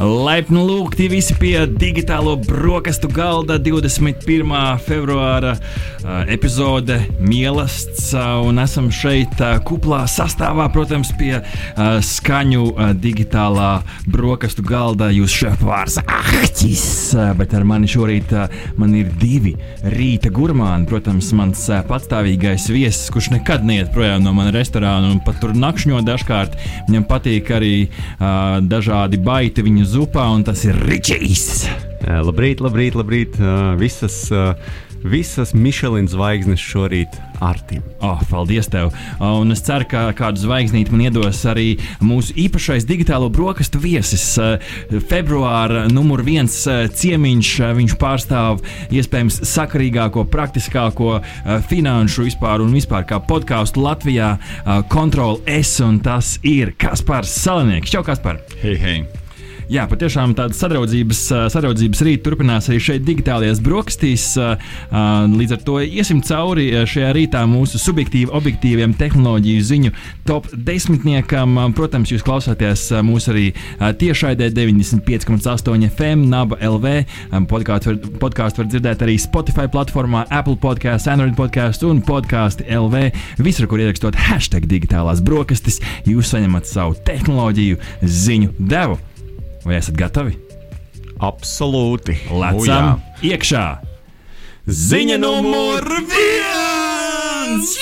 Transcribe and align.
Laipni 0.00 0.62
lūgti 0.64 1.10
visi 1.12 1.34
pie 1.36 1.66
digitālo 1.68 2.32
brokastu 2.40 3.08
galda 3.12 3.58
21. 3.60 4.48
februāra 4.80 5.50
epizode 6.32 6.96
Mielasts. 7.20 8.14
Un 8.16 8.62
esam 8.62 8.88
šeit 8.88 9.42
kuplā 9.68 10.06
sastāvā, 10.08 10.70
protams, 10.72 11.10
pie 11.20 11.42
skaņu 11.76 12.62
digitālā 12.96 13.82
brokastu 14.08 14.64
galda. 14.64 15.10
Jūs 15.12 15.34
šefpārs 15.42 15.98
Ahtis, 16.06 16.86
uh, 17.12 17.34
bet 17.36 17.52
ar 17.58 17.68
mani 17.68 17.90
šorīt 17.90 18.32
man 18.80 18.96
ir 18.96 19.12
divi 19.20 19.52
rīta 19.84 20.32
gurmāni. 20.32 20.88
Protams, 20.88 21.28
mans 21.36 21.66
patstāvīgais 21.90 22.70
viesis, 22.72 23.12
kurš 23.12 23.34
nekad 23.34 23.68
neiet 23.68 23.92
projām 23.92 24.24
no 24.24 24.32
manas 24.32 24.56
restorāna 24.56 25.12
un 25.12 25.20
pat 25.28 25.42
tur 25.44 25.52
nakšņo 25.52 26.00
dažkārt. 26.08 26.56
Viņam 26.88 27.06
patīk 27.12 27.52
arī 27.60 27.74
uh, 27.84 28.64
dažādi 28.64 29.20
baiti 29.20 29.68
viņa 29.68 29.89
zupā, 29.90 30.28
un 30.30 30.44
tas 30.46 30.62
ir 30.68 30.76
Ričijs. 30.86 31.66
Labrīt, 32.00 32.62
labrīt, 32.62 32.94
labrīt. 32.96 33.36
Visas, 33.80 34.22
visas 35.02 35.52
Michelin 35.56 36.08
zvaigznes 36.08 36.62
šorīt 36.62 37.16
Artim. 37.40 37.82
Oh, 38.04 38.20
paldies, 38.30 38.68
tev! 38.70 38.92
Un 39.24 39.52
es 39.54 39.62
ceru, 39.64 39.86
ka 39.88 40.02
kādu 40.16 40.42
zvaigznīti 40.42 40.92
man 40.92 41.04
iedos 41.06 41.40
arī 41.48 41.74
mūsu 42.04 42.36
īpašais 42.44 42.86
digitālo 42.88 43.30
brokastu 43.32 43.80
viesis. 43.80 44.26
Februāra 45.10 45.86
numur 45.92 46.22
viens 46.26 46.58
ciemiņš. 47.00 47.54
Viņš 47.80 47.96
pārstāv 48.00 48.60
iespējams 48.92 49.40
sakarīgāko, 49.48 50.26
praktiskāko 50.30 51.18
finanšu 51.70 52.28
vispār 52.28 52.64
un 52.64 52.76
vispār 52.76 53.08
kā 53.08 53.22
podkāstu 53.24 53.82
Latvijā. 53.86 54.34
Control 54.92 55.40
S 55.48 55.80
un 55.84 55.98
tas 56.04 56.36
ir 56.46 56.76
Kaspars 56.80 57.34
Salanieks. 57.40 57.92
Čau, 57.92 58.04
Kaspar! 58.06 58.44
Hei, 58.60 58.76
hei! 58.80 59.19
Jā, 59.70 59.84
patiešām 59.86 60.32
tāda 60.34 60.50
sadraudzības, 60.58 61.18
sadraudzības 61.54 62.00
rīta 62.02 62.24
turpinās 62.26 62.66
arī 62.66 62.80
šeit, 62.82 63.04
digitālajās 63.06 63.60
brokastīs. 63.62 64.24
Līdz 65.30 65.52
ar 65.54 65.60
to 65.62 65.76
iesim 65.84 66.24
cauri 66.26 66.64
šajā 66.90 67.12
rītā 67.14 67.44
mūsu 67.46 67.78
subjektīvi, 67.78 68.32
objektīviem 68.34 68.96
tehnoloģiju 68.98 69.66
ziņu 69.68 69.92
top 70.26 70.48
desmitniekam. 70.50 71.54
Protams, 71.78 72.10
jūs 72.10 72.24
klausāties 72.26 72.88
mūsu 73.06 73.30
arī 73.30 73.44
tiešraidē 74.00 74.48
95,8 74.56 75.86
FM, 75.92 76.24
Naba 76.32 76.58
LV. 76.66 76.96
Podkāstu 77.52 77.92
var, 77.92 78.00
podkāstu 78.24 78.64
var 78.64 78.70
dzirdēt 78.72 79.04
arī 79.06 79.14
Spotify 79.22 79.68
platformā, 79.70 80.24
Apple 80.34 80.58
podkāstu, 80.58 81.12
Android 81.14 81.38
podkāstu 81.38 81.92
un 81.92 82.02
podkāstu 82.02 82.66
LV. 82.66 83.04
Visur, 83.38 83.70
kur 83.70 83.86
ierakstot 83.86 84.18
hashtag 84.18 84.66
digitālās 84.66 85.22
brokastis, 85.22 85.78
jūs 86.10 86.34
saņemat 86.34 86.66
savu 86.66 86.98
tehnoloģiju 87.06 87.78
ziņu 88.02 88.56
devu. 88.58 88.98
Vai 89.64 89.76
esat 89.76 89.96
gatavi? 89.98 90.36
Absolūti. 91.20 92.16
Lecam 92.32 93.02
iekšā! 93.26 93.64
Ziņa 94.70 95.18
numur 95.20 95.84
viens! 96.08 97.76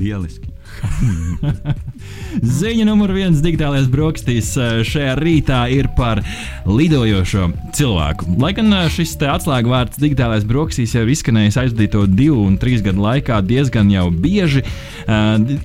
Lieliski! 0.00 0.48
Ziņa 2.60 2.84
numur 2.86 3.10
viens 3.14 3.40
digitālajās 3.42 3.88
brokastīs 3.90 4.50
eh, 4.60 4.80
šajā 4.86 5.14
rītā 5.18 5.60
ir 5.74 5.88
par 5.96 6.20
lidojošo 6.68 7.48
cilvēku. 7.76 8.28
Lai 8.40 8.52
gan 8.56 8.70
eh, 8.76 8.86
šis 8.92 9.16
atslēgvārds 9.18 10.00
digitālajās 10.00 10.46
brokastīs 10.48 10.94
jau 10.96 11.04
izskanējis 11.10 11.58
aizvadīto 11.64 12.04
divu 12.08 12.44
un 12.46 12.56
trīs 12.60 12.84
gadu 12.86 13.02
laikā 13.04 13.40
diezgan 13.46 13.90
jau 13.92 14.06
bieži, 14.14 14.62
di- 14.62 14.70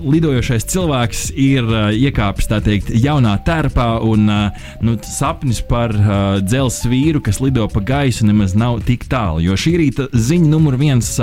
lidojošais 0.01 0.65
cilvēks 0.71 1.25
ir 1.37 1.67
eh, 1.69 1.89
iekāpis 2.07 2.49
teikt 2.49 2.91
jaunā 2.97 3.35
terpā 3.45 3.89
un 4.05 4.29
eh, 4.31 4.63
nu, 4.85 4.95
sapnis 5.05 5.61
par 5.65 5.93
dzelzceļa 5.95 6.91
vīru, 6.91 7.21
kas 7.25 7.41
lido 7.43 7.67
pa 7.71 7.83
gaisu, 7.85 8.25
nemaz 8.27 8.55
nav 8.57 8.81
tik 8.87 9.07
tālu. 9.11 9.43
Jo 9.45 9.57
šī 9.59 9.77
rīta 9.81 10.09
ziņa 10.13 10.51
numur 10.51 10.79
viens. 10.81 11.13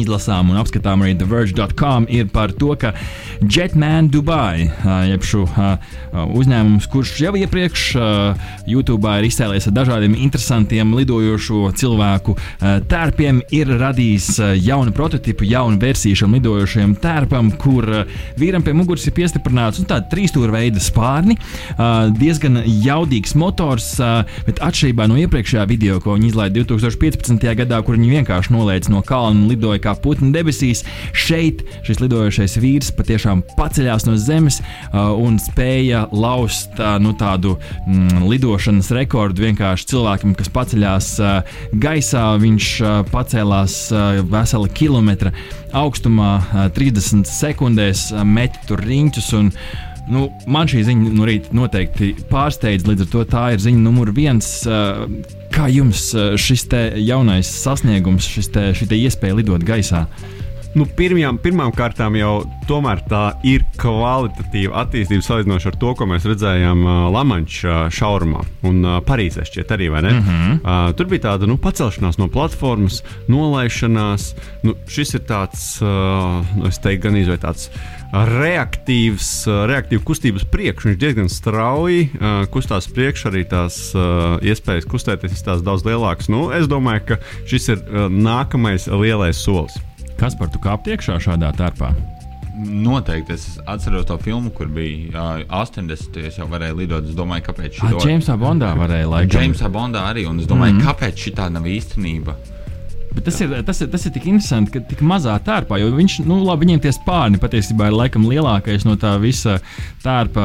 Izlasām 0.00 0.50
un 0.50 0.58
apskatām 0.58 1.04
arī 1.04 1.14
TheVerge.com 1.20 2.08
ir 2.10 2.26
par 2.34 2.52
to, 2.58 2.72
ka 2.80 2.92
Jetman 3.40 4.08
Dubai, 4.12 4.68
jeb 5.10 5.22
šo 5.26 5.44
uzņēmums, 6.14 6.88
kurš 6.90 7.12
jau 7.22 7.34
iepriekš 7.38 7.84
YouTube 8.70 9.10
ir 9.18 9.26
izcēlies 9.28 9.68
ar 9.68 9.76
dažādiem 9.76 10.16
interesantiem 10.18 10.94
lidojošo 10.96 11.70
cilvēku 11.78 12.36
tērpiem, 12.90 13.40
ir 13.54 13.70
radījis 13.80 14.28
jaunu 14.64 14.94
prototipu, 14.96 15.46
jaunu 15.48 15.78
versiju 15.82 16.22
šim 16.22 16.36
lidojošajam 16.38 16.96
tērpam, 17.02 17.52
kur 17.60 17.86
vīram 18.40 18.64
pie 18.66 18.74
muguras 18.76 19.06
ir 19.08 19.14
piestiprināts 19.16 19.82
un 19.82 19.88
tāda 19.90 20.08
trīsstūra 20.12 20.54
veida 20.54 20.82
spārni, 20.82 21.38
diezgan 22.18 22.62
jaudīgs 22.64 23.34
motors, 23.38 23.92
bet 24.46 24.62
atšķirībā 24.64 25.08
no 25.10 25.18
iepriekšējā 25.22 25.66
video, 25.70 26.00
ko 26.02 26.18
viņi 26.18 26.30
izlaiž 26.32 26.54
2015. 26.58 27.46
gadā, 27.62 27.80
kur 27.84 27.98
viņi 27.98 28.12
vienkārši 28.18 28.54
nolaica 28.54 28.92
no 28.94 29.02
kalna 29.06 29.34
un 29.34 29.48
lidoja 29.50 29.82
kā 29.84 29.94
putni 30.00 30.32
debesīs, 30.34 30.84
šeit 31.12 31.62
šis 31.86 32.00
lidojošais 32.02 32.56
vīrs 32.62 32.92
patiešām 32.96 33.44
paceļās 33.58 34.08
no 34.08 34.16
zemes 34.20 34.60
uh, 34.60 35.12
un 35.20 35.38
spēja 35.42 36.06
laust 36.12 36.78
uh, 36.80 36.96
nu, 37.02 37.14
tādu 37.18 37.56
mm, 37.86 38.24
lidošanas 38.30 38.90
rekordu 38.96 39.46
vienkārši 39.46 39.90
cilvēkam, 39.92 40.34
kas 40.38 40.52
paceļās 40.54 41.10
uh, 41.22 41.56
gaisā. 41.80 42.26
Viņš 42.44 42.68
pacēlās 43.12 43.74
vesela 44.30 44.68
kilometra 44.74 45.32
augstumā, 45.76 46.30
uh, 46.40 46.68
30 46.76 47.28
sekundēs, 47.30 48.08
met 48.26 48.56
tur 48.68 48.82
riņķus. 48.84 49.34
Un, 49.38 49.52
Nu, 50.10 50.26
man 50.50 50.68
šī 50.68 50.82
ziņa 50.84 51.12
no 51.16 51.24
rīta 51.28 51.54
noteikti 51.56 52.10
pārsteidz, 52.28 52.84
līdz 52.88 53.06
ar 53.06 53.10
to 53.12 53.24
tā 53.30 53.44
ir 53.54 53.62
ziņa 53.64 53.80
numur 53.86 54.12
viens. 54.16 54.50
Uh, 54.68 55.06
Kā 55.54 55.68
jums 55.70 56.08
uh, 56.18 56.32
šis 56.34 56.64
jaunais 56.98 57.46
sasniegums, 57.46 58.26
šis 58.26 58.48
te, 58.50 58.64
šī 58.74 58.88
te 58.90 58.96
iespēja 58.98 59.36
lidot 59.38 59.62
gaisā? 59.62 60.00
Nu, 60.74 60.88
pirmajām, 60.90 61.36
pirmām 61.38 61.70
kārtām 61.70 62.16
jau 62.18 62.32
tā 62.66 63.22
ir 63.46 63.62
kvalitatīva 63.78 64.80
attīstība 64.82 65.22
salīdzinoši 65.22 65.68
ar 65.70 65.76
to, 65.78 65.92
ko 65.94 66.08
mēs 66.10 66.26
redzējām 66.26 66.80
uh, 66.82 66.94
Lamančā 67.14 67.84
šaurumā 67.94 68.42
un 68.66 68.80
uh, 68.82 68.96
Parīzē 69.06 69.44
šķiet 69.46 69.70
arī, 69.76 69.90
vai 69.94 70.02
ne? 70.02 70.12
Mm 70.16 70.24
-hmm. 70.26 70.56
uh, 70.64 70.94
tur 70.98 71.06
bija 71.06 71.30
tāda 71.30 71.46
nu, 71.46 71.56
pacelšanās 71.56 72.18
no 72.18 72.26
platformas, 72.28 73.04
nolaišanās. 73.28 74.34
Nu, 74.62 74.74
šis 74.88 75.14
ir 75.14 75.20
tāds, 75.20 75.78
uh, 75.82 76.42
nu, 76.56 76.66
es 76.66 76.78
teiktu, 76.78 77.02
gan 77.06 77.16
izvēlēts 77.22 77.46
tāds 77.46 77.70
reaktīvs, 78.14 79.30
reaktīvs 79.70 80.04
kustības 80.04 80.44
priekš. 80.44 80.84
Viņš 80.84 80.98
diezgan 80.98 81.28
strauji 81.28 82.10
uh, 82.10 82.46
kustās 82.50 82.90
priekšā, 82.90 83.30
arī 83.30 83.44
tās 83.46 83.94
uh, 83.94 84.38
iespējas 84.42 84.90
kustēties 84.90 85.38
ir 85.38 85.62
daudz 85.62 85.86
lielākas. 85.86 86.28
Nu, 86.28 86.50
es 86.50 86.66
domāju, 86.66 87.06
ka 87.06 87.18
šis 87.46 87.68
ir 87.68 87.78
uh, 87.78 88.08
nākamais 88.10 88.90
lielais 88.90 89.38
solis. 89.38 89.78
Kas 90.20 90.36
par 90.38 90.50
tu 90.52 90.60
kāp 90.62 90.86
iekšā 90.86 91.18
šādā 91.22 91.50
tērpā? 91.58 91.90
Noteikti 92.54 93.34
es 93.34 93.46
atceros 93.66 94.06
to 94.06 94.14
filmu, 94.22 94.52
kur 94.54 94.68
bija 94.70 95.40
uh, 95.42 95.62
80. 95.62 96.20
Es 96.28 96.38
jau 96.38 96.46
varēju 96.50 96.78
lidot. 96.78 97.08
Es 97.10 97.16
domāju, 97.18 97.48
kāpēc 97.48 97.80
šī 97.80 97.88
Ah, 97.88 97.96
Džeimsā 97.98 98.36
Bondā 98.38 98.70
varēja 98.78 99.08
laikam. 99.10 99.34
Džeimsā 99.34 99.70
Bondā 99.74 100.04
arī. 100.12 100.28
Un 100.30 100.38
es 100.38 100.46
domāju, 100.46 100.76
mm 100.76 100.80
-hmm. 100.80 100.86
kāpēc 100.86 101.24
šī 101.24 101.34
tā 101.34 101.48
nav 101.50 101.66
īstenība. 101.66 102.36
Bet 103.14 103.28
tas 103.28 103.36
ir, 103.44 103.52
tas, 103.62 103.78
ir, 103.84 103.88
tas 103.92 104.04
ir 104.08 104.12
tik 104.14 104.24
interesanti, 104.26 104.72
ka 104.74 104.80
tik 104.90 105.02
mazā 105.06 105.36
tērpā, 105.46 105.78
jo 105.78 105.92
viņš, 105.94 106.16
nu, 106.26 106.40
labi, 106.42 106.66
viņiem 106.66 106.80
tie 106.82 106.90
spārni 106.94 107.38
patiesībā 107.38 107.86
ir 107.90 107.94
laikam 107.94 108.24
lielākais 108.26 108.82
no 108.88 108.96
tā 108.98 109.12
visa 109.22 109.60
tērpa 110.02 110.44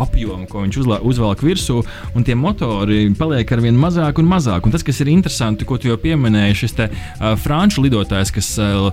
apjoma, 0.00 0.46
ko 0.50 0.62
viņš 0.64 0.78
uzla, 0.80 0.98
uzvelk 1.04 1.44
virsū, 1.44 1.82
un 2.16 2.24
tie 2.26 2.36
motori 2.38 3.02
paliek 3.18 3.52
ar 3.52 3.62
vien 3.64 3.76
mazāk 3.78 4.20
un 4.22 4.30
mazāk. 4.30 4.64
Un 4.64 4.72
tas, 4.74 4.84
kas 4.86 5.02
ir 5.04 5.10
interesanti, 5.12 5.66
ko 5.68 5.76
tu 5.80 5.90
jau 5.90 5.98
pieminēji, 6.00 6.56
šis 6.62 6.76
te 6.78 6.88
uh, 6.88 7.34
franču 7.40 7.84
lidotājs, 7.84 8.32
kas 8.34 8.48
uh, 8.62 8.88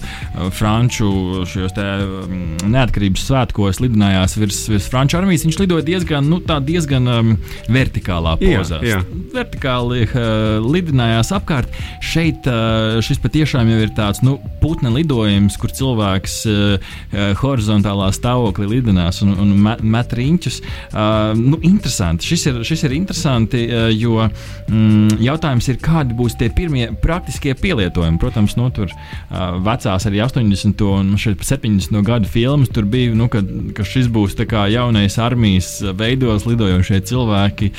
franču 0.57 1.45
šajos 1.47 1.77
te 1.77 1.87
um, 2.03 2.35
neatkarības 2.75 3.25
svētkos 3.29 3.81
lidinājās 3.83 4.35
virs, 4.41 4.61
virs 4.71 4.89
franču 4.91 5.21
armijas, 5.21 5.47
viņš 5.47 5.61
lidoja 5.63 5.87
diezgan, 5.87 6.27
nu, 6.27 6.41
tā 6.43 6.59
diezgan 6.59 7.07
um, 7.07 7.33
vertikālā 7.71 8.35
Jā, 8.43 8.59
pozā. 8.59 8.81
jā. 8.85 8.99
Vertikāli 9.31 10.03
uh, 10.09 10.59
lidinājās 10.67 11.31
apkārt. 11.39 11.71
Šeit 12.03 12.47
uh, 12.51 12.80
šis 13.05 13.21
patiešām 13.21 13.69
jau 13.71 13.79
ir 13.83 13.91
tāds 13.97 14.21
nu, 14.25 14.37
putna 14.61 14.91
lidojums, 14.93 15.57
kur 15.61 15.73
cilvēks 15.75 16.37
uh, 16.49 16.93
horizontālā 17.41 18.11
stāvoklī 18.15 18.69
lidinās 18.75 19.21
un, 19.25 19.33
un 19.41 19.53
met, 19.61 20.13
riņķus. 20.17 20.59
Uh, 20.91 21.31
nu, 21.37 21.59
interesanti. 21.67 22.27
Šis 22.31 22.47
ir, 22.51 22.59
šis 22.67 22.85
ir 22.87 22.95
interesanti, 22.97 23.63
uh, 23.69 23.87
jo 23.93 24.19
mm, 24.25 25.21
jautājums 25.23 25.69
ir, 25.71 25.79
kādi 25.83 26.17
būs 26.17 26.37
tie 26.39 26.51
pirmie 26.53 26.89
praktiskie 27.01 27.55
pielietojumi. 27.57 28.19
Protams, 28.21 28.57
nu, 28.59 28.69
tur 28.75 28.91
uh, 28.91 29.57
vecās 29.65 30.07
arī 30.09 30.23
80. 30.25 30.85
un 30.87 31.15
70. 31.17 32.01
gadu 32.05 32.29
filmas 32.31 32.71
tur 32.73 32.87
bija, 32.89 33.13
nu, 33.17 33.27
ka, 33.31 33.43
ka 33.77 33.85
šis 33.87 34.09
būs 34.11 34.37
jaunais 34.71 35.17
armijas 35.21 35.73
veidos 35.97 36.45
lidojošie 36.49 37.01
cilvēki. 37.09 37.71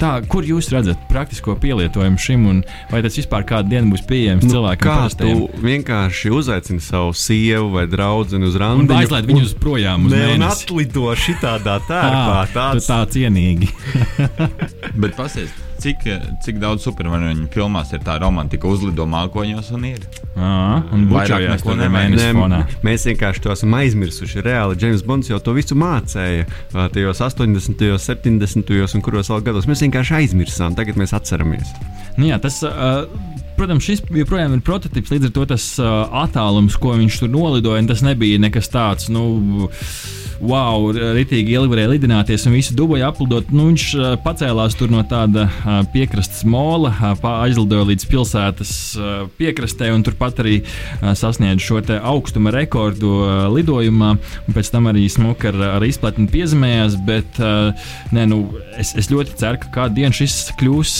Tā, 0.00 0.12
kur 0.30 0.46
jūs 0.46 0.70
redzat 0.74 1.06
praktisko 1.10 1.56
pielietojumu 1.60 2.20
šim, 2.20 2.46
un 2.50 2.62
vai 2.90 3.02
tas 3.04 3.16
vispār 3.18 3.46
kādu 3.48 3.72
dienu 3.74 3.94
būs 3.94 4.04
pieejams 4.08 4.45
nu, 4.46 4.54
cilvēkam? 4.56 4.86
Kā 4.86 4.96
parastiem? 5.02 5.42
tu 5.42 5.66
vienkārši 5.66 6.32
uzaicini 6.36 6.82
savu 6.84 7.12
sievu 7.16 7.70
vai 7.74 7.86
draugu 7.90 8.40
uz 8.40 8.58
randiņu? 8.62 8.88
Un 8.88 8.96
aizlaid 9.02 9.28
viņus 9.28 9.54
projām 9.60 10.08
uz 10.08 10.14
ne, 10.14 10.22
mēnesi. 10.22 10.40
Un 10.40 10.48
atlido 10.48 11.12
šitādā 11.26 11.78
tērpā. 11.90 12.40
Tāds 12.54 12.90
tā 12.90 13.02
cienīgi. 13.12 13.70
Bet 15.02 15.16
pasies, 15.18 15.52
cik, 15.82 16.06
cik 16.44 16.60
daudz 16.62 16.86
supervaroņu 16.86 17.48
filmās 17.54 17.92
ir 17.96 18.02
tā 18.06 18.16
romantika 18.22 18.68
uzlido 18.70 19.06
mākoņos 19.10 19.70
un 19.76 19.86
ir. 19.90 20.06
À, 20.36 20.82
un 20.92 21.06
bučojās 21.10 21.64
to 21.64 21.76
nemēnesi 21.78 22.32
fonā. 22.36 22.62
Mēs 22.86 23.06
vienkārši 23.10 23.44
to 23.44 23.52
esam 23.54 23.76
aizmirsuši. 23.78 24.42
Reāli 24.44 24.78
James 24.80 25.04
Bonds 25.06 25.30
jau 25.30 25.40
to 25.42 25.54
visu 25.56 25.78
mācēja 25.78 26.48
tajos 26.92 27.22
80., 27.24 27.86
70. 28.02 28.74
un 28.86 29.04
kuros 29.04 29.32
vēl 29.32 29.46
gados. 29.48 29.68
Mēs 29.70 29.84
vienkārši 29.86 30.18
aizmirsām, 30.20 30.76
tagad 30.78 31.00
mēs 31.00 31.16
atceramies. 31.16 31.72
Nu 32.16 32.30
jā, 32.30 32.38
tas, 32.40 32.62
uh, 32.64 33.04
protams, 33.58 33.86
šis 33.86 34.04
joprojām 34.20 34.56
ir 34.56 34.64
prototyps, 34.66 35.12
līdz 35.12 35.30
ar 35.30 35.34
to 35.36 35.46
tas 35.54 35.66
uh, 35.82 36.06
attālums, 36.24 36.78
ko 36.80 36.96
viņš 36.98 37.20
tur 37.22 37.32
nolidoja, 37.32 37.84
tas 37.88 38.04
nebija 38.06 38.40
nekas 38.42 38.70
tāds. 38.72 39.10
Nu, 39.12 39.70
wow, 40.40 40.90
ritīgi 40.92 41.54
ilgi 41.56 41.72
varēja 41.72 41.90
lidināties 41.92 42.46
un 42.48 42.56
visu 42.56 42.74
duboju 42.76 43.06
aplidot. 43.06 43.50
Nu, 43.54 43.68
viņš 43.70 43.86
uh, 43.96 44.06
pacēlās 44.22 44.76
no 44.90 45.02
tāda 45.08 45.46
uh, 45.48 45.80
piekrastes 45.92 46.44
mola, 46.48 46.92
uh, 46.92 47.26
aizlidoja 47.46 47.86
līdz 47.90 48.06
pilsētas 48.10 48.72
piekrastē 49.38 49.90
un 49.94 50.04
turpat 50.06 50.40
arī 50.42 50.56
sasniedza 51.16 51.62
šo 51.62 51.80
augstuma 52.06 52.52
rekordu 52.54 53.10
lidojumā. 53.52 54.14
Pēc 54.54 54.70
tam 54.72 54.88
arī 54.90 55.06
smuka 55.12 55.50
ar, 55.52 55.60
ar 55.76 55.86
izplatni 55.86 56.28
piezemējās, 56.32 56.96
bet 57.06 57.40
nē, 57.40 58.26
nu, 58.30 58.40
es, 58.80 58.94
es 58.98 59.10
ļoti 59.12 59.36
ceru, 59.40 59.60
ka 59.62 59.72
kādu 59.74 60.00
dienu 60.00 60.16
šis 60.16 60.38
kļūs 60.60 60.96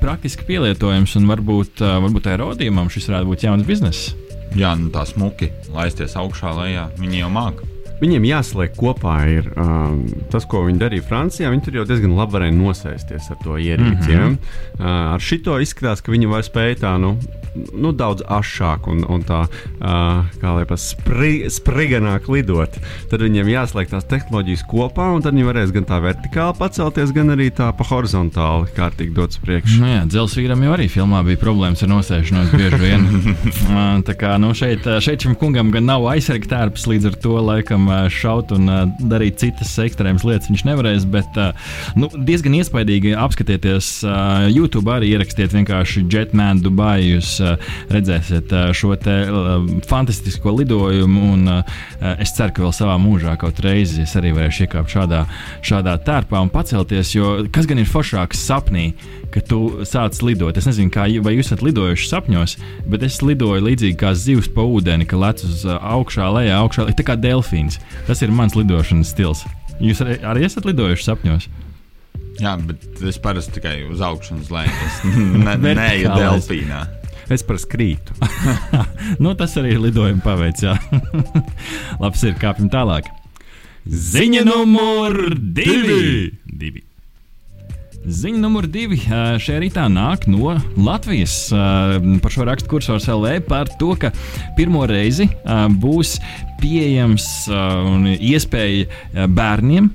praktiski 0.00 0.46
pielietojams 0.48 1.16
un 1.20 1.28
varbūt, 1.30 1.82
varbūt 1.82 2.30
aerodījumam 2.32 2.92
šis 2.92 3.10
varētu 3.10 3.32
būt 3.32 3.46
jauns 3.48 3.68
bizness. 3.68 4.12
Jā, 4.58 4.74
nu 4.76 4.92
tā 4.92 5.06
smuki 5.08 5.48
laisties 5.72 6.18
augšā, 6.20 6.52
lejā. 6.58 6.90
Viņi 7.00 7.24
jau 7.24 7.32
māca. 7.32 7.71
Viņiem 8.02 8.24
jāsliek 8.26 8.72
kopā 8.74 9.16
ir 9.30 9.52
um, 9.54 10.00
tas, 10.32 10.46
ko 10.50 10.64
viņi 10.66 10.80
darīja 10.80 11.06
Francijā. 11.06 11.52
Viņi 11.52 11.62
tur 11.68 11.76
jau 11.78 11.84
diezgan 11.86 12.16
labi 12.18 12.34
varēja 12.34 12.56
nosēsties 12.56 13.30
ar 13.30 13.38
to 13.44 13.54
ierīci. 13.54 14.10
Mm 14.10 14.18
-hmm. 14.18 14.38
ja? 14.40 14.80
uh, 14.80 15.14
ar 15.14 15.22
šito 15.22 15.58
izskatās, 15.62 16.02
ka 16.02 16.10
viņi 16.12 16.30
vairs 16.32 16.50
spēja 16.50 16.80
tā 16.82 16.96
nu, 16.98 17.14
nu, 17.54 17.92
daudz 17.96 18.24
ašāk 18.26 18.88
un, 18.90 19.04
un 19.08 19.24
tā, 19.26 19.44
uh, 19.46 20.22
kā 20.42 20.54
lai 20.56 20.64
pasakā, 20.68 20.80
spri, 20.82 21.32
spriganāk 21.52 22.28
lidot. 22.32 22.78
Tad 23.10 23.24
viņiem 23.24 23.50
jāsliek 23.52 23.90
tās 23.90 24.06
tehnoloģijas 24.10 24.64
kopā, 24.70 25.10
un 25.16 25.24
tad 25.24 25.36
viņi 25.36 25.48
varēs 25.48 25.74
gan 25.74 25.86
tā 25.88 26.00
vertikāli 26.02 26.58
pacelties, 26.58 27.14
gan 27.14 27.34
arī 27.34 27.50
tā 27.54 27.70
pa 27.76 27.86
horizontāli 27.86 28.70
kārtīgi 28.76 29.14
dots 29.16 29.40
priekšā. 29.42 29.78
Nu, 29.82 29.90
jā, 29.92 30.02
dzelzceļam 30.10 30.66
jau 30.66 30.74
arī 30.76 30.88
filmā 30.92 31.22
bija 31.26 31.40
problēmas 31.42 31.84
ar 31.84 31.92
nosēšanos 31.92 32.54
bieži 32.56 32.80
vien. 32.82 33.06
tā 34.08 34.16
kā 34.18 34.34
nu, 34.42 34.52
šeit, 34.56 34.88
šeit 35.04 35.26
šim 35.26 35.36
kungam 35.38 35.72
gan 35.74 35.86
nav 35.88 36.06
aizsardzības 36.12 36.50
tērps, 36.52 36.86
līdz 36.90 37.10
ar 37.10 37.16
to 37.22 37.36
laikam 37.44 37.88
šaut 38.12 38.52
un 38.56 38.70
darīt 39.10 39.40
citas 39.42 39.72
ekstrēmas 39.82 40.24
lietas 40.26 40.50
viņš 40.50 40.64
nevarēs. 40.68 41.06
Bet 41.12 41.38
nu, 41.98 42.08
diezgan 42.16 42.56
iespaidīgi 42.58 43.14
apskatieties 43.18 43.92
YouTube, 44.52 44.90
arī 44.92 45.12
ierakstiet 45.14 45.54
vienkārši 45.56 46.06
Jetman 46.12 46.62
Dubai. 46.64 46.98
Jūs 47.02 47.36
redzēsiet 47.92 48.52
šo 48.76 48.92
fantastisko 49.88 50.54
lidojumu. 50.58 51.24
Un, 51.32 51.48
es 52.18 52.34
ceru, 52.36 52.54
ka 52.56 52.66
vēl 52.66 52.76
savā 52.76 52.98
mūžā 53.02 53.36
kaut 53.40 53.62
reizi 53.64 54.02
es 54.06 54.14
arī 54.18 54.34
varēšu 54.36 54.66
iekāpt 54.66 54.92
šādā, 54.92 55.24
šādā 55.64 55.96
tērpā 56.06 56.42
un 56.42 56.52
pacelties. 56.52 57.14
Jo 57.16 57.34
kas 57.52 57.68
gan 57.70 57.82
ir 57.82 57.90
foršāks 57.90 58.46
sapnī? 58.46 58.90
ka 59.32 59.40
tu 59.40 59.58
sāc 59.88 60.18
lidot. 60.24 60.56
Es 60.58 60.68
nezinu, 60.68 60.92
kā, 60.92 61.06
vai 61.24 61.34
jūs 61.36 61.48
esat 61.48 61.64
lidojuši 61.64 62.08
sapņos, 62.10 62.56
bet 62.92 63.06
es 63.06 63.18
lidoju 63.24 63.64
līdzīgi 63.64 63.98
kā 64.00 64.12
zivs 64.18 64.50
pa 64.52 64.64
ūdeni, 64.68 65.08
ka 65.08 65.20
lec 65.20 65.42
uz 65.46 65.64
augšā, 65.72 66.28
lejā, 66.36 66.60
augšā, 66.60 66.86
tā 66.98 67.06
kā 67.08 67.16
delfīns. 67.18 67.80
Tas 68.08 68.22
ir 68.24 68.34
mans 68.34 68.56
lidošanas 68.58 69.12
stils. 69.14 69.46
Jūs 69.82 70.04
arī, 70.04 70.18
arī 70.34 70.46
esat 70.48 70.68
lidojuši 70.68 71.08
sapņos? 71.08 71.48
Jā, 72.42 72.56
bet 72.64 73.02
es 73.08 73.18
parasti 73.22 73.58
tikai 73.58 73.76
uz 73.90 74.02
augšu 74.04 74.36
un 74.36 74.44
uz 74.44 74.52
leju. 74.52 74.76
Es 74.88 75.00
ne, 75.46 75.76
neju 75.78 76.12
delfīnā. 76.16 76.82
Es 77.30 77.44
par 77.46 77.58
skrītu. 77.62 78.16
nu, 79.22 79.34
tas 79.38 79.54
arī 79.60 79.76
ir 79.76 79.82
lidojuma 79.86 80.22
paveids. 80.24 80.64
Labs 82.02 82.24
ir 82.26 82.38
kāpjam 82.40 82.70
tālāk. 82.72 83.10
Ziņa 83.86 84.46
numur 84.46 85.36
divi! 85.36 86.32
divi. 86.46 86.84
Ziņa 88.02 88.40
numur 88.42 88.66
divi 88.66 88.96
šajā 88.98 89.60
rītā 89.62 89.84
nāk 89.90 90.26
no 90.30 90.56
Latvijas. 90.74 91.36
Par 91.52 92.34
šo 92.34 92.46
rakstu 92.48 92.70
kursors 92.70 93.06
LV 93.10 93.44
par 93.46 93.70
to, 93.78 93.92
ka 93.94 94.10
pirmo 94.58 94.82
reizi 94.90 95.28
būs 95.82 96.16
pieejams 96.62 97.28
un 97.52 98.10
iespēja 98.16 99.26
bērniem 99.30 99.90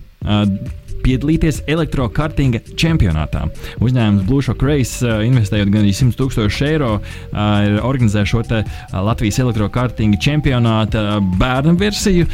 piedalīties 1.03 1.61
elektrokartinga 1.69 2.61
čempionātā. 2.77 3.45
Uzņēmums 3.83 4.25
Blue 4.27 4.43
Shock 4.45 4.63
Race, 4.65 4.99
uh, 5.05 5.23
investējot 5.27 5.71
gan 5.73 5.87
100 5.87 6.17
tūkstošus 6.19 6.65
eiro, 6.67 6.91
uh, 6.99 7.79
organizē 7.87 8.25
šo 8.27 8.43
te, 8.47 8.63
uh, 8.63 8.99
Latvijas 9.07 9.39
elektrokartinga 9.43 10.19
čempionāta 10.21 11.19
bērnu 11.39 11.75
versiju, 11.79 12.27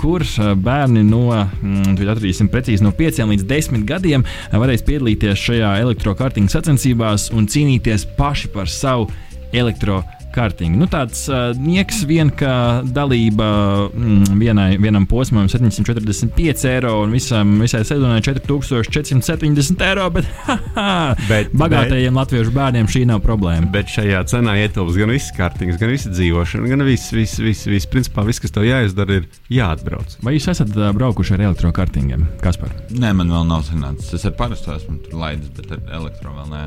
kur 0.00 0.22
bērni 0.62 1.02
no, 1.06 1.28
mm, 1.34 1.96
atradīsim 1.98 2.48
precīzi, 2.52 2.84
no 2.84 2.92
5 2.96 3.22
līdz 3.32 3.46
10 3.48 3.86
gadiem 3.88 4.24
varēs 4.52 4.84
piedalīties 4.86 5.46
šajā 5.48 5.76
elektrokartinga 5.84 6.52
sacensībās 6.52 7.30
un 7.36 7.48
cīnīties 7.50 8.06
paši 8.18 8.52
par 8.54 8.70
savu 8.72 9.10
elektrokartingu 9.52 10.15
kārtīgi. 10.36 10.76
Nu, 10.78 10.88
tāds 10.90 11.24
uh, 11.30 11.50
nieks 11.58 12.02
vien, 12.08 12.30
ka 12.34 12.82
dalība 12.84 13.48
mm, 13.88 14.36
vienai, 14.40 14.68
vienam 14.82 15.06
posmam 15.08 15.48
745 15.50 16.66
eiro 16.70 16.92
un 17.02 17.14
visam, 17.16 17.56
visai 17.62 17.82
sezonai 17.88 18.20
4470 18.24 19.84
eiro, 19.86 20.08
bet, 20.14 20.28
bet 21.30 21.52
bagātajiem 21.56 22.12
bet, 22.12 22.20
latviešu 22.20 22.54
bērniem 22.56 22.90
šī 22.92 23.04
nav 23.10 23.22
problēma. 23.24 23.70
Bet 23.74 23.90
šajā 23.92 24.22
cenā 24.30 24.56
ietilps 24.62 24.98
gan 25.00 25.12
viss 25.14 25.34
kārtings, 25.36 25.80
gan 25.80 25.92
visa 25.94 26.12
dzīvošana, 26.12 26.70
gan 26.72 26.86
viss, 26.86 27.12
viss, 27.16 27.40
viss, 27.42 27.68
viss, 27.70 27.90
principā 27.90 28.26
viss, 28.28 28.42
kas 28.42 28.54
tev 28.54 28.68
jāizdara, 28.68 29.20
ir 29.20 29.28
jāatbrauc. 29.52 30.18
Vai 30.26 30.36
jūs 30.36 30.50
esat 30.52 30.72
uh, 30.76 30.90
braukuši 30.96 31.36
ar 31.38 31.46
elektrokartingiem? 31.50 32.26
Kas 32.44 32.60
par? 32.60 32.74
Nē, 32.92 33.14
man 33.16 33.32
vēl 33.32 33.46
nav 33.48 33.66
sanācis. 33.68 34.14
Es 34.18 34.28
ar 34.28 34.36
parasto 34.38 34.74
esmu 34.76 35.00
laidis, 35.16 35.52
bet 35.56 35.72
ar 35.76 35.86
elektro 36.00 36.34
vēl 36.36 36.52
nē. 36.52 36.66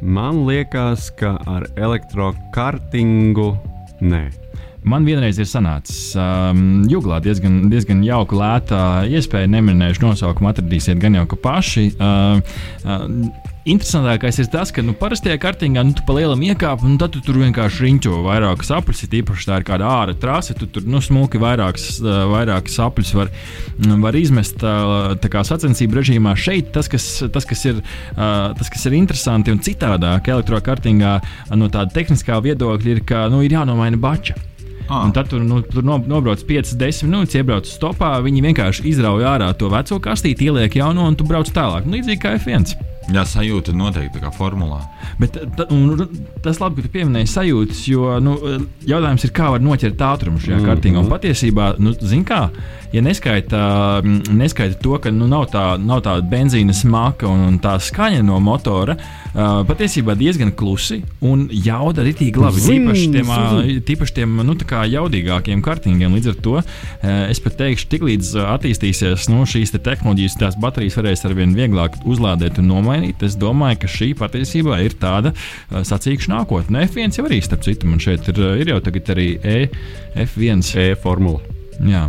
Man 0.00 0.44
liekas, 0.48 1.10
ka 1.12 1.34
ar 1.44 1.66
elektrokartingu 1.76 3.50
nē. 4.00 4.22
Man 4.80 5.04
vienreiz 5.04 5.36
ir 5.36 5.44
sanācis 5.44 6.14
um, 6.16 6.86
jūglā 6.88 7.18
diezgan, 7.20 7.66
diezgan 7.68 8.00
jauka, 8.00 8.38
lēta 8.40 8.78
iespēja. 9.12 9.50
Neminēšu 9.52 10.06
nosaukumu, 10.06 10.48
atradīsiet 10.54 11.02
gan 11.02 11.18
jau 11.18 11.26
ka 11.28 11.36
paši. 11.44 11.90
Uh, 12.00 12.40
uh, 12.88 13.04
Interesantākais 13.68 14.38
ir 14.40 14.46
tas, 14.48 14.70
ka 14.72 14.80
nu, 14.80 14.94
parastajā 14.96 15.36
kartingā 15.40 15.82
nu, 15.84 15.92
tu 15.92 16.00
pa 16.06 16.14
lielam 16.16 16.40
iekāp, 16.40 16.80
un 16.86 16.94
tad 17.00 17.12
tu 17.12 17.20
tur 17.20 17.36
vienkārši 17.42 17.84
riņķo 17.84 18.20
vairākas 18.24 18.70
apelsnes. 18.72 19.10
Īpaši 19.20 19.48
tā 19.50 19.58
ir 19.60 19.66
kāda 19.68 19.90
ārā 19.90 20.14
trase, 20.16 20.54
tu 20.56 20.64
tur 20.64 20.86
nu, 20.88 21.02
smuki 21.04 21.36
vairākas, 21.42 21.98
vairākas 22.00 22.78
apelsnes 22.80 23.18
var, 23.18 23.32
var 24.00 24.16
izmest 24.16 24.64
kā 24.64 25.42
sacensību 25.44 26.00
režīmā. 26.00 26.32
Šeit 26.40 26.70
tas, 26.72 26.88
kas, 26.88 27.08
tas, 27.34 27.44
kas, 27.44 27.64
ir, 27.68 27.82
tas, 28.16 28.70
kas 28.72 28.86
ir 28.88 28.96
interesanti 28.96 29.52
un 29.52 29.60
citādāk 29.60 30.30
elektrokartingā 30.32 31.18
no 31.52 31.68
tāda 31.68 31.92
tehniskā 32.00 32.40
viedokļa, 32.46 32.94
ir, 32.94 33.02
ka 33.04 33.26
nu, 33.28 33.42
ir 33.44 33.58
jānomaina 33.58 34.00
bača. 34.00 34.38
Ah. 34.88 35.04
Un 35.04 35.12
tad 35.14 35.28
tur, 35.30 35.44
nu, 35.44 35.60
tur 35.62 35.84
nobrauc 35.84 36.40
5, 36.48 36.72
10 36.80 37.06
minūtes, 37.06 37.36
iebrauc 37.36 37.68
stopā. 37.68 38.16
Viņi 38.24 38.40
vienkārši 38.48 38.88
izrauj 38.90 39.28
ārā 39.36 39.52
to 39.54 39.68
veco 39.70 40.00
kastīti, 40.02 40.48
ieliek 40.48 40.80
jauno 40.80 41.04
un 41.06 41.20
tu 41.20 41.28
brauc 41.28 41.52
tālāk. 41.52 41.84
Nu, 41.84 42.00
līdzīgi 42.00 42.24
kā 42.24 42.34
F1. 42.40 42.89
Jā, 43.10 43.24
sajūta 43.26 43.72
noteikti 43.74 44.18
tā 44.18 44.20
kā 44.22 44.30
formulā. 44.34 44.80
Bet 45.18 45.34
ta, 45.56 45.64
un, 45.74 45.96
tas 46.44 46.60
labi, 46.62 46.78
ka 46.82 46.86
tu 46.88 46.92
pieminēji 46.94 47.30
sajūtas, 47.32 47.80
jo 47.90 48.12
nu, 48.22 48.36
jautājums 48.86 49.24
ir, 49.26 49.32
kā 49.34 49.48
var 49.50 49.64
noķert 49.64 49.98
ātrumu 50.06 50.38
šajā 50.38 50.60
Mhm. 50.60 50.68
kārtīgā. 50.68 51.00
Un 51.00 51.08
patiesībā, 51.10 51.72
nu, 51.82 51.92
zin 51.98 52.22
kā, 52.24 52.50
ja 52.92 53.00
neskaita, 53.02 53.62
mm, 54.04 54.30
neskaita 54.38 54.78
to, 54.82 54.98
ka 55.02 55.10
nu, 55.10 55.26
nav, 55.30 55.48
tā, 55.50 55.64
nav 55.80 56.02
tāda 56.06 56.22
benzīna 56.30 56.74
smaka 56.74 57.26
un, 57.26 57.40
un 57.48 57.58
tā 57.58 57.74
skaņa 57.82 58.22
no 58.26 58.38
motora, 58.40 58.94
uh, 58.96 59.64
patiesībā 59.66 60.14
diezgan 60.18 60.52
klusi 60.52 61.00
un 61.20 61.48
jauda 61.50 62.02
arī 62.04 62.14
tīk 62.18 62.36
labi. 62.38 62.60
Tīpaši 62.60 63.10
tiem, 63.16 63.26
zin. 63.26 63.82
tīpaši 63.90 64.16
tiem 64.20 64.36
nu, 64.46 64.54
tā 64.54 64.66
kā 64.70 64.84
jaudīgākiem 64.90 65.62
kartingiem. 65.62 66.14
Līdz 66.14 66.28
ar 66.34 66.38
to 66.46 66.56
uh, 66.60 66.64
es 67.30 67.40
pat 67.42 67.56
teikšu, 67.58 67.88
tiklīdz 67.90 68.32
attīstīsies 68.54 69.28
nu, 69.32 69.42
šīs 69.48 69.72
te 69.74 69.78
tehnoloģijas, 69.82 70.38
tās 70.38 70.58
baterijas 70.60 70.98
varēs 71.00 71.24
arvien 71.26 71.54
vieglāk 71.56 71.98
uzlādēt 72.04 72.58
un 72.60 72.68
nomainīt. 72.70 72.99
Es 73.26 73.36
domāju, 73.40 73.82
ka 73.82 73.90
šī 73.90 74.12
patiesībā 74.18 74.80
ir 74.84 74.96
tāda 75.00 75.34
uh, 75.34 75.82
sacīkša 75.86 76.32
nākotne. 76.34 76.86
F1 76.88 77.18
jau 77.18 77.26
arī, 77.28 77.40
starp 77.44 77.64
citu, 77.66 77.90
man 77.90 78.02
šeit 78.02 78.28
ir, 78.32 78.40
uh, 78.40 78.56
ir 78.60 78.72
jau 78.74 78.80
tagad 78.84 79.14
arī 79.16 79.30
E, 79.40 79.60
F1. 80.26 80.66
E-formula. 80.90 81.40
Jā. 81.80 82.08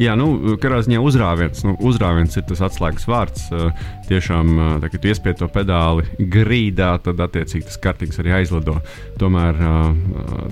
Jā, 0.00 0.14
nu, 0.16 0.56
katrā 0.56 0.78
ziņā 0.80 1.02
uzrāviens, 1.04 1.66
nu, 1.68 1.74
uzrāviens 1.84 2.38
ir 2.40 2.46
tas 2.48 2.62
atslēgas 2.64 3.04
vārds. 3.10 3.44
Uh, 3.52 3.90
tiešām, 4.08 4.54
tā, 4.80 4.88
kad 4.92 5.04
iespied 5.10 5.38
to 5.40 5.48
pedāli 5.52 6.06
grīdā, 6.32 6.94
tad 7.04 7.20
attiecīgi 7.20 7.68
tas 7.68 7.78
kartings 7.82 8.18
arī 8.20 8.32
aizlido. 8.38 8.78
Tomēr, 9.20 9.60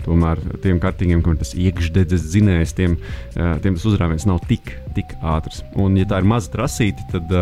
tomēr 0.04 0.40
tiem 0.64 0.80
kartingiem, 0.82 1.24
kuriem 1.24 1.40
tas 1.40 1.54
iekšdedzes 1.56 2.28
zinējs, 2.34 2.76
tiem, 2.78 2.96
tiem 3.34 3.76
tas 3.76 3.88
uzrāviens 3.88 4.28
nav 4.28 4.40
tik, 4.48 4.74
tik 4.96 5.16
ātrs. 5.20 5.64
Un, 5.76 5.98
ja 6.00 6.08
tā 6.08 6.20
ir 6.22 6.28
maza 6.30 6.52
trasīte, 6.54 7.04
tad, 7.12 7.32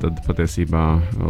tad 0.00 0.20
patiesībā, 0.26 0.82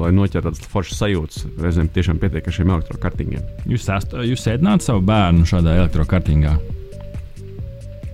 lai 0.03 0.11
noķertu 0.15 0.49
tādas 0.51 0.69
foršas 0.73 1.01
sajūtas, 1.03 1.47
reizēm 1.63 1.89
tiešām 1.95 2.19
pietiek 2.23 2.47
ar 2.51 2.55
šiem 2.57 2.73
elektrokartingiem. 2.75 3.45
Jūs, 3.71 3.87
est, 3.95 4.13
jūs 4.29 4.43
sēdināt 4.45 4.85
savu 4.85 5.01
bērnu 5.09 5.47
šādā 5.49 5.77
elektrokartingā. 5.83 6.57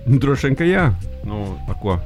Nu, 0.05 0.19
droši 0.21 0.47
vien, 0.51 0.55
ka 0.59 0.67
jā. 0.69 0.85
Nu, 1.25 1.43
ar 1.67 1.79
ko? 1.81 1.97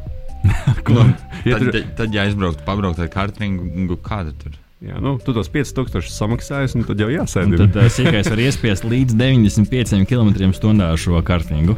Nu, 0.87 1.03
Ja 1.45 1.55
tad, 1.59 1.65
tur- 1.65 1.71
tad, 1.75 1.89
tad, 1.97 2.13
ja 2.15 2.23
aizbrauktu, 2.27 2.63
pabrauktu 2.67 3.03
ar 3.05 3.09
kartingu, 3.11 3.95
kāda 4.03 4.31
tur? 4.39 4.55
Jā, 4.83 4.95
nu, 5.03 5.17
tu 5.19 5.33
tos 5.35 5.49
5000 5.51 6.07
samaksājies, 6.11 6.75
un 6.79 6.85
tad 6.87 6.99
jau 7.03 7.09
Un 7.09 7.15
jāsēdi. 7.17 7.57
tad 7.59 7.75
uh, 7.75 7.87
sīkais 7.91 8.29
var 8.31 8.39
iespiest 8.45 8.85
līdz 8.87 9.15
95 9.19 10.05
km/h 10.07 10.87
šo 11.03 11.19
kartingu. 11.27 11.75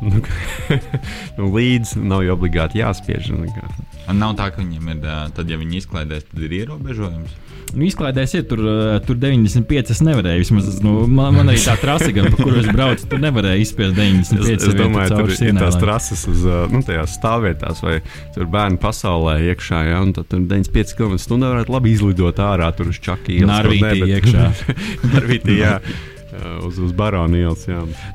Nu, 0.00 0.22
nu, 1.38 1.50
līdz 1.54 1.94
nav 2.00 2.24
jau 2.24 2.38
obligāti 2.38 2.80
jāspiež. 2.80 3.30
nu, 3.34 3.46
nav 4.16 4.34
tā, 4.38 4.48
ka 4.54 4.62
viņiem 4.62 4.92
ir, 4.94 5.06
tad, 5.36 5.50
ja 5.50 5.60
viņi 5.60 5.82
izklaidēs, 5.82 6.26
tad 6.30 6.44
ir 6.46 6.60
ierobežojums. 6.62 7.38
Nu, 7.70 7.84
izklaidēs, 7.86 8.32
ja 8.34 8.42
tur, 8.46 8.60
tur 9.06 9.18
95 9.20 9.92
es 9.94 10.00
nevarēju. 10.02 10.42
Vismaz, 10.42 10.80
nu, 10.82 11.04
man, 11.06 11.36
man 11.36 11.52
arī 11.52 11.60
tā 11.62 11.76
trase, 11.78 12.10
gan, 12.16 12.26
pa 12.32 12.40
kuru 12.40 12.58
es 12.64 12.70
braucu, 12.72 13.06
tur 13.12 13.22
nevarēja 13.22 13.60
izspiest 13.62 13.94
95. 13.94 14.50
Es, 14.56 14.66
es 14.66 14.78
domāju, 14.78 15.20
tur 15.20 15.30
ir 15.36 15.60
tās 15.60 15.78
trases 15.78 16.24
uz 16.30 16.42
nu, 16.72 16.82
tajās 16.86 17.14
stāvvietās, 17.20 17.82
vai 17.86 18.00
tur 18.34 18.50
bērnu 18.50 18.80
pasaulē 18.82 19.36
iekšā. 19.52 19.84
Ja, 19.92 20.00
un 20.02 20.14
tad 20.16 20.30
tur 20.32 20.42
95 20.42 20.96
km/h 20.98 21.38
varētu 21.44 21.76
labi 21.76 21.94
izlidot 21.94 22.42
ārā 22.42 22.72
tur 22.74 22.90
uz 22.90 22.98
ne, 24.02 24.02
bet- 24.02 24.16
iekšā. 24.18 24.48
Narvītī, 25.14 25.60
jā. 25.62 25.76
Uz, 26.64 26.78
uz 26.80 26.92
baronu 26.96 27.36
ielas. 27.36 27.66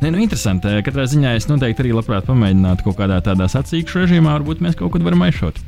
Nē, 0.01 0.09
nu, 0.09 0.19
interesanti. 0.23 0.71
Katrā 0.85 1.05
ziņā 1.11 1.35
es 1.37 1.49
noteikti 1.51 1.85
arī 1.85 1.93
labprāt 1.97 2.27
pamēģinātu 2.29 2.87
kaut 2.87 2.99
kādā 2.99 3.21
tādā 3.25 3.49
sacīkšu 3.51 4.03
režīmā. 4.03 4.33
Varbūt 4.39 4.63
mēs 4.65 4.77
kaut 4.79 4.93
ko 4.95 5.03
varam 5.05 5.25
aizšot. 5.27 5.61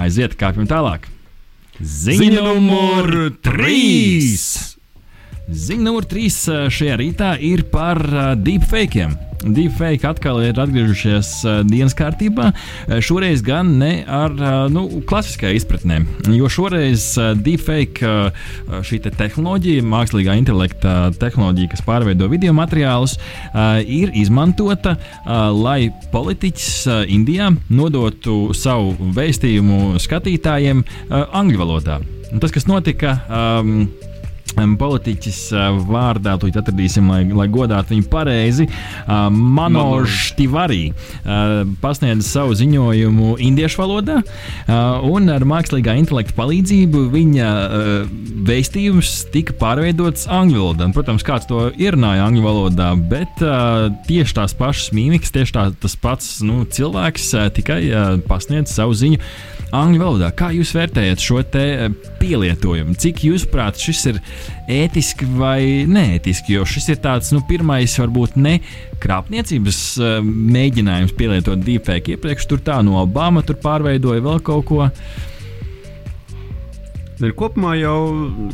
Aiziet, 0.00 0.38
kāpjam 0.40 0.68
tālāk. 0.70 1.08
Ziņa 1.80 2.44
numur 2.44 3.32
3! 3.44 4.69
Ziņa 5.50 5.82
numur 5.82 6.04
3 6.06 6.70
šajā 6.70 6.94
rītā 7.00 7.32
ir 7.42 7.64
par 7.72 7.98
deepfakiem. 8.38 9.16
Deepfake 9.40 10.04
atkal 10.04 10.42
ir 10.44 10.58
atgriežušies 10.60 11.30
dienas 11.66 11.96
kārtībā. 11.96 12.50
Šoreiz 13.02 13.40
gan 13.42 13.72
ne 13.80 14.04
ar 14.04 14.34
nu, 14.70 14.84
klasiskā 15.08 15.50
izpratnē, 15.56 16.02
jo 16.36 16.50
šoreiz 16.52 17.06
deepfake 17.40 18.12
šī 18.86 19.00
te 19.02 19.10
tehnoloģija, 19.16 19.86
mākslīgā 19.90 20.36
intelekta 20.38 20.92
tehnoloģija, 21.18 21.72
kas 21.72 21.82
pārveido 21.88 22.28
video 22.30 22.54
materiālus, 22.54 23.16
ir 23.88 24.12
izmantota, 24.20 24.94
lai 25.56 25.88
politiķis 26.12 27.08
Indijā 27.10 27.48
nodotu 27.72 28.52
savu 28.54 29.10
vēstījumu 29.18 29.96
skatītājiem 30.04 30.84
angļu 31.10 31.64
valodā. 31.64 31.98
Un 32.30 32.38
tas, 32.38 32.54
kas 32.54 32.68
notika. 32.70 33.16
Um, 33.26 33.88
Politiķis 34.54 35.38
uh, 35.54 35.66
vārdā, 35.88 36.36
tūlīt 36.40 36.58
atradīsim, 36.60 37.10
lai, 37.10 37.22
lai 37.36 37.46
godātu 37.52 37.94
viņu 37.94 38.06
pareizi. 38.12 38.66
Uh, 38.66 39.28
Manožs 39.30 40.32
Tivarī 40.38 40.90
uh, 40.90 41.62
pasniedz 41.82 42.28
savu 42.30 42.56
ziņojumu 42.58 43.36
indiešu 43.40 43.80
valodā, 43.80 44.20
un 45.06 45.30
ar 45.32 45.44
mākslīgā 45.48 45.94
intelekta 45.98 46.34
palīdzību 46.36 47.02
viņa 47.12 47.48
vēstījums 48.46 49.12
tika 49.34 49.54
pārveidots 49.60 50.26
angļu 50.30 50.60
valodā. 50.60 50.88
Protams, 50.94 51.24
kāds 51.26 51.48
to 51.50 51.68
ierunāja 51.80 52.26
angļu 52.28 52.44
valodā, 52.44 52.90
bet 53.10 53.42
tieši 54.08 54.36
tās 54.36 54.56
pašas 54.58 54.92
mīmikas, 54.96 55.32
tieši 55.34 55.56
tā, 55.56 55.66
tas 55.82 55.96
pats 56.00 56.36
nu, 56.46 56.62
cilvēks 56.68 57.32
tikai 57.56 57.80
pasniedz 58.28 58.74
savu 58.76 58.96
ziņu 58.98 59.22
angļu 59.76 60.02
valodā. 60.02 60.30
Kā 60.34 60.50
jūs 60.54 60.72
vērtējat 60.74 61.22
šo 61.22 61.40
eh, 61.42 61.86
pielietojumu? 62.20 62.96
Cik 63.00 63.24
jūsuprāt 63.26 63.80
šis 63.80 64.02
ir 64.12 64.20
ētiski 64.70 65.28
vai 65.38 65.86
neētiski? 65.88 66.56
Jo 66.58 66.66
šis 66.68 66.90
ir 66.94 67.00
tāds 67.04 67.32
nu, 67.34 67.42
pirmais, 67.48 67.96
varbūt 68.00 68.38
ne 68.40 68.58
krāpniecības 69.00 69.80
eh, 69.98 70.20
mēģinājums 70.24 71.16
pielietot 71.18 71.64
deepfake. 71.64 72.16
Iepriekš 72.16 72.48
tur 72.50 72.62
tā 72.64 72.80
no 72.86 73.00
Obama 73.02 73.44
tur 73.46 73.58
pārveidoja 73.62 74.24
vēl 74.24 74.42
kaut 74.46 74.66
ko. 74.70 74.88
Ir 77.20 77.34
kopumā, 77.36 77.74
jau, 77.76 77.98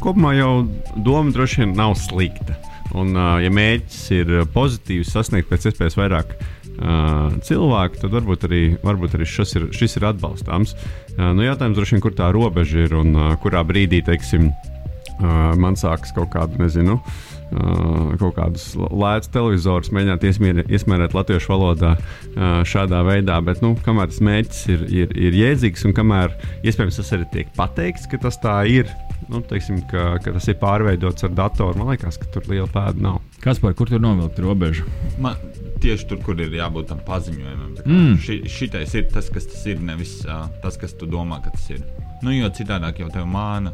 kopumā 0.02 0.34
jau 0.34 0.52
doma 0.98 1.30
droši 1.34 1.62
vien 1.62 1.76
nav 1.78 1.94
slikta. 2.00 2.56
Un, 2.96 3.12
uh, 3.14 3.36
ja 3.42 3.50
mērķis 3.52 4.02
ir 4.14 4.30
pozitīvs, 4.54 5.10
sasniegt 5.12 5.50
pēc 5.50 5.68
iespējas 5.68 5.96
vairāk 5.98 6.32
uh, 6.34 7.34
cilvēku, 7.46 8.00
tad 8.02 8.14
varbūt 8.14 8.46
arī, 8.48 8.62
varbūt 8.82 9.18
arī 9.18 9.26
šis, 9.28 9.54
ir, 9.58 9.66
šis 9.76 9.98
ir 9.98 10.08
atbalstāms. 10.10 10.74
Uh, 11.14 11.30
nu, 11.36 11.44
jautājums 11.46 11.78
droši 11.78 11.96
vien, 11.96 12.04
kur 12.06 12.16
tā 12.16 12.30
robeža 12.34 12.86
ir 12.86 12.96
un 12.98 13.12
uh, 13.14 13.34
kurā 13.42 13.62
brīdī, 13.66 14.00
teiksim, 14.06 14.48
uh, 14.50 14.75
man 15.20 15.78
sākas 15.80 16.12
kaut 16.16 16.32
kāda, 16.34 16.58
nezinu. 16.60 17.00
Uh, 17.46 18.16
kaut 18.18 18.34
kādus 18.34 18.72
lētus 18.74 19.30
televizorus 19.30 19.92
mēģināt 19.94 20.24
iesmēr, 20.26 20.64
iesmērēt 20.66 21.12
latviešu 21.14 21.52
valodā 21.52 21.92
uh, 21.94 22.64
šādā 22.66 23.04
veidā, 23.06 23.36
bet 23.46 23.62
nu, 23.62 23.76
kamēr 23.86 24.10
tas 24.10 24.18
mērķis 24.26 24.64
ir, 24.74 24.82
ir, 24.90 25.12
ir 25.28 25.36
jēdzīgs 25.38 25.86
un 25.86 25.94
kamēr 25.94 26.34
iespējams 26.66 26.98
tas 26.98 27.14
arī 27.14 27.28
tiek 27.30 27.54
pateikts, 27.54 28.08
ka 28.10 28.18
tas 28.24 28.40
tā 28.42 28.56
ir, 28.66 28.90
nu, 29.30 29.44
teiksim, 29.46 29.78
ka, 29.92 30.16
ka 30.24 30.34
tas 30.34 30.50
ir 30.50 30.58
pārveidots 30.58 31.28
ar 31.28 31.38
datoru, 31.38 31.78
man 31.78 31.94
liekas, 31.94 32.18
ka 32.18 32.34
tur 32.34 32.50
liela 32.50 32.66
pēda 32.66 33.06
nav. 33.12 33.22
Kas 33.46 33.62
par 33.62 33.78
kur 33.78 33.94
tur 33.94 34.02
novilkt 34.02 34.42
robežu? 34.42 34.90
Man 35.22 35.38
tieši 35.86 36.10
tur, 36.10 36.22
kur 36.26 36.42
ir 36.42 36.50
jābūt 36.50 36.90
tam 36.90 37.06
paziņojumam. 37.06 37.76
Mm. 37.86 38.14
ši, 38.26 38.40
šitais 38.50 38.98
ir 38.98 39.06
tas, 39.14 39.30
kas 39.30 39.46
tas 39.52 39.62
ir, 39.70 39.78
nevis 39.86 40.18
uh, 40.26 40.48
tas, 40.66 40.78
kas 40.82 40.98
tu 40.98 41.06
domā, 41.06 41.38
ka 41.44 41.54
tas 41.54 41.70
ir. 41.78 41.86
Nu, 42.24 42.34
jo 42.34 42.50
citādāk 42.58 43.04
jau 43.04 43.12
tev 43.14 43.30
māna. 43.30 43.70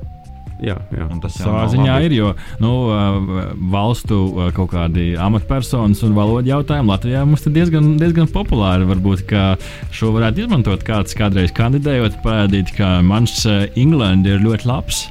Jā, 0.63 0.77
jā. 0.95 1.07
Tas 1.23 1.39
Savā 1.41 1.65
ziņā 1.73 1.95
labi. 1.97 2.09
ir, 2.11 2.17
jo 2.19 2.33
nu, 2.63 2.73
uh, 2.91 3.55
valstu 3.73 4.19
uh, 4.27 4.51
kaut 4.55 4.73
kādi 4.75 5.13
amatpersonas 5.19 6.03
un 6.07 6.15
valodu 6.17 6.53
jautājumi 6.53 6.93
Latvijā 6.93 7.25
mums 7.27 7.47
ir 7.49 7.57
diezgan, 7.57 7.95
diezgan 8.01 8.29
populāri. 8.31 8.87
Varbūt 8.91 9.25
ka 9.31 9.47
šo 9.95 10.13
varētu 10.17 10.45
izmantot 10.45 10.85
kāds 10.87 11.17
kādreiz 11.19 11.55
kandidējot, 11.57 12.21
parādīt, 12.27 12.75
ka 12.77 13.01
mans 13.07 13.41
uh, 13.49 13.65
England 13.79 14.29
ir 14.29 14.43
ļoti 14.45 14.71
labs. 14.71 15.07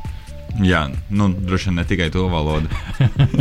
Jā, 0.60 0.86
nu, 1.16 1.30
droši 1.32 1.70
vien 1.70 1.78
ne 1.80 1.86
tikai 1.88 2.10
to 2.12 2.26
valodu. 2.32 2.68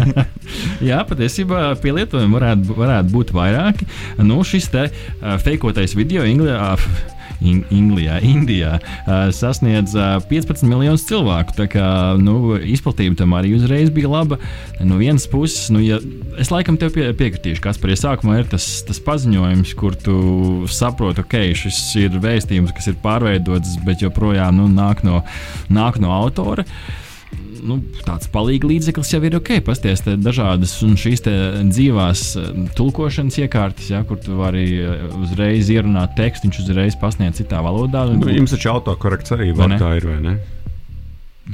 Jā, 0.88 1.00
patiesībā 1.08 1.72
pielietojumi 1.82 2.36
varētu, 2.36 2.76
varētu 2.78 3.14
būt 3.14 3.32
vairāki. 3.34 3.88
Nu, 4.22 4.38
šis 4.46 4.70
te 4.70 4.86
uh, 4.90 5.34
fakotais 5.42 5.96
video 5.98 6.26
Inglijā. 6.28 6.76
In, 7.40 7.62
Indijā 8.34 8.76
uh, 8.80 9.28
sasniedz 9.34 9.94
uh, 9.96 10.18
15 10.30 10.66
miljonus 10.68 11.06
cilvēku. 11.08 11.56
Tā 11.58 11.66
kā 11.72 11.88
nu, 12.20 12.56
izplatība 12.60 13.18
tam 13.20 13.34
arī 13.38 13.54
uzreiz 13.56 13.92
bija 13.94 14.10
laba. 14.12 14.40
No 14.80 15.00
vienas 15.00 15.26
puses, 15.30 15.68
nu, 15.74 15.82
ja, 15.84 16.00
es 16.40 16.52
laikam 16.52 16.78
tev 16.80 16.94
pie, 16.96 17.10
piekritīšu, 17.16 17.62
kas 17.64 17.80
par 17.80 17.94
iesākumā 17.94 18.40
ir 18.40 18.50
tas, 18.52 18.68
tas 18.86 19.02
paziņojums, 19.04 19.74
kur 19.80 19.96
tu 19.98 20.16
saproti, 20.70 21.24
ok, 21.24 21.38
šis 21.58 21.82
ir 22.00 22.18
vēstījums, 22.22 22.74
kas 22.76 22.92
ir 22.92 22.98
pārveidots, 23.02 23.78
bet 23.86 24.04
joprojām 24.04 24.60
nu, 24.60 24.70
nāk, 24.72 25.04
no, 25.06 25.22
nāk 25.72 26.00
no 26.02 26.14
autora 26.16 26.66
nu, 27.64 27.78
tāds 28.06 28.30
palīga 28.32 28.68
līdzeklis 28.70 29.12
jau 29.14 29.20
ir 29.26 29.36
ok. 29.38 29.52
Pasties 29.66 30.04
dažādas 30.06 30.74
un 30.86 30.96
šīs 31.00 31.24
dzīvās 31.24 32.24
eh, 32.40 32.48
tulkošanas 32.78 33.40
iekārtas, 33.44 33.90
ja, 33.92 34.04
kur 34.08 34.20
tu 34.22 34.38
vari 34.40 34.66
eh, 34.78 35.04
uzreiz 35.20 35.70
ierunāt 35.72 36.16
tekstu, 36.18 36.48
viņš 36.48 36.62
uzreiz 36.64 36.98
pasniedz 37.00 37.42
citā 37.42 37.62
valodā. 37.64 38.06
Nu, 38.14 38.30
jums 38.32 38.56
taču 38.56 38.72
autokorekts 38.74 39.36
arī 39.36 39.52
var 39.56 39.76
tā 39.80 39.94
ir, 40.00 40.08
vai 40.10 40.22
ne? 40.24 40.38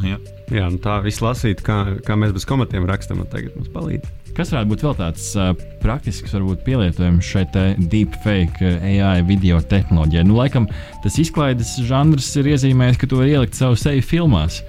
Jā. 0.05 0.19
Jā, 0.53 0.69
nu 0.71 0.79
tā 0.79 1.01
viss 1.03 1.23
lasīt, 1.25 1.63
kā, 1.67 1.99
kā 2.07 2.15
mēs 2.19 2.31
bez 2.37 2.45
komatiem 2.47 2.85
rakstām, 2.87 3.25
un 3.25 3.31
tagad 3.31 3.57
mums 3.57 3.71
palīdz. 3.75 4.13
Kas 4.37 4.53
varētu 4.53 4.71
būt 4.71 4.83
vēl 4.85 4.95
tāds 4.99 5.25
uh, 5.41 5.49
praktisks, 5.83 6.35
varbūt 6.37 6.63
pielietojams 6.67 7.27
šai 7.27 7.47
deepfake 7.81 8.61
uh, 8.61 8.85
AI 8.85 9.25
video 9.27 9.59
tehnoloģijai? 9.65 10.27
Nu, 10.29 10.37
laikam 10.39 10.69
tas 11.03 11.17
izklaides 11.19 11.73
žanrs 11.89 12.29
ir 12.39 12.53
iezīmējis, 12.53 13.01
ka 13.01 13.09
to 13.11 13.23
var 13.23 13.33
ielikt 13.33 13.59
savu 13.59 13.79
seju 13.81 14.05
filmās. 14.07 14.61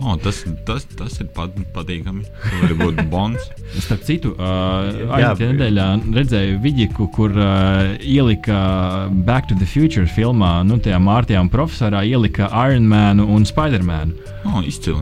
O, 0.00 0.16
tas, 0.20 0.42
tas, 0.68 0.84
tas 0.96 1.14
ir 1.22 1.28
pat, 1.32 1.54
patīkami. 1.72 2.26
Tas 2.42 2.62
var 2.62 2.74
būt 2.80 3.02
bons. 3.12 3.48
Starp 3.80 4.04
citu, 4.04 4.34
uh, 4.36 4.90
aizvadītajā 5.16 5.52
nedēļā 5.54 5.86
redzēju 6.18 6.58
vidiku, 6.64 7.08
kur 7.14 7.32
uh, 7.32 7.94
ielika 8.04 8.58
Back 9.28 9.48
to 9.48 9.56
the 9.56 9.68
Future 9.68 10.06
filmā, 10.10 10.60
nu, 10.68 10.76
tajā 10.82 11.00
Mārtiņā 11.00 11.46
un 11.46 11.52
profesorā 11.52 12.04
ielika 12.04 12.50
Iron 12.66 12.88
Man 12.90 13.24
un 13.24 13.48
Spider-Man. 13.48 14.12
O, 14.44 14.60
izcili. 14.68 15.00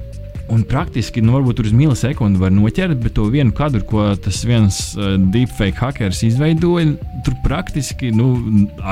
Un 0.55 0.63
praktiski, 0.69 1.23
nu, 1.25 1.33
varbūt 1.39 1.59
tur 1.59 1.71
uz 1.71 1.75
milisekundi 1.75 2.39
var 2.39 2.53
noķert, 2.55 2.99
bet 3.03 3.17
to 3.17 3.27
vienu 3.33 3.55
kadru, 3.57 3.81
ko 3.89 4.11
tas 4.21 4.43
viens 4.47 4.83
uh, 4.99 5.17
deepfake 5.35 5.81
hackers 5.81 6.23
izveidoja, 6.27 6.93
tur 7.27 7.39
praktiski 7.47 8.13
nu, 8.15 8.35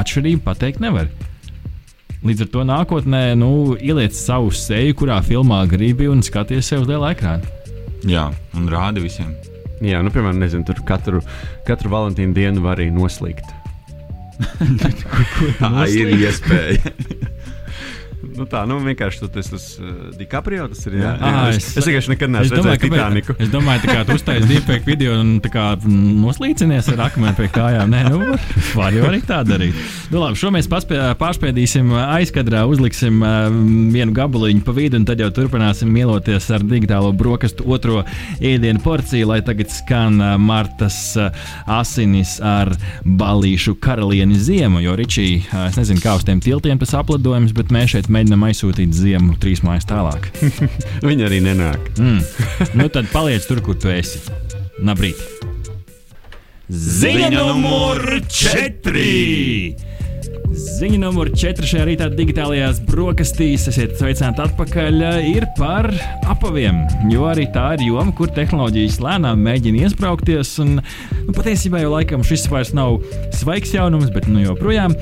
atšķirību 0.03 0.43
pateikt 0.49 0.83
nevar. 0.83 1.13
Līdz 2.23 2.45
ar 2.45 2.51
to 2.55 2.63
nākotnē 2.63 3.23
nu, 3.35 3.75
ieliec 3.83 4.15
savu 4.15 4.53
seju, 4.55 4.95
kurā 5.01 5.17
filmā 5.27 5.65
gribi 5.71 6.07
un 6.07 6.23
skaties 6.23 6.69
sev 6.71 6.85
uz 6.85 6.91
liela 6.91 7.11
ekrāna. 7.17 7.43
Jā, 8.07 8.29
un 8.59 8.69
rāda 8.71 9.03
visiem. 9.03 9.33
Jā, 9.83 9.99
nu, 10.07 10.13
piemēram, 10.15 10.39
nezinu, 10.39 10.63
tur 10.67 10.79
katru, 10.87 11.23
katru 11.67 11.91
Valentīnu 11.91 12.35
dienu 12.37 12.63
var 12.63 12.79
arī 12.79 12.93
noslīgt. 12.95 13.51
Tā 15.59 15.87
ir 15.91 16.15
iespēja. 16.15 16.95
Nu, 18.23 18.47
tā, 18.47 18.63
nu, 18.71 18.77
vienkārši 18.85 19.27
tas 19.35 19.49
ir 19.53 19.59
uh, 19.83 19.95
DiCaprio. 20.19 20.69
Tas 20.73 20.87
ir. 20.87 20.95
Jā, 21.01 21.13
Jā. 21.13 21.31
Ah, 21.33 21.49
es, 21.51 21.73
es- 21.77 21.87
vienkārši 21.89 22.13
nekad 22.15 22.29
Es 22.29 22.35
neesmu 22.53 22.57
redzējis 22.59 22.83
Titaniku. 22.87 23.35
Es 23.43 23.51
domāju, 23.53 23.83
ka 23.89 24.05
tu 24.09 24.17
uztaisīji 24.19 24.51
deepfake 24.53 24.87
video 24.87 25.17
un 25.21 25.33
kā 25.43 25.65
noslīcinies 25.87 26.89
ar 26.95 27.03
akmeni 27.09 27.35
pie 27.39 27.49
kājām. 27.53 27.91
Nē, 27.93 28.03
nu, 28.13 28.21
var, 28.31 28.47
var 28.79 28.97
jau 28.97 29.09
arī 29.11 29.21
tā 29.27 29.41
darīt. 29.47 29.79
Nu, 30.13 30.21
labi, 30.23 30.39
šo 30.39 30.53
mēs 30.55 30.69
paspē, 30.71 31.01
pārspēdīsim 31.21 31.91
aizkadrā, 31.99 32.63
uzliksim 32.71 33.19
uh, 33.25 33.49
vienu 33.95 34.15
gabaliņu 34.17 34.63
pa 34.67 34.75
vidu 34.77 35.01
un 35.01 35.07
tad 35.09 35.21
jau 35.23 35.29
turpināsim 35.35 35.91
mieloties 35.93 36.47
ar 36.55 36.65
digitālo 36.67 37.11
brokastu 37.17 37.67
otro 37.75 38.05
ēdienu 38.39 38.83
porciju, 38.85 39.29
lai 39.33 39.41
tagad 39.45 39.73
skan 39.75 40.21
uh, 40.23 40.35
Martas 40.41 41.01
uh, 41.19 41.35
asinis 41.81 42.37
ar 42.45 42.71
balīšu 43.05 43.75
karalieni 43.83 44.39
ziemu. 44.39 44.81
Jo 44.85 44.95
Ričī, 44.99 45.29
uh, 45.51 45.67
es 45.71 45.79
nezinu, 45.81 46.03
kā 46.05 46.15
uz 46.19 46.27
tiem 46.29 46.41
tiltiem 46.45 46.81
tas 46.83 46.95
aplidojums, 46.99 47.55
bet 47.57 47.73
mēs 47.75 47.97
šeit 47.97 48.12
mēģinām 48.13 48.47
aizsūtīt 48.49 48.95
ziemu 48.97 49.37
trīs 49.43 49.63
mājas 49.67 49.89
tālāk. 49.89 50.29
Viņi 51.07 51.29
arī 51.29 51.41
nenāk. 51.45 51.93
Mm. 51.99 52.21
Nu, 52.79 52.89
tad 52.93 53.11
paliec 53.13 53.47
tur, 53.49 53.63
kur 53.65 53.79
tu 53.79 53.93
esi. 53.93 54.23
Nabrīt. 54.83 55.21
Ziņa 56.73 57.29
numur 57.35 58.01
4! 58.33 59.92
Ziņa 60.53 60.99
numur 61.01 61.31
4 61.33 61.65
šajā 61.65 61.85
rītā 61.89 62.07
digitālajās 62.13 62.83
brokastīs. 62.85 63.65
Esiet 63.71 63.95
sveicināti 63.97 64.43
atpakaļ. 64.45 64.99
Ir 65.31 65.47
par 65.57 65.89
apaviem. 66.29 66.83
Jo 67.13 67.25
arī 67.31 67.47
tā 67.55 67.71
ir 67.79 67.87
joma, 67.87 68.13
kur 68.17 68.29
tehnoloģijas 68.35 68.99
lēnām 69.01 69.41
mēģina 69.47 69.87
iesprāgties. 69.87 70.51
Nu, 70.61 71.33
patiesībā 71.33 71.81
jau 71.81 71.95
laikam 71.95 72.25
šis 72.27 72.45
vairs 72.53 72.75
nav 72.77 72.99
svaigs 73.39 73.73
jaunums, 73.73 74.11
bet 74.13 74.29
nu, 74.29 74.43
joprojām 74.45 74.97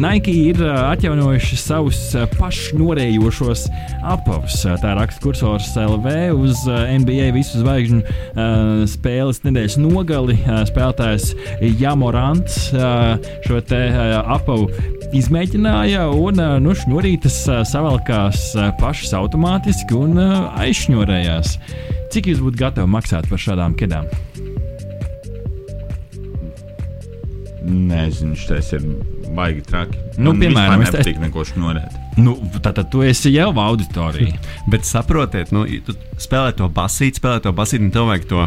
Nike 0.00 0.34
ir 0.50 0.62
atjaunojuši 0.66 1.60
savus 1.60 2.00
pašnorējošos 2.34 3.66
apavus. 4.02 4.58
Tā 4.82 4.96
raksta 4.98 5.22
kursors 5.22 5.70
LV 5.78 6.16
uz 6.34 6.64
NBA 6.66 7.30
visu 7.36 7.62
zvaigžņu 7.62 8.02
uh, 8.02 8.82
spēles 8.90 9.42
nedēļas 9.46 9.78
nogali. 9.84 10.38
Uh, 10.42 10.64
spēlētājs 10.66 11.30
Jamorants 11.78 12.58
uh, 12.74 13.16
šo 13.46 13.62
te 13.66 13.82
uh, 13.92 14.18
apavu 14.66 15.14
izmēģināja 15.16 16.06
un 16.12 16.40
nu, 16.62 16.74
šņurītas 16.76 17.36
savalkās 17.70 18.48
pašas 18.80 19.14
automātiski 19.16 19.94
un 19.96 20.18
aizšņurējās. 20.18 21.56
Cik 22.12 22.30
jūs 22.32 22.42
būtu 22.42 22.60
gatavi 22.60 22.90
maksāt 22.90 23.28
par 23.30 23.38
šādām 23.38 23.76
kedām? 23.78 24.06
Nezinu, 27.66 28.36
tas 28.46 28.68
ir 28.76 28.84
baigi 29.34 29.62
traki. 29.66 29.98
Nu, 30.18 30.30
Man 30.32 30.40
piemēram, 30.42 30.82
es 30.82 30.90
te- 30.90 30.98
nepatīk 31.00 31.18
neko 31.24 31.42
šnorēt. 31.48 31.96
Nu, 32.16 32.36
Tātad 32.64 32.88
tu 32.92 33.02
esi 33.04 33.32
jau 33.34 33.50
auditorija. 33.60 34.38
Bet 34.72 34.88
saprotiet, 34.88 35.52
nu, 35.54 35.66
tu 35.84 35.94
spēlē 36.20 36.54
to 36.56 36.68
basīti, 36.72 37.20
spēlē 37.20 37.42
to 37.44 37.52
basīti, 37.56 37.86
un 37.86 37.94
tev 37.94 38.08
vajag 38.10 38.28
to 38.30 38.46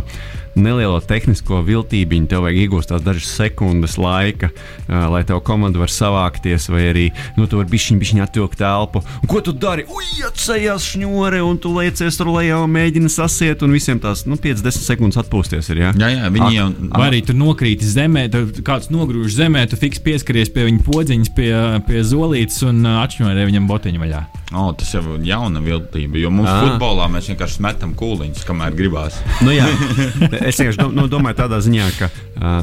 nelielo 0.60 1.00
tehnisko 1.04 1.62
viltību. 1.66 2.24
Tev 2.30 2.44
vajag 2.46 2.60
iegūst 2.64 2.92
tās 2.92 3.04
dažas 3.06 3.30
sekundes 3.38 3.98
laika, 4.02 4.50
uh, 4.52 5.06
lai 5.14 5.22
tev 5.28 5.42
komanda 5.46 5.82
var 5.82 5.92
savākties, 5.94 6.70
vai 6.74 6.88
arī 6.90 7.06
nu, 7.38 7.48
tu 7.50 7.60
vari 7.60 7.72
bišķiņ, 7.72 8.00
bišķiņ 8.02 8.24
atvilkt 8.26 8.60
telpu. 8.60 9.04
Un 9.22 9.32
ko 9.32 9.42
tu 9.46 9.54
dari? 9.54 9.86
Ui, 9.90 10.08
atsējās 10.28 10.90
šņore, 10.94 11.42
un 11.46 11.60
tu 11.62 11.72
liecies 11.78 12.18
tur 12.20 12.32
lejā 12.34 12.60
un 12.64 12.74
mēģini 12.74 13.12
sasiet, 13.14 13.64
un 13.66 13.76
visiem 13.76 14.02
tās 14.02 14.26
nu, 14.30 14.40
50 14.42 14.82
sekundes 14.84 15.20
atpūsties. 15.22 15.70
Ir, 15.74 15.84
ja? 15.86 15.94
Jā, 15.94 16.12
jā, 16.16 16.34
viņi 16.34 16.52
jau. 16.58 16.68
Vai 16.96 17.10
arī 17.12 17.22
tu 17.26 17.36
nokrīti 17.38 17.88
zemē, 17.88 18.26
tad 18.34 18.62
kāds 18.66 18.90
nogrūž 18.94 19.38
zemē, 19.38 19.66
tu 19.70 19.80
fiks 19.80 20.02
pieskaries 20.04 20.52
pie 20.54 20.66
viņa 20.68 20.84
podziņas, 20.88 21.34
pie, 21.38 21.52
pie 21.88 22.04
zolītes 22.08 22.62
un 22.68 22.82
ā, 22.90 22.98
atšņurē 23.06 23.48
viņam 23.60 23.68
botiņu 23.70 24.02
vaļā. 24.02 24.22
O, 24.58 24.64
tas 24.74 24.90
jau 24.96 25.02
ir 25.18 25.26
jauna 25.28 25.60
viltība, 25.62 26.18
jo 26.18 26.32
mums 26.34 26.50
Ah. 26.50 26.64
futbolā 26.66 27.06
mēs 27.14 27.28
vienkārši 27.30 27.62
metam 27.62 27.92
kūliņus, 28.00 28.46
kamēr 28.48 28.74
gribās. 28.80 29.20
Nu, 29.46 29.52
jā, 29.54 29.68
es 30.50 30.58
vienkārši 30.58 30.88
nu, 30.96 31.06
domāju, 31.12 31.38
tādā 31.44 31.60
ziņā, 31.62 31.86
ka 32.00 32.10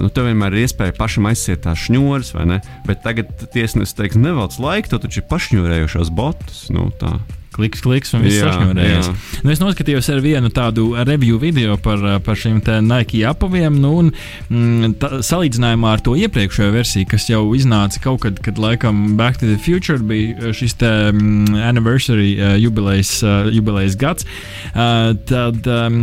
nu, 0.02 0.08
tev 0.10 0.26
vienmēr 0.30 0.56
ir 0.56 0.64
iespēja 0.66 0.96
pašam 0.98 1.28
aizsiet 1.30 1.62
tās 1.68 1.84
šņūras, 1.86 2.32
vai 2.34 2.48
ne? 2.50 2.60
Bet 2.88 3.04
tagad 3.06 3.30
tiesnesis 3.54 3.94
teiks, 3.94 4.18
nevelc 4.18 4.56
laiku, 4.58 4.90
tu 4.96 4.98
taču 5.06 5.22
ir 5.22 5.28
pašņūrējušās 5.30 6.10
botus. 6.16 6.66
Nu, 6.74 6.88
tā. 7.00 7.14
Kliks, 7.56 7.80
kliks, 7.80 8.12
un 8.12 8.24
viss 8.26 8.36
Jā, 8.36 8.50
sašņurējās. 8.50 9.06
jā. 9.08 9.40
Nu, 9.46 9.52
es 9.54 9.60
noskatījos 9.62 10.10
ar 10.12 10.20
vienu 10.20 10.50
tādu 10.52 10.90
review 11.08 11.38
video 11.40 11.78
par, 11.80 12.02
par 12.24 12.36
šiem 12.36 12.58
Nike 12.84 13.22
apaviem. 13.24 13.78
Nu, 13.80 13.94
un, 14.02 14.10
mm, 14.50 14.96
tā, 15.00 15.22
salīdzinājumā 15.24 15.94
ar 15.96 16.02
to 16.04 16.16
iepriekšējo 16.20 16.74
versiju, 16.74 17.08
kas 17.08 17.28
jau 17.30 17.42
iznāca 17.56 18.02
kaut 18.04 18.20
kad, 18.26 18.40
kad 18.44 18.60
laikam 18.60 19.16
Back 19.16 19.40
to 19.40 19.48
the 19.48 19.56
Future 19.62 19.96
bija 20.04 20.52
šis 20.56 20.76
te 20.82 20.90
mm, 21.12 21.56
anniversary 21.64 22.34
uh, 22.36 22.54
jubilejas, 22.60 23.14
uh, 23.24 23.48
jubilejas 23.52 23.96
gads, 24.00 24.28
uh, 24.74 25.14
tad 25.28 25.64
um, 25.72 25.98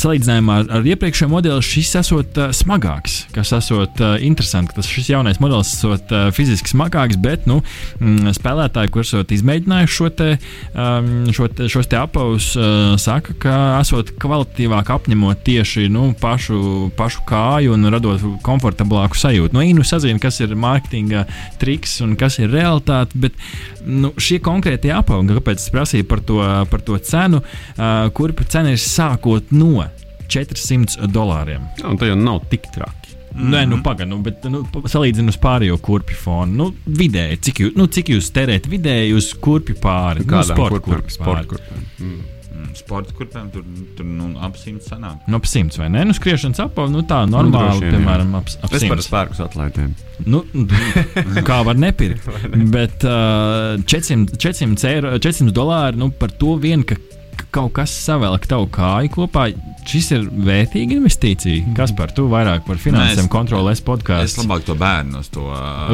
salīdzinājumā 0.00 0.58
ar, 0.62 0.72
ar 0.78 0.88
iepriekšējo 0.94 1.30
modeli 1.32 1.64
šis 1.64 1.92
esot 2.00 2.40
uh, 2.40 2.54
smagāks, 2.56 3.24
kas 3.36 3.52
esot 3.60 4.00
uh, 4.00 4.16
interesanti, 4.24 4.72
ka 4.72 4.80
tas 4.80 4.88
šis 4.90 5.12
jaunais 5.12 5.40
modelis 5.44 5.74
esot 5.76 6.12
uh, 6.14 6.30
fiziski 6.34 6.72
smagāks, 6.72 7.20
bet 7.20 7.44
nu, 7.50 7.60
mm, 8.00 8.32
spēlētāji, 8.38 8.92
kurš 8.94 9.12
esot 9.14 9.36
izmēģinājuši 9.36 9.98
šo 9.98 10.10
te 10.16 10.30
um, 10.34 10.53
šo 11.34 11.48
te, 11.48 11.68
šos 11.70 11.88
te 11.90 11.98
apavus 11.98 12.50
uh, 12.58 12.94
saka, 13.00 13.34
ka 13.40 13.56
esot 13.80 14.14
kvalitatīvāk 14.22 14.90
apņemot 14.94 15.42
tieši 15.46 15.86
nu, 15.92 16.08
pašu, 16.20 16.90
pašu 16.98 17.24
kāju 17.28 17.76
un 17.76 17.90
radot 17.94 18.22
komfortablāku 18.44 19.18
sajūtu. 19.18 19.54
No 19.56 19.64
īnu 19.64 19.86
sazina, 19.86 20.20
kas 20.22 20.40
ir 20.44 20.56
mārketinga 20.58 21.26
triks 21.62 21.98
un 22.04 22.16
kas 22.20 22.40
ir 22.42 22.52
realitāte, 22.54 23.18
bet 23.26 23.38
nu, 23.86 24.12
šie 24.18 24.40
konkrētie 24.44 24.92
apavi, 24.94 25.38
kāpēc 25.38 25.62
es 25.62 25.74
prasīju 25.74 26.08
par 26.10 26.24
to, 26.26 26.40
par 26.70 26.84
to 26.86 26.98
cenu, 27.04 27.42
uh, 27.42 28.08
kur 28.14 28.34
cena 28.48 28.74
ir 28.74 28.82
sākot 28.82 29.54
no 29.54 29.86
400 30.30 31.08
dolāriem. 31.12 31.64
Jā, 31.80 31.94
tā 32.00 32.10
jau 32.10 32.18
nav 32.18 32.44
tik 32.50 32.70
traki. 32.74 33.03
Mm 33.34 33.40
-hmm. 33.40 33.50
Nē, 33.50 33.64
nu, 33.68 33.80
pagaidi, 33.82 34.10
nu, 34.10 34.18
bet 34.22 34.44
nu, 34.46 34.60
salīdzinot 34.86 35.28
uz 35.34 35.38
pārējo 35.42 35.78
kurpju 35.82 36.16
fonu, 36.16 36.52
nu, 36.54 36.74
vidēji, 36.86 37.40
cik, 37.40 37.60
jū, 37.60 37.72
nu, 37.76 37.86
cik 37.86 38.08
jūs 38.14 38.30
terējat 38.30 38.68
vidēji 38.70 39.14
uz 39.16 39.32
kurpju 39.40 39.74
pāri? 39.82 40.20
Nu, 40.22 40.30
Kādām 40.30 40.54
sporta 40.54 40.78
kurpēm? 40.80 41.10
Sporta 41.10 41.40
pāri. 41.40 41.46
kurpēm. 41.46 41.82
Mm. 41.98 42.20
Mm, 42.54 42.74
Sporta 42.78 43.12
kurpēm 43.18 43.48
tur, 43.50 43.64
tur 43.96 44.06
nu, 44.06 44.28
ap 44.40 44.56
simts 44.56 44.86
sanāk. 44.86 45.16
Nu, 45.26 45.36
ap 45.36 45.46
simts 45.46 45.78
vai 45.78 45.88
ne? 45.90 46.04
Nu, 46.04 46.12
skriešanas 46.14 46.60
apava, 46.62 46.88
nu, 46.90 47.02
tā 47.02 47.24
normāli, 47.26 47.80
vien, 47.80 47.90
jā. 47.90 47.98
piemēram, 47.98 48.34
ap, 48.38 48.46
ap 48.62 48.72
Es 48.72 48.84
par 48.86 48.98
simts. 49.02 49.08
spēkus 49.08 49.40
atlaidēm. 49.48 49.94
Nu, 50.26 50.44
kā 51.48 51.64
var 51.66 51.74
nepirkt? 51.74 52.28
Bet 52.70 53.02
uh, 53.04 53.82
400, 53.82 54.38
400, 54.38 54.88
eiro, 54.94 55.18
400 55.18 55.50
dolāri 55.52 55.96
nu, 55.96 56.10
par 56.10 56.30
to 56.30 56.54
vien, 56.56 56.82
ka 56.86 56.94
ka 57.34 57.44
kaut 57.50 57.72
kas 57.72 57.90
savelk 57.90 58.46
tavu 58.46 58.68
kāju 58.70 59.10
kopā. 59.10 59.48
Šis 59.88 60.10
ir 60.16 60.24
vērtīga 60.30 60.96
investīcija. 60.98 61.74
Kas 61.76 61.92
par 61.96 62.12
to 62.16 62.26
vairāk 62.32 62.64
par 62.66 62.76
finansēm 62.80 63.26
es- 63.26 63.32
kontrolēs 63.32 63.78
Es 63.80 63.84
podkāstu? 63.84 64.44
labāk 64.44 64.64
to 64.64 64.74
bērnu 64.78 65.18
uz 65.20 65.28
to. 65.34 65.44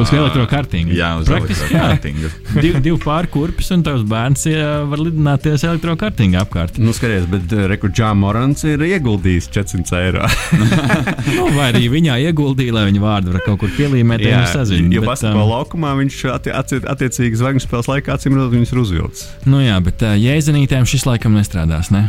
Uz 0.01 0.11
elektrokartingu. 0.13 0.93
Jā, 0.95 1.13
uz 1.19 1.27
elektrokartingu. 1.29 2.29
Div, 2.61 2.79
divi 2.81 2.97
pāri 3.01 3.27
kurpes, 3.31 3.71
un 3.75 3.83
tavs 3.83 4.03
bērns 4.07 4.45
var 4.91 4.97
lidināties 5.01 5.63
elektrokartingā 5.67 6.41
apkārt. 6.45 6.77
Nu, 6.81 6.93
skaties, 6.95 7.25
bet 7.31 7.51
Rekurģā 7.71 8.11
Morants 8.17 8.63
ir 8.69 8.79
ieguldījis 8.87 9.49
400 9.51 10.01
eiro. 10.05 10.27
Nu, 11.31 11.45
vai 11.55 11.69
arī 11.71 11.87
viņā 11.91 12.17
ieguldīja, 12.29 12.73
lai 12.75 12.85
viņa 12.89 13.01
vārdu 13.03 13.33
var 13.35 13.43
kaut 13.45 13.59
kur 13.63 13.71
pielīmēt, 13.75 14.23
ja 14.25 14.41
viņš 14.41 14.53
sazina. 14.55 14.89
jo 14.93 15.03
basketbola 15.05 15.45
um, 15.45 15.51
laukumā 15.53 15.93
viņš 16.01 16.17
atti, 16.33 16.51
atti, 16.55 16.79
attiecīgi 16.93 17.39
zvaigznes 17.39 17.67
spēles 17.67 17.89
laikā 17.91 18.15
acīm 18.17 18.35
redzot, 18.37 18.53
viņas 18.55 18.73
ir 18.75 18.81
uzvilcis. 18.83 19.29
Nu 19.49 19.61
jā, 19.63 19.77
bet 19.83 20.03
uh, 20.05 20.15
jēzenītēm 20.19 20.87
šis 20.89 21.07
laikam 21.09 21.37
nestrādās, 21.39 21.91
ne? 21.93 22.07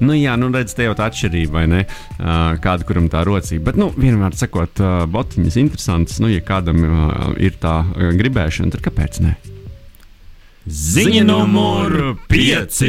Nu, 0.00 0.12
jā, 0.16 0.36
nu, 0.40 0.50
redz, 0.54 0.74
te 0.76 0.86
jau 0.86 0.94
tā 0.98 1.08
atšķirība, 1.10 1.52
vai 1.56 1.66
ne? 1.70 1.82
Kāda 2.62 2.86
kuram 2.86 3.10
tā 3.12 3.22
rocība. 3.26 3.70
Bet, 3.70 3.80
nu, 3.80 3.90
vienmēr 3.96 4.36
sakot, 4.36 4.82
botiņas 5.12 5.60
interesantas. 5.62 6.20
Nu, 6.22 6.30
ja 6.32 6.44
kādam 6.44 6.82
ir 7.40 7.56
tā 7.62 7.78
gribēšana, 7.94 8.74
tad 8.74 8.84
kāpēc 8.84 9.20
ne? 9.24 9.36
Ziņa 10.66 11.22
numur 11.28 12.16
5. 12.28 12.82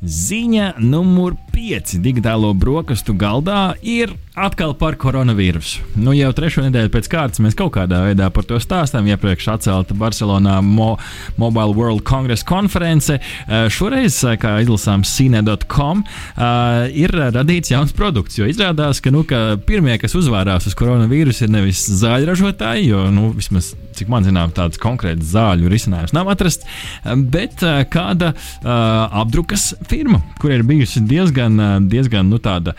Ziņa 0.00 0.68
numur 0.80 1.34
5 1.52 1.98
digitālo 2.00 2.54
brokastu 2.56 3.12
galdā 3.18 3.74
ir 3.82 4.14
atkal 4.38 4.74
par 4.78 4.94
koronavīrusu. 5.00 5.82
Nu, 5.98 6.12
jau 6.14 6.30
trešo 6.36 6.62
nedēļu 6.62 6.92
pēc 6.94 7.08
kārtas 7.10 7.42
mēs 7.42 7.56
kaut 7.58 7.72
kādā 7.74 8.02
veidā 8.04 8.28
par 8.34 8.46
to 8.46 8.60
stāstām. 8.62 9.08
Iepriekš 9.10 9.48
atcelta 9.56 9.96
Barcelonā 9.98 10.60
Mo 10.62 10.92
Mobile 11.40 11.74
World 11.74 12.04
Congress 12.06 12.46
konference. 12.46 13.18
Eh, 13.18 13.66
Šoreiz, 13.72 14.22
eh, 14.24 14.36
kā 14.40 14.56
izlasām 14.62 15.02
cine.com, 15.04 16.04
eh, 16.04 16.90
ir 16.94 17.10
radīts 17.10 17.72
jauns 17.74 17.92
produkts. 17.92 18.38
Jo 18.38 18.46
izrādās, 18.46 19.02
ka, 19.02 19.10
nu, 19.10 19.24
ka 19.24 19.58
pirmie, 19.66 19.98
kas 19.98 20.14
uzvārās 20.14 20.66
uz 20.66 20.74
koronavīrusu, 20.78 21.42
ir 21.44 21.50
nevis 21.50 21.88
zāļu 21.90 22.30
ražotāji, 22.30 22.86
jo 22.86 23.10
nu, 23.10 23.32
vismaz 23.34 23.74
cik 23.94 24.08
man 24.08 24.24
zinām, 24.24 24.52
tāds 24.54 24.78
konkrēts 24.80 25.32
zāļu 25.34 25.68
risinājums 25.68 26.14
nav 26.16 26.30
atrasts, 26.32 26.64
bet 27.04 27.60
kāda 27.90 28.32
apdrukas 28.62 29.74
firma, 29.90 30.22
kur 30.40 30.54
ir 30.54 30.62
bijusi 30.62 31.02
diezgan, 31.04 31.88
diezgan 31.90 32.30
nu, 32.30 32.38
tāda 32.38 32.76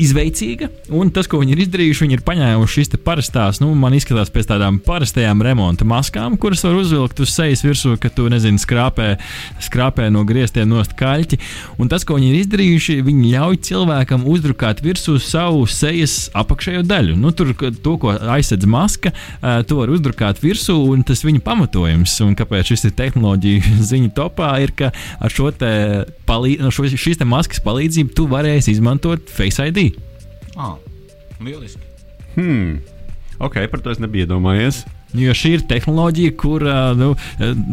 izveicīga. 0.00 0.70
Un 0.96 1.10
tas, 1.14 1.28
ko 1.30 1.40
viņi 1.42 1.54
ir 1.54 1.62
izdarījuši, 1.66 2.04
viņi 2.06 2.16
ir 2.18 2.24
paņēmuši 2.26 2.76
šīs 2.76 2.92
parastās, 3.04 3.60
nu, 3.62 3.70
man 3.78 3.94
izskatās 3.96 4.32
pēc 4.32 4.50
tādām 4.50 4.80
parastajām 4.84 5.42
remonta 5.44 5.86
maskām, 5.88 6.36
kuras 6.40 6.64
var 6.66 6.78
uzvilkt 6.80 7.20
uz 7.22 7.32
sejas 7.34 7.62
virsū, 7.64 7.96
ka 8.00 8.10
tu, 8.14 8.28
nezini, 8.32 8.60
skrāpē, 8.60 9.12
skrāpē 9.62 10.08
no 10.12 10.24
griestiem 10.28 10.68
nost 10.70 10.94
kaļķi. 10.98 11.40
Un 11.80 11.90
tas, 11.92 12.06
ko 12.06 12.18
viņi 12.18 12.30
ir 12.32 12.40
izdarījuši, 12.42 12.98
viņi 13.06 13.34
ļauj 13.34 13.60
cilvēkam 13.70 14.26
uzdrukāt 14.30 14.82
virsū 14.84 15.18
savu 15.22 15.66
sejas 15.70 16.28
apakšējo 16.36 16.84
daļu. 16.88 17.16
Nu, 17.20 17.34
tur 17.36 17.52
to, 17.56 17.96
ko 18.00 18.14
aizsedz 18.34 18.68
maska, 18.70 19.12
to 19.40 19.80
var 19.80 19.92
uzdrukāt 19.92 20.42
virsū, 20.42 20.76
un 20.92 21.04
tas 21.06 21.24
viņa 21.26 21.44
pamatojums, 21.46 22.16
un 22.24 22.36
kāpēc 22.38 22.72
šis 22.72 22.88
ir 22.90 22.96
tehnoloģija 22.98 23.76
ziņu 23.92 24.14
topā, 24.16 24.52
ir, 24.64 24.74
ka 24.76 24.92
ar 25.20 25.34
šo 25.34 25.50
te 25.54 25.72
palī, 26.28 26.56
no 26.60 26.70
šīs 26.72 27.20
te 27.20 27.28
maskas 27.28 27.62
palīdzību 27.64 28.14
tu 28.16 28.28
varēsi 28.30 28.76
izmantot 28.76 29.30
Face 29.30 29.66
ID. 29.70 29.89
Ah, 30.56 30.76
lieliski. 31.40 31.82
Hmm. 32.34 32.80
Ok, 33.40 33.56
par 33.70 33.80
to 33.80 33.92
es 33.92 34.00
nebiju 34.02 34.26
iedomājies. 34.26 34.84
Jo 35.16 35.32
šī 35.34 35.56
ir 35.56 35.62
tehnoloģija, 35.66 36.32
kur 36.38 36.62
nu, 36.98 37.08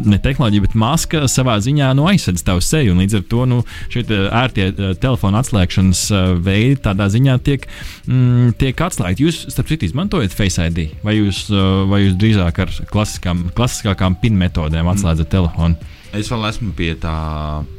ne 0.08 0.18
tehnoloģija, 0.22 0.64
bet 0.64 0.74
maska 0.78 1.20
savā 1.30 1.58
ziņā 1.62 1.92
nu, 1.94 2.08
aizsedz 2.10 2.42
tavu 2.46 2.62
seju. 2.64 2.94
un 2.94 3.02
Līdz 3.02 3.18
ar 3.20 3.26
to 3.30 3.44
nu, 3.46 3.58
šie 3.92 4.02
te 4.08 4.18
ērtie 4.40 4.70
telefona 4.98 5.44
atslēgšanas 5.44 6.02
veidi 6.42 6.80
tādā 6.82 7.06
ziņā 7.12 7.36
tiek, 7.46 7.68
mm, 8.08 8.56
tiek 8.58 8.82
atslēgti. 8.88 9.28
Jūs, 9.28 9.44
starp 9.54 9.70
citu, 9.70 9.86
izmantojat 9.86 10.34
Face 10.34 10.66
ID, 10.66 10.96
vai 11.06 11.18
jūs, 11.20 11.44
vai 11.90 12.02
jūs 12.06 12.18
drīzāk 12.18 12.58
ar 12.64 12.74
klasiskām, 12.90 13.46
klasiskākām 13.54 14.18
PIN 14.22 14.40
metodēm 14.40 14.90
atslēdzat 14.90 15.30
telefonu? 15.36 15.78
Es 16.16 16.32
vēl 16.32 16.48
esmu 16.48 16.72
pie 16.74 16.94
tā, 16.98 17.14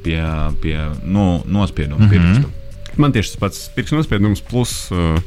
pie, 0.06 0.22
pie 0.64 0.78
no, 1.04 1.42
nospieduma 1.50 2.06
mm 2.06 2.08
-hmm. 2.08 2.16
pirkstu. 2.16 2.59
Man 2.98 3.14
tieši 3.16 3.36
tas 3.36 3.42
pats 3.44 3.62
pirksts 3.76 3.96
nospiedums, 3.98 4.42
plus, 4.46 4.74
uh, 4.92 5.20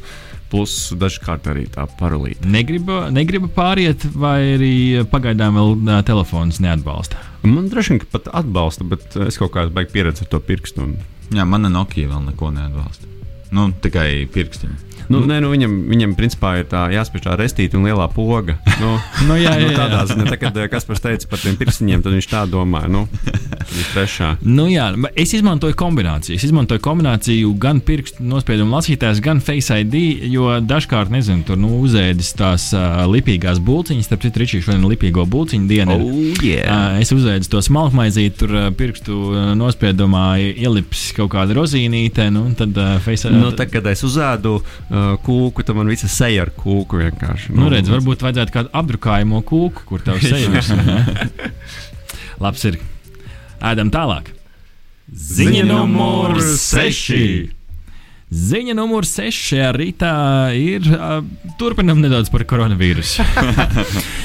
plus 0.52 0.92
dažkārt 0.98 1.46
arī 1.52 1.66
tā 1.72 1.86
paralīte. 2.00 2.44
Negribu, 2.48 2.98
negribu 3.14 3.48
pāriet, 3.52 4.04
vai 4.16 4.56
arī 4.56 4.74
pagaidām 5.12 5.56
vēl 5.56 6.02
telefons 6.08 6.60
neatbalsta. 6.64 7.20
Man 7.46 7.70
droši 7.72 7.96
vien 7.96 8.04
pat 8.12 8.28
atbalsta, 8.42 8.84
bet 8.86 9.16
es 9.28 9.40
kaut 9.40 9.54
kādā 9.54 9.72
veidā 9.72 9.94
pieredzu 9.94 10.26
ar 10.26 10.32
to 10.34 10.42
pirkstu. 10.44 10.86
Un, 10.86 10.98
Jā, 11.32 11.46
mana 11.48 11.70
Nokia 11.72 12.10
vēl 12.10 12.26
neko 12.28 12.50
neatbalsta. 12.52 13.08
Nu, 13.52 13.66
tikai 13.84 14.24
pirkstiņa. 14.32 14.76
nu, 15.12 15.20
nē, 15.28 15.38
nu, 15.44 15.50
viņam, 15.52 15.72
viņam 15.90 16.14
principā 16.16 16.54
ir 16.60 16.66
tā 16.70 16.86
jāspiež 16.92 17.26
tā 17.26 17.34
restīte 17.36 17.76
un 17.76 17.84
lielā 17.84 18.06
poga. 18.12 18.54
Nu, 18.80 18.94
Nu, 19.28 19.36
jā, 19.36 19.52
nu, 19.60 19.66
jā, 19.66 19.72
jā. 19.72 19.76
tādā 19.76 20.04
ziņā, 20.08 20.24
tā, 20.30 20.38
kad 20.40 20.56
Kaspars 20.72 21.04
teica 21.04 21.28
par 21.28 21.42
tiem 21.42 21.58
pirkstiņiem, 21.60 22.04
tad 22.04 22.16
viņš 22.16 22.28
tā 22.30 22.44
domāja. 22.48 22.88
Nu, 22.92 23.04
trešā. 23.92 24.28
Nu, 24.44 24.66
jā, 24.70 24.88
es 25.18 25.32
izmantoju 25.36 25.76
kombināciju. 25.78 26.36
Es 26.36 26.44
izmantoju 26.46 26.82
kombināciju 26.82 27.52
gan 27.60 27.80
pirkstu 27.84 28.24
nospiedumu 28.26 28.76
lasītājs, 28.76 29.22
gan 29.24 29.40
Face 29.44 29.78
ID, 29.82 29.96
jo 30.32 30.48
dažkārt, 30.64 31.12
nezinu, 31.12 31.44
tur 31.46 31.60
nu, 31.60 31.74
uzēdis 31.82 32.32
tās 32.38 32.68
uh, 32.76 33.02
lipīgās 33.10 33.60
būciņas, 33.62 34.08
starp 34.08 34.26
citu, 34.26 34.42
Ričija 34.42 34.66
šodien 34.68 34.86
lipīgo 34.90 35.24
būciņu 35.28 35.68
dienu. 35.70 35.96
ir. 35.96 36.04
Oh, 36.06 36.44
yeah. 36.44 36.68
Uh, 36.68 37.00
es 37.02 37.12
uzveicu 37.14 37.50
to 37.52 37.62
smalkmaizīti, 37.64 38.36
tur 38.42 38.54
uh, 38.56 38.68
pirkstu 38.76 39.18
uh, 39.30 39.40
nospiedumā 39.58 40.26
ielips 40.52 41.08
kaut 41.16 41.32
kāda 41.34 41.56
rozīnīte, 41.58 42.28
nu, 42.34 42.46
tad 42.58 42.76
uh, 42.78 42.96
Face 43.04 43.28
ID. 43.28 43.38
Nu, 43.38 43.52
tā, 43.56 43.68
kad 43.70 43.86
es 43.90 44.04
uzēdu 44.06 44.58
uh, 44.60 45.14
kūku, 45.24 45.66
tad 45.66 45.78
man 45.78 45.90
visa 45.92 46.10
seja 46.12 46.46
ar 46.46 46.54
kūku 46.56 47.02
vienkārši. 47.02 47.54
Nu, 47.56 47.70
redz, 47.72 47.90
varbūt 47.92 48.24
vajadzētu 48.26 48.56
kādu 48.58 48.72
apdrukājumu 48.82 49.42
kūku, 49.48 49.86
kur 49.88 50.04
tev 50.04 50.22
seja 50.22 50.62
ne? 50.82 51.28
Labs 52.42 52.64
ir. 52.68 52.80
Ēdam 53.62 53.92
tālāk. 53.94 54.32
Ziņa 55.12 55.64
numur 55.68 56.38
6. 56.40 57.52
Ziņa 58.32 58.74
numur 58.78 59.04
6 59.04 59.42
šajā 59.50 59.72
rītā 59.76 60.12
ir. 60.56 60.86
Uh, 60.96 61.18
turpinam 61.60 62.00
nedaudz 62.00 62.32
par 62.32 62.46
koronavīrusu. 62.48 63.26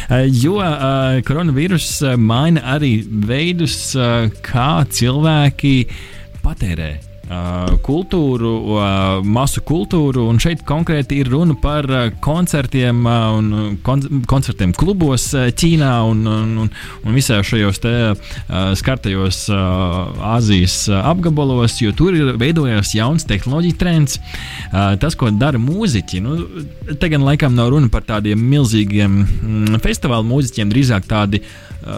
Jo 0.07 0.61
uh, 0.63 1.17
koronavīrus 1.27 1.89
uh, 2.05 2.13
maina 2.15 2.63
arī 2.77 3.01
veidus, 3.03 3.75
uh, 3.99 4.29
kā 4.39 4.85
cilvēki 4.87 5.73
patērē 6.39 6.93
kultūru, 7.83 8.51
uh, 8.77 9.25
masu 9.25 9.61
kultūru. 9.65 10.27
Un 10.31 10.39
šeit 10.41 10.63
konkrēti 10.67 11.19
ir 11.21 11.31
runa 11.31 11.55
par 11.59 11.87
uh, 11.91 12.07
koncertiem 12.23 13.03
uh, 13.03 13.35
un 13.37 13.77
kon 13.83 14.03
koncertiem 14.29 14.73
klubos 14.77 15.29
uh, 15.35 15.49
Ķīnā 15.51 15.91
un, 16.07 16.23
un, 16.31 16.55
un, 16.63 16.71
un 17.03 17.17
visā 17.17 17.39
šajos 17.43 17.81
te, 17.83 17.93
uh, 18.13 18.71
skartajos 18.79 19.43
uh, 19.51 20.31
Āzijas 20.37 20.79
uh, 20.91 21.01
apgabalos, 21.11 21.79
jo 21.83 21.93
tur 21.97 22.15
ir 22.17 22.33
veidojās 22.39 22.95
jauns 22.95 23.27
tehnoloģiju 23.27 23.79
trends. 23.79 24.19
Uh, 24.71 24.95
tas, 25.01 25.17
ko 25.19 25.31
dara 25.35 25.59
mūziķi, 25.61 26.23
nu, 26.23 26.39
te 26.95 27.11
gan 27.11 27.27
laikam 27.27 27.55
nav 27.57 27.73
runa 27.75 27.91
par 27.91 28.07
tādiem 28.07 28.39
milzīgiem 28.39 29.21
mm, 29.23 29.81
festivālu 29.83 30.27
mūziķiem, 30.31 30.71
drīzāk 30.71 31.09
tādi 31.11 31.43
uh, 31.43 31.55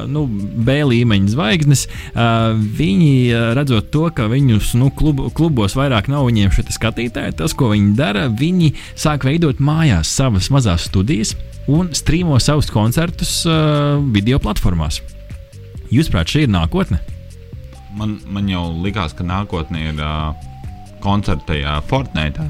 nu, 0.09 0.25
B 0.29 0.79
līmeņa 0.89 1.33
zvaigznes. 1.33 1.85
Uh, 2.13 2.55
viņi 2.55 3.13
uh, 3.31 3.51
redzot 3.57 3.91
to, 3.93 4.05
ka 4.15 4.27
viņus 4.31 4.73
nu, 4.79 4.89
klub, 4.95 5.21
klubos 5.37 5.77
vairāk 5.79 6.09
nav 6.11 6.27
viņiem 6.29 6.53
šie 6.55 6.67
skatītāji, 6.75 7.37
tas, 7.39 7.55
ko 7.57 7.71
viņi 7.73 7.93
dara, 7.99 8.27
viņi 8.29 8.73
sāk 8.99 9.27
veidot 9.27 9.61
mājās 9.63 10.11
savas 10.19 10.51
mazās 10.53 10.89
studijas 10.89 11.35
un 11.69 11.91
strīmo 11.93 12.39
savus 12.41 12.71
koncertus 12.73 13.43
video 14.13 14.39
platformās. 14.41 15.03
Jūsuprāt, 15.93 16.29
šī 16.29 16.45
ir 16.45 16.53
nākotne? 16.53 16.99
Man, 17.97 18.19
man 18.29 18.49
jau 18.49 18.67
likās, 18.83 19.15
ka 19.17 19.25
nākotnē 19.25 19.89
ir 19.91 20.01
uh, 20.01 20.33
koncerta 21.01 21.53
tajā 21.53 21.79
Fortnite. 21.89 22.49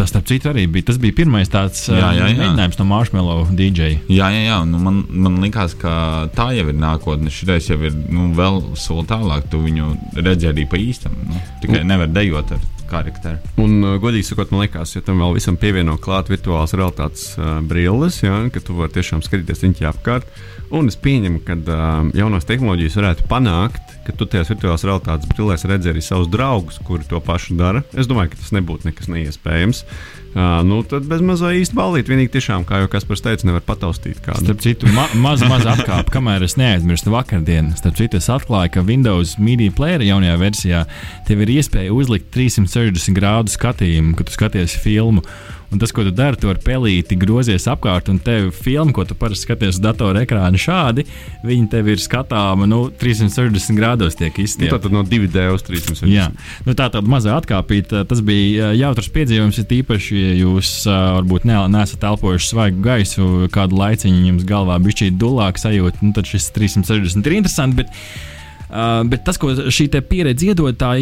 Tas, 0.00 0.08
starp 0.08 0.24
citu, 0.30 0.48
arī 0.48 0.62
bija, 0.64 0.86
tas 0.88 0.96
bija 0.96 1.12
pirmais 1.12 1.50
tāds 1.52 1.82
Jā, 1.90 2.14
jā, 2.16 2.30
jā. 2.30 2.36
mēģinājums 2.38 2.78
no 2.78 2.84
Marshmallow 2.88 3.42
DJ. 3.52 3.98
Jā, 4.08 4.30
jā, 4.32 4.46
jā. 4.46 4.56
Nu, 4.64 4.80
man, 4.80 5.02
man 5.12 5.36
liekas, 5.44 5.74
ka 5.76 5.92
tā 6.32 6.46
jau 6.56 6.70
ir 6.72 6.78
nākotne. 6.80 7.28
Šis 7.28 7.68
jau 7.68 7.76
ir 7.84 7.98
nu, 8.08 8.30
vēl 8.38 8.62
soli 8.80 9.04
tālāk. 9.10 9.50
Tu 9.52 9.60
viņu 9.60 9.90
redzi 10.16 10.48
arī 10.48 10.64
pa 10.70 10.80
īstam. 10.80 11.18
Nu, 11.28 11.42
tikai 11.60 11.82
nevar 11.84 12.08
dejot 12.16 12.54
ar 12.56 12.64
karakteru. 12.88 13.52
Un, 13.60 13.76
uh, 13.84 13.98
godīgi 14.00 14.30
sakot, 14.30 14.54
man 14.54 14.64
liekas, 14.64 14.96
ja 14.96 15.04
tam 15.04 15.20
vēl 15.20 15.36
visam 15.36 15.60
pievieno 15.60 15.98
klāt 16.00 16.32
virtuālās 16.32 16.72
realitātes 16.72 17.26
uh, 17.36 17.58
brilles, 17.60 18.22
ja, 18.24 18.40
ka 18.48 18.64
tu 18.64 18.80
vari 18.80 18.96
tiešām 18.96 19.20
skatīties 19.26 19.66
viņu 19.66 19.90
apkārt. 19.92 20.40
Un 20.72 20.88
es 20.88 20.96
pieņemu, 20.96 21.44
ka 21.44 21.60
uh, 21.60 22.08
jaunās 22.16 22.48
tehnoloģijas 22.48 22.96
varētu 23.02 23.28
panākt, 23.28 23.89
ka 24.06 24.14
tu 24.16 24.26
tajās 24.28 24.50
virtuālās 24.52 24.86
realitātes 24.86 25.28
brillēs 25.30 25.66
redzi 25.68 25.92
arī 25.92 26.02
savus 26.04 26.30
draugus, 26.32 26.80
kuri 26.86 27.06
to 27.08 27.20
pašu 27.24 27.56
dara. 27.58 27.82
Es 27.92 28.08
domāju, 28.10 28.32
ka 28.32 28.40
tas 28.40 28.54
nebūtu 28.56 28.88
nekas 28.88 29.10
neiespējams. 29.12 29.84
Uh, 30.30 30.60
nu, 30.62 30.78
tad 30.86 31.08
bez 31.10 31.22
mazā 31.26 31.50
īsti 31.58 31.74
balīt. 31.74 32.10
Vienīgi 32.10 32.30
tiešām, 32.36 32.62
kā 32.68 32.78
jau 32.78 32.90
Kaspars 32.92 33.24
teica, 33.24 33.48
nevar 33.48 33.64
pataustīt 33.66 34.20
kādu. 34.22 34.44
Starp 34.44 34.62
citu, 34.62 34.90
ma 34.94 35.08
maza, 35.18 35.48
maza 35.50 35.72
atkāpe, 35.74 36.12
kamēr 36.14 36.46
es 36.46 36.54
neaizmirstu 36.60 37.10
vakardienas. 37.10 37.80
Starp 37.82 37.98
citu, 37.98 38.20
es 38.22 38.30
atklāju, 38.30 38.76
ka 38.76 38.84
Windows 38.86 39.34
Media 39.42 39.74
Player 39.74 40.04
jaunajā 40.06 40.36
versijā 40.38 40.84
tev 41.26 41.42
ir 41.42 41.56
iespēja 41.56 41.96
uzlikt 41.96 42.30
360 42.36 43.18
grādu 43.18 43.50
skatījumu, 43.50 44.14
kad 44.18 44.30
tu 44.30 44.38
skaties 44.38 44.78
filmu. 44.84 45.26
Un 45.70 45.78
tas, 45.78 45.92
ko 45.94 46.02
tu 46.02 46.10
dari, 46.10 46.38
tu 46.40 46.50
ar 46.50 46.58
pelīti 46.58 47.14
grozies 47.18 47.68
apkārt, 47.70 48.08
un 48.10 48.18
tev 48.22 48.48
filma, 48.56 48.90
ko 48.94 49.04
tu 49.06 49.14
parasti 49.18 49.46
skaties 49.46 49.76
uz 49.76 49.82
datora 49.82 50.24
ekrāna, 50.24 50.58
šādi 50.58 51.04
viņi 51.46 51.68
tev 51.70 51.90
ir 51.92 52.02
skatāma 52.02 52.66
nu, 52.66 52.80
360 53.00 53.78
grādos. 53.78 54.18
Nu, 54.18 54.66
tā 54.66 54.80
tad 54.82 54.90
no 54.94 55.04
2D 55.06 55.46
uz 55.54 55.62
360. 55.66 56.10
Jā, 56.10 56.26
nu, 56.66 56.74
tā 56.74 56.88
tāda 56.90 57.06
mazā 57.10 57.36
atkāpīta. 57.38 58.02
Tas 58.10 58.22
bija 58.26 58.72
jautrs 58.74 59.12
piedzīvojums, 59.14 59.60
ir 59.62 59.76
īpaši, 59.78 60.18
ja 60.18 60.34
jūs 60.40 60.72
varbūt 60.90 61.46
ne, 61.46 61.60
neesat 61.76 62.08
elpojuši 62.10 62.50
svaigu 62.50 62.82
gaisu, 62.84 63.30
kādu 63.54 63.78
laiciņu 63.78 64.26
jums 64.26 64.48
galvā 64.48 64.80
bija 64.82 65.04
šī 65.04 65.12
dulāka 65.22 65.62
sajūta, 65.68 66.02
nu, 66.02 66.12
tad 66.16 66.26
šis 66.30 66.50
360 66.56 67.30
ir 67.30 67.38
interesants. 67.38 67.94
Uh, 68.70 69.00
bet 69.10 69.24
tas, 69.26 69.38
ko 69.40 69.50
šī 69.50 69.88
pieredze 70.06 70.46
iedod, 70.50 70.76
tā 70.78 70.92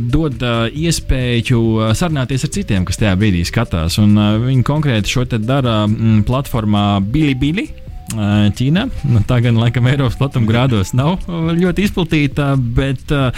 dod 0.00 0.40
uh, 0.40 0.64
iespēju 0.72 1.58
uh, 1.76 1.90
sarunāties 1.96 2.46
ar 2.46 2.52
citiem, 2.54 2.86
kas 2.88 3.00
tajā 3.00 3.12
brīdī 3.20 3.44
skatās. 3.44 3.98
Un, 4.00 4.16
uh, 4.16 4.38
viņi 4.40 4.64
konkrēti 4.64 5.12
šo 5.12 5.26
dara 5.36 5.82
mm, 5.86 6.24
platformā 6.28 6.86
Bilibili. 7.04 7.68
Ķīna. 8.08 8.86
Nu, 9.04 9.20
tā 9.28 9.36
gan, 9.44 9.58
laikam, 9.60 9.84
Eiropas 9.90 10.14
platuma 10.16 10.48
grādos 10.48 10.94
nav 10.96 11.26
ļoti 11.28 11.84
izplatīta, 11.84 12.54
bet, 12.56 13.04
uh, 13.12 13.28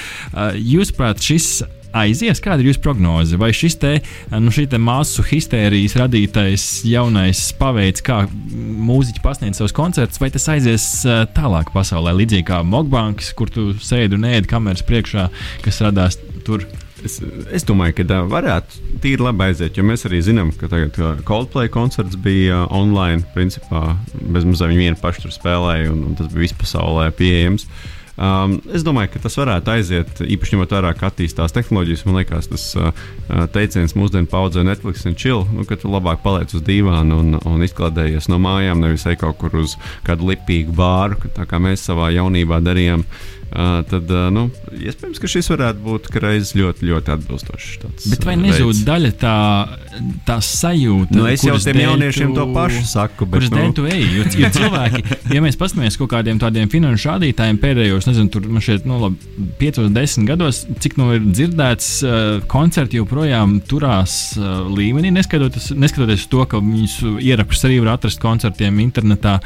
jūsuprāt, 0.54 1.18
šis 1.26 1.48
aizies? 1.96 2.40
Kāda 2.42 2.62
ir 2.62 2.70
jūsu 2.70 2.82
prognoze? 2.84 3.38
Vai 3.40 3.50
šis 3.56 3.76
te, 3.80 3.92
nu, 4.32 4.52
te 4.52 4.80
masu 4.80 5.24
histērijas 5.26 5.96
radītais 6.00 6.66
jaunais 6.88 7.42
paveids, 7.58 8.04
kā 8.06 8.22
mūziķi 8.30 9.24
pasniedz 9.24 9.60
savus 9.60 9.76
koncertus, 9.76 10.20
vai 10.22 10.30
tas 10.34 10.48
aizies 10.52 10.86
tālāk 11.36 11.72
pasaulē, 11.74 12.14
līdzīgi 12.20 12.48
kā 12.50 12.62
Mokbanks, 12.66 13.32
kur 13.38 13.52
tu 13.52 13.70
sēdi 13.80 14.18
un 14.18 14.28
ēdi 14.30 14.50
kameras 14.50 14.84
priekšā, 14.86 15.28
kas 15.64 15.82
radās 15.84 16.20
tur? 16.46 16.66
Es, 17.00 17.14
es 17.48 17.64
domāju, 17.64 17.94
ka 17.96 18.04
tā 18.04 18.18
varētu 18.28 18.98
tīri 19.00 19.24
labi 19.24 19.46
aiziet, 19.46 19.78
jo 19.78 19.84
mēs 19.88 20.04
arī 20.04 20.18
zinām, 20.20 20.50
ka 20.52 20.68
tagad 20.68 20.98
Coldplay 21.24 21.70
koncerts 21.72 22.18
bija 22.20 22.66
online. 22.68 23.24
Principā 23.32 23.94
bezmazliet 24.20 24.74
viņi 24.74 24.82
vieni 24.82 25.00
paši 25.00 25.24
tur 25.24 25.32
spēlēja, 25.32 25.94
un, 25.94 26.02
un 26.10 26.18
tas 26.18 26.28
bija 26.28 26.44
vispasaulē 26.44 27.06
pieejams. 27.16 27.64
Uh, 27.64 27.99
Um, 28.20 28.58
es 28.76 28.84
domāju, 28.84 29.14
ka 29.14 29.22
tas 29.24 29.38
varētu 29.40 29.72
aiziet, 29.72 30.18
īpaši 30.20 30.52
ņemot 30.52 30.74
vērā, 30.76 30.92
ka 30.98 31.08
attīstās 31.08 31.54
tehnoloģijas. 31.56 32.04
Man 32.04 32.18
liekas, 32.20 32.50
tas 32.52 32.66
uh, 32.76 32.92
teiciens 33.54 33.96
mūsdienu 33.96 34.28
paudzē 34.28 34.64
Netflix 34.66 35.06
un 35.08 35.16
chill, 35.16 35.46
nu, 35.54 35.64
ka 35.64 35.78
tu 35.80 35.88
labāk 35.88 36.20
paliec 36.24 36.52
uz 36.52 36.64
dīvāna 36.66 37.16
un, 37.16 37.40
un 37.40 37.64
izklaidējies 37.64 38.28
no 38.28 38.36
mājām, 38.42 38.84
nevis 38.84 39.08
ej 39.08 39.16
kaut 39.24 39.40
kur 39.40 39.56
uz 39.62 39.78
kādu 40.04 40.28
lipīgu 40.34 40.76
bāru, 40.76 41.16
kā 41.40 41.62
mēs 41.64 41.88
savā 41.88 42.12
jaunībā 42.12 42.60
darījām. 42.64 43.06
Uh, 43.08 43.39
Uh, 43.39 43.39
tad, 43.50 44.06
uh, 44.06 44.28
nu, 44.30 44.44
iespējams, 44.78 45.18
ka 45.18 45.28
šis 45.30 45.48
varētu 45.50 45.82
būt 45.82 46.08
reizes 46.22 46.52
ļoti, 46.54 46.86
ļoti 46.86 47.10
atbilstošs. 47.16 47.78
Bet 48.12 48.26
vai 48.26 48.36
nezūd 48.38 48.68
veids. 48.68 48.82
daļa 48.86 49.10
tā, 49.18 49.36
tā 50.28 50.36
sajūta? 50.44 51.16
Nu, 51.18 51.26
es 51.26 51.42
jau 51.42 51.56
tiem 51.58 51.80
jauniešiem 51.82 52.30
tu, 52.30 52.38
to 52.38 52.44
pašu 52.54 52.82
saku. 52.86 53.26
Bet, 53.26 53.40
kuras 53.40 53.50
nu... 53.50 53.58
dēļ 53.58 53.72
tu 53.74 53.86
ej? 53.90 54.04
Jo, 54.14 54.26
jo 54.38 54.50
cilvēki, 54.58 55.02
ja 55.34 55.42
mēs 55.42 55.58
paskatāmies 55.58 55.98
kaut 55.98 56.12
kādiem 56.12 56.38
tādiem 56.42 56.70
finanšu 56.70 57.10
rādītājiem 57.10 57.58
pēdējos, 57.62 58.06
nezinu, 58.10 58.30
tur 58.30 58.46
man 58.46 58.62
šeit, 58.62 58.86
nu, 58.86 59.00
labi, 59.02 59.48
5, 59.58 59.82
10 59.98 60.30
gados, 60.30 60.62
cik 60.84 60.94
nu 61.00 61.10
ir 61.16 61.26
dzirdēts, 61.26 61.90
uh, 62.06 62.20
koncerti 62.50 63.00
joprojām 63.00 63.58
turās 63.66 64.16
uh, 64.38 64.62
līmenī, 64.70 65.10
neskatoties, 65.16 65.72
neskatoties 65.74 66.28
to, 66.30 66.44
ka 66.46 66.62
viņus 66.62 66.96
ierakstus 67.18 67.66
arī 67.66 67.80
var 67.82 67.96
atrast 67.96 68.22
koncertiem 68.22 68.78
internetā. 68.84 69.40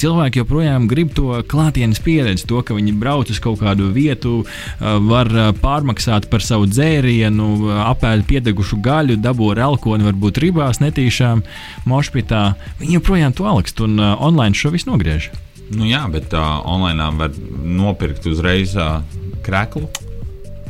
Cilvēki 0.00 0.40
joprojām 0.40 0.88
grib 0.88 1.12
to 1.16 1.42
klātienes 1.50 2.00
pieredzi, 2.00 2.48
to, 2.48 2.64
ka 2.64 2.76
viņi 2.78 2.96
brauc 2.96 3.28
uz 3.28 3.40
kaut 3.42 3.49
kaut 3.50 3.64
kādu 3.64 3.90
vietu, 3.94 4.40
var 4.80 5.30
pārmaksāt 5.60 6.30
par 6.30 6.44
savu 6.44 6.68
dzērienu, 6.70 7.50
apēst 7.84 8.26
piedegušu 8.30 8.80
gaļu, 8.84 9.18
dabū 9.20 9.52
elkoni, 9.58 10.06
varbūt 10.06 10.40
ribās 10.42 10.80
netīšām, 10.82 11.44
mošpitā. 11.90 12.44
Viņi 12.80 12.98
joprojām 12.98 13.36
to 13.36 13.48
augstu 13.50 13.86
un 13.88 14.00
online 14.00 14.56
šo 14.56 14.72
visu 14.74 14.90
nogriež. 14.92 15.30
Nu 15.70 15.86
jā, 15.86 16.02
bet 16.10 16.34
uh, 16.34 16.58
online 16.66 17.10
var 17.18 17.34
nopirkt 17.62 18.26
uzreiz 18.26 18.74
uh, 18.74 19.02
kreklu. 19.46 19.86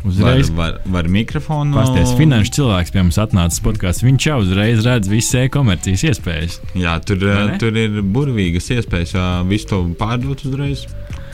Uzreiz 0.06 0.48
var, 0.50 0.78
var, 0.78 0.92
var 0.94 1.08
mikrofonu. 1.12 1.76
Pastāstīs, 1.76 2.14
finanšu 2.16 2.54
cilvēks 2.56 2.94
pie 2.94 3.02
mums 3.02 3.18
atnācis 3.20 3.60
podkāstā. 3.64 4.06
Viņš 4.06 4.26
jau 4.30 4.38
uzreiz 4.40 4.80
redz 4.86 5.10
visas 5.12 5.42
e-komercijas 5.42 6.06
iespējas. 6.08 6.56
Jā, 6.78 6.96
tur, 7.04 7.26
tur 7.60 7.76
ir 7.76 8.00
burvīgas 8.00 8.70
iespējas 8.78 9.12
visu 9.50 9.68
to 9.74 9.82
pārdot 10.00 10.46
uzreiz. 10.48 10.86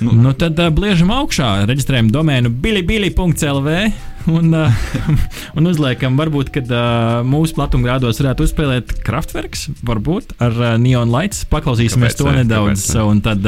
Nu, 0.03 0.13
nu 0.13 0.35
tad 0.37 0.59
uh, 0.61 0.69
bliežam 0.75 1.13
augšā, 1.15 1.53
reģistrējam 1.71 2.11
domēnu 2.13 2.51
bilibili.lv. 2.63 3.79
Un, 4.27 4.51
un 5.59 5.71
uzliekam, 5.71 6.17
varbūt, 6.19 6.51
kad 6.55 6.71
mūsu 7.27 7.57
platumgrādos 7.59 8.21
varētu 8.23 8.47
uzspēlēt 8.47 8.95
Kraftwerks, 9.07 9.69
varbūt 9.87 10.37
ar 10.43 10.57
Neon 10.83 11.13
Lights. 11.15 11.45
Paklausīsimies 11.51 12.15
kāpēc, 12.15 12.21
to 12.21 12.31
ne, 12.33 12.43
nedaudz, 12.43 12.87
ne? 12.95 13.05
un 13.07 13.23
tad 13.25 13.47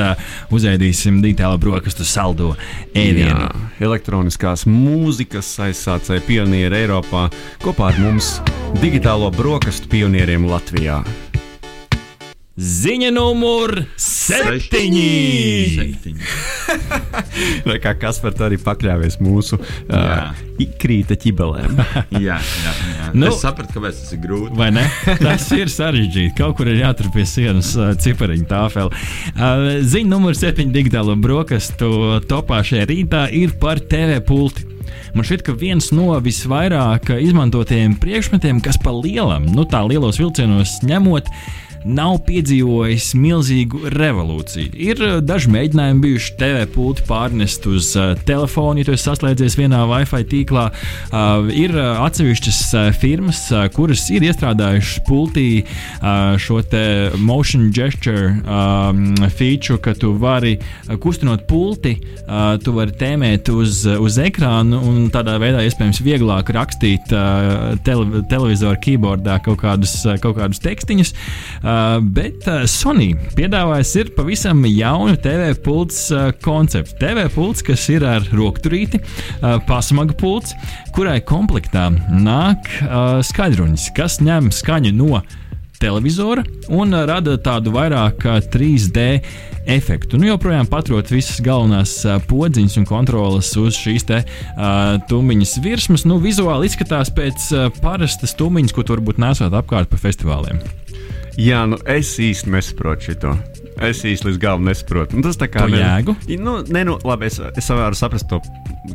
uzēdīsim 0.54 1.22
digitālo 1.24 1.58
brokastu 1.62 2.06
saldo 2.08 2.54
ēdienu. 2.94 3.48
Elektroniskās 3.82 4.66
mūzikas 4.70 5.50
aizsācēja 5.68 6.24
pionieri 6.26 6.84
Eiropā 6.84 7.28
kopā 7.64 7.92
ar 7.92 8.02
mums 8.02 8.36
digitālo 8.82 9.32
brokastu 9.34 9.90
pionieriem 9.90 10.46
Latvijā. 10.48 11.02
Ziņa 12.58 13.12
numur 13.14 13.70
septiņi. 14.02 15.02
Vai 17.68 17.76
kā 17.78 17.92
kas 17.94 18.18
par 18.18 18.34
to 18.34 18.48
arī 18.48 18.56
pakļāvies 18.58 19.20
mūsu 19.22 19.60
uh, 19.60 20.32
ikrīta 20.58 21.14
ķibelēm? 21.22 21.78
jā, 22.26 22.40
jā, 22.40 22.72
jā. 22.72 23.04
Nu, 23.14 23.28
es 23.30 23.38
sapratu, 23.44 23.76
kāpēc 23.76 24.00
tas 24.00 24.16
ir 24.16 24.22
grūti. 24.24 24.58
Vai 24.58 24.72
ne? 24.74 24.88
Tas 25.22 25.46
ir 25.54 25.70
sarežģīti. 25.70 26.34
Kaut 26.40 26.56
kur 26.58 26.72
ir 26.72 26.80
jātur 26.80 27.12
pie 27.14 27.28
sienas 27.30 27.70
uh, 27.78 27.92
cipariņu 27.94 28.48
tāfeli. 28.50 29.04
Uh, 29.36 29.68
ziņa 29.86 30.10
numur 30.10 30.34
septiņi 30.38 30.74
digitālo 30.74 31.14
brokastu 31.22 32.18
topā 32.26 32.64
šajā 32.66 32.88
rītā 32.90 33.22
ir 33.38 33.54
par 33.62 33.78
TV 33.78 34.18
pulti. 34.26 34.66
Man 35.14 35.22
šķiet, 35.22 35.46
ka 35.46 35.54
viens 35.54 35.92
no 35.94 36.10
visvairāk 36.24 37.14
izmantotajiem 37.22 37.94
priekšmetiem, 38.02 38.58
kas 38.64 38.80
pa 38.82 38.90
lielam, 38.98 39.46
nu 39.54 39.62
tā 39.68 39.84
lielos 39.86 40.18
vilcienos 40.18 40.80
ņemot, 40.88 41.30
nav 41.86 42.18
piedzīvojis 42.26 43.12
milzīgu 43.18 43.88
revolūciju. 43.94 44.72
Ir 44.74 45.02
eh, 45.04 45.14
daži 45.24 45.52
mēģinājumi 45.54 46.02
bijuši 46.04 46.34
TV 46.40 46.64
pulti 46.74 47.04
pārnest 47.08 47.66
uz 47.68 47.90
uh, 47.96 48.12
telefonu, 48.28 48.80
ja 48.80 48.88
tu 48.88 48.94
esi 48.94 49.06
saslēdzies 49.08 49.56
vienā 49.58 49.84
Wi-Fi 49.88 50.24
tīklā. 50.28 50.68
Uh, 51.08 51.48
ir 51.54 51.74
atsevišķas 51.78 52.60
firmas, 52.98 53.40
kuras 53.74 54.06
ir 54.12 54.26
iestrādājušas 54.28 55.04
pultī 55.08 55.46
šo 56.42 56.58
motion 57.22 57.68
gesture 57.74 58.34
um, 58.42 59.14
feature, 59.30 59.78
ka 59.82 59.94
tu 59.94 60.12
vari 60.18 60.56
kustinot 61.00 61.46
pulti, 61.48 61.94
tu 62.64 62.74
vari 62.76 62.94
tēmēt 62.98 63.48
uz, 63.52 63.84
uz 63.86 64.18
ekrānu 64.22 64.80
un 64.88 65.08
tādā 65.14 65.36
veidā 65.40 65.62
iespējams 65.66 66.02
vieglāk 66.04 66.50
rakstīt 66.54 67.08
tele, 67.86 68.22
televizoru 68.30 68.80
keyboardā 68.84 69.38
kaut 69.44 69.60
kādus, 69.62 69.94
kaut 70.22 70.38
kādus 70.40 70.62
tekstiņus. 70.64 71.14
Uh, 71.68 71.78
Uh, 71.78 71.98
bet 72.00 72.46
uh, 72.48 72.62
Sony 72.70 73.10
piedāvājis 73.36 73.90
ir 74.00 74.10
pavisam 74.16 74.62
jaunu 74.68 75.18
TV 75.20 75.50
pults 75.60 76.06
uh, 76.14 76.30
konceptu. 76.44 76.94
TV 77.00 77.26
pults, 77.34 77.64
kas 77.66 77.82
ir 77.92 78.06
ar 78.08 78.24
rokturīti, 78.32 79.00
uh, 79.02 79.58
pasmaga 79.68 80.16
pults, 80.16 80.54
kurai 80.96 81.18
komplektā 81.26 81.88
nāk 82.14 82.70
uh, 82.86 83.18
skaļrunis, 83.26 83.90
kas 83.96 84.20
ņem 84.24 84.48
skaņu 84.54 84.94
no 84.96 85.20
televizora 85.82 86.46
un 86.72 86.96
uh, 86.96 87.04
rada 87.10 87.36
tādu 87.42 87.74
vairāk 87.74 88.24
3D 88.48 89.04
efektu. 89.68 90.16
Nu, 90.16 90.30
joprojām 90.30 90.70
paturot 90.70 91.12
visas 91.12 91.42
galvenās 91.44 91.98
uh, 92.06 92.16
podziņas 92.30 92.80
un 92.80 92.88
kontrolas 92.88 93.52
uz 93.60 93.76
šīs 93.76 94.08
te 94.08 94.22
uh, 94.24 94.96
tumiņas 95.10 95.58
virsmas, 95.66 96.08
nu, 96.08 96.16
vizuāli 96.22 96.70
izskatās 96.70 97.12
pēc 97.12 97.52
uh, 97.52 97.68
parastas 97.82 98.38
tumiņas, 98.40 98.72
ko 98.72 98.86
tu 98.86 98.96
varbūt 98.96 99.20
nesot 99.20 99.52
apkārt 99.52 99.92
pa 99.92 100.00
festivāliem. 100.00 100.64
Jā, 101.38 101.62
nu 101.70 101.78
es 101.86 102.16
īsti 102.18 102.50
nesaprotu 102.50 103.12
šo. 103.12 103.34
Es 103.86 104.00
īsti 104.02 104.26
līdz 104.26 104.38
galam 104.42 104.64
nesaprotu. 104.66 105.14
Nu, 105.14 105.22
tas 105.22 105.38
tā 105.38 105.46
kā 105.46 105.68
jēgu. 105.70 106.16
Nu, 106.42 106.56
ne, 106.66 106.82
nu, 106.88 106.96
labi, 107.06 107.28
es, 107.30 107.38
es 107.38 107.70
varu 107.70 107.94
saprast, 107.94 108.26
to, 108.30 108.40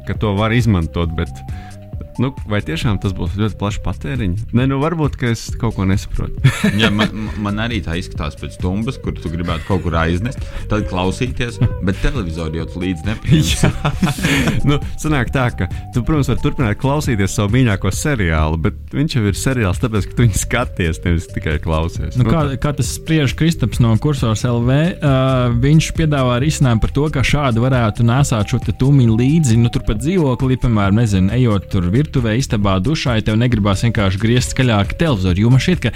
ka 0.08 0.18
to 0.20 0.34
var 0.36 0.52
izmantot, 0.52 1.14
bet 1.16 1.32
Nu, 2.22 2.30
vai 2.50 2.60
tiešām 2.66 3.00
tas 3.02 3.14
būs 3.18 3.38
ļoti 3.40 3.58
plašs 3.58 3.80
patēriņš? 3.86 4.44
Nē, 4.54 4.68
nu 4.70 4.78
varbūt 4.82 5.18
es 5.30 5.48
kaut 5.60 5.78
ko 5.78 5.88
nesaprotu. 5.90 6.42
Jā, 6.82 6.92
man, 6.94 7.30
man 7.42 7.62
arī 7.64 7.80
tā 7.86 7.96
izskatās 7.98 8.38
pēc 8.40 8.58
stumbas, 8.60 9.00
kur 9.02 9.16
tu 9.18 9.32
gribētu 9.34 9.66
kaut 9.68 9.84
kur 9.86 9.98
aiznest, 9.98 10.44
tad 10.70 10.86
klausīties, 10.92 11.58
bet 11.86 12.02
televizoru 12.04 12.62
jau 12.62 12.68
līdzi 12.84 13.08
nepieņemsi. 13.08 13.72
nu, 14.70 14.78
sanāk 15.02 15.34
tā, 15.34 15.48
ka 15.58 15.70
tu, 15.96 16.04
protams, 16.06 16.30
vari 16.32 16.44
turpināt 16.44 16.82
klausīties 16.82 17.38
savu 17.38 17.56
mīļāko 17.58 17.94
seriālu, 17.94 18.60
bet 18.68 18.94
viņš 18.94 19.18
jau 19.18 19.26
ir 19.30 19.40
seriāls, 19.40 19.82
tāpēc, 19.82 20.10
ka 20.10 20.18
tu 20.18 20.28
viņu 20.28 20.42
skaties, 20.44 21.02
nevis 21.08 21.30
tikai 21.34 21.58
klausies. 21.64 22.18
Nu, 22.20 22.28
kā, 22.30 22.46
kā 22.62 22.76
tas 22.78 22.94
spriež 23.00 23.34
Kristaps 23.40 23.82
no 23.84 23.96
kursors 24.02 24.46
LV, 24.50 24.78
uh, 25.00 25.58
viņš 25.64 25.90
piedāvā 25.98 26.38
risinājumu 26.44 26.84
par 26.84 26.94
to, 26.94 27.10
ka 27.14 27.26
šādi 27.26 27.64
varētu 27.64 28.06
nesāt 28.06 28.54
šo 28.54 28.62
tumiņu 28.70 29.18
līdzi, 29.18 29.58
nu, 29.62 29.72
turpat 29.74 30.02
dzīvoklī, 30.04 30.60
piemēram, 30.62 31.02
nezinu, 31.02 31.34
ejot 31.36 31.70
tur 31.74 31.90
virtuvē, 32.04 32.36
istabā, 32.40 32.78
dušā, 32.84 33.18
ja 33.18 33.26
tev 33.26 33.40
negribās 33.42 33.84
vienkārši 33.88 34.22
griezt 34.22 34.54
skaļāk 34.54 34.96
televizoru. 35.00 35.46
Jo 35.46 35.52
man 35.54 35.64
šķiet, 35.64 35.84
ka 35.84 35.92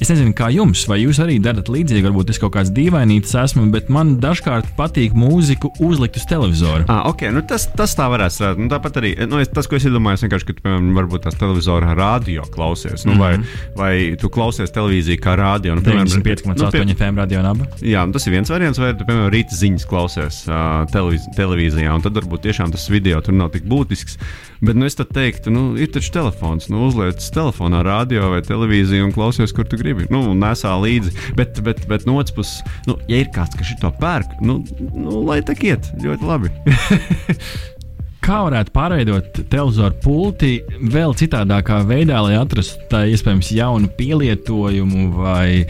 es 0.00 0.10
nezinu, 0.10 0.34
kā 0.36 0.50
jums, 0.54 0.86
vai 0.90 1.00
jūs 1.02 1.20
arī 1.22 1.38
darat 1.42 1.70
līdzīgi, 1.70 2.04
varbūt 2.08 2.32
es 2.34 2.40
kaut 2.42 2.54
kāds 2.56 2.72
dīvainīgs 2.74 3.34
esmu, 3.44 3.66
bet 3.74 3.90
man 3.92 4.16
dažkārt 4.22 4.72
patīk 4.78 5.14
mūziku 5.16 5.72
uzlikt 5.84 6.18
uz 6.20 6.26
televizoru. 6.30 6.86
Ah, 6.90 7.04
ok, 7.10 7.28
nu 7.34 7.44
tas, 7.46 7.68
tas 7.76 7.94
tā 7.98 8.08
varētu 8.10 8.36
strādāt. 8.36 8.62
Nu, 8.64 8.70
tāpat 8.72 9.00
arī 9.02 9.14
nu, 9.28 9.40
es, 9.42 9.50
tas, 9.52 9.68
ko 9.70 9.78
es 9.78 9.86
iedomājos, 9.88 10.24
vienkārši, 10.26 10.48
ka 10.48 10.56
tu, 10.56 10.64
piemēram, 10.64 10.90
varbūt 10.98 11.26
tās 11.26 11.38
televizora 11.40 11.94
rādio 11.98 12.46
klausies, 12.54 13.04
nu, 13.04 13.14
mm 13.14 13.16
-hmm. 13.16 13.20
vai, 13.20 13.32
Mhm. 13.40 13.76
vai 13.76 14.16
tu 14.20 14.30
klausies 14.32 14.72
televīziju 14.74 15.20
kā 15.22 15.36
rādio. 15.38 15.74
Nu, 15.74 15.84
piemēram, 15.84 16.08
95,8 16.08 16.84
nu, 16.86 16.94
FM 16.94 17.20
radio 17.20 17.42
naba. 17.42 17.66
Jā, 17.80 18.06
nu, 18.06 18.12
tas 18.12 18.26
ir 18.26 18.36
viens 18.36 18.50
variants, 18.50 18.78
vai 18.78 18.92
tu, 18.94 19.04
piemēram, 19.04 19.30
rīta 19.32 19.56
ziņas 19.56 19.86
klausies 19.90 20.42
uh, 20.48 20.86
televiz 20.92 21.26
televīzijā, 21.36 21.94
un 21.94 22.04
tad 22.04 22.16
varbūt 22.18 22.46
tiešām 22.48 22.72
tas 22.74 22.88
video 22.90 23.20
tur 23.20 23.34
nav 23.34 23.50
tik 23.54 23.64
būtisks. 23.70 24.18
Bet 24.60 24.76
nu, 24.76 24.84
es 24.84 24.94
teiktu, 24.94 25.49
nu, 25.52 25.64
ir 25.80 25.90
taču 25.94 26.12
telefons. 26.14 26.68
Nu, 26.72 26.86
uzliec 26.88 27.24
telefonā, 27.34 27.82
radio 27.86 28.30
vai 28.32 28.42
televīziju 28.46 29.08
un 29.08 29.14
klausies, 29.16 29.54
kur 29.56 29.68
tu 29.68 29.78
gribi. 29.80 30.08
Nu, 30.12 30.22
nesā 30.38 30.76
līdzi. 30.80 31.34
Bet, 31.38 31.60
bet, 31.66 31.84
bet 31.90 32.06
no 32.08 32.18
otras 32.20 32.36
puses, 32.36 32.78
nu, 32.88 32.98
ja 33.10 33.22
ir 33.24 33.32
kāds, 33.34 33.58
kas 33.58 33.74
šo 33.74 33.92
pērk, 34.00 34.38
nu, 34.44 34.60
nu, 34.94 35.20
lai 35.26 35.40
tā 35.46 35.56
iet 35.58 35.92
ļoti 36.00 36.32
labi. 36.32 36.54
Kā 38.20 38.42
varētu 38.44 38.72
pārveidot 38.74 39.38
televizoru 39.48 39.96
pulti 40.04 40.50
vēl 40.92 41.14
citādākā 41.16 41.78
veidā, 41.88 42.18
lai 42.20 42.34
atrastu 42.36 42.84
tā 42.90 43.06
iespējams 43.08 43.48
jaunu 43.56 43.88
pielietojumu 43.96 45.06
vai, 45.14 45.64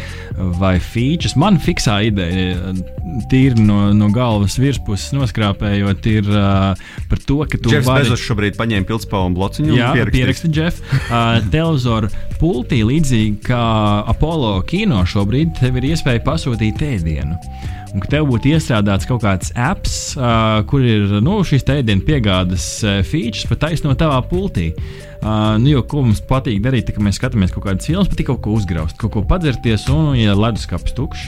vai 0.59 0.73
features? 0.83 1.37
Man 1.39 1.61
fiksā 1.63 2.01
ideja, 2.09 2.75
tīri 3.31 3.63
no, 3.63 3.93
no 3.95 4.11
galvas 4.15 4.59
virspuses 4.59 5.15
noskrāpējot, 5.15 6.11
ir 6.11 6.31
uh, 6.35 6.75
par 7.11 7.23
to, 7.23 7.39
ka 7.47 7.61
tu 7.61 7.71
Džefs 7.71 7.87
vari... 7.87 8.09
Bezos 8.09 8.27
šobrīd 8.27 8.59
paņēma 8.59 8.89
pilspālu 8.91 9.31
un 9.31 9.39
blociņu 9.39 9.79
Jā, 9.79 9.93
pieraksti, 10.11 10.51
Džef. 10.51 10.83
Uh, 11.07 11.39
televizoru 11.55 12.11
pultī, 12.43 12.83
līdzīgi 12.87 13.45
kā 13.47 13.65
Apollo 14.11 14.57
kino, 14.67 15.05
šobrīd 15.07 15.55
tev 15.63 15.79
ir 15.79 15.93
iespēja 15.93 16.27
pasūtīt 16.27 16.83
ēdienu. 16.97 17.39
Un 17.91 18.03
ka 18.05 18.11
tev 18.13 18.29
būtu 18.31 18.53
iestrādāts 18.53 19.09
kaut 19.09 19.25
kāds 19.25 19.51
apps, 19.59 20.15
uh, 20.19 20.61
kur 20.71 20.85
ir 20.87 21.19
nu, 21.25 21.41
šīs 21.47 21.67
ēdienas 21.75 22.07
piegādes 22.07 22.67
uh, 22.87 23.01
features 23.07 23.49
pat 23.51 23.65
taisno 23.67 23.97
tavā 23.99 24.21
pultī. 24.31 24.71
Uh, 25.21 25.59
nu, 25.61 25.73
jo, 25.75 25.83
ko 25.85 26.05
mums 26.07 26.23
patīk 26.25 26.63
darīt, 26.65 26.87
tad, 26.87 26.97
kad 26.97 27.07
mēs 27.09 27.19
skatāmies 27.19 27.53
kaut 27.55 27.67
kādas 27.67 27.91
filmas, 27.91 28.11
patīk 28.13 28.31
kaut 28.31 28.45
ko 28.47 28.55
uzgrauzt, 28.57 28.97
kaut 29.01 29.17
ko 29.17 29.25
padzerties, 29.27 29.89
un, 29.93 30.15
ja 30.17 30.39
leduskapis 30.39 30.95
tukšs, 30.97 31.27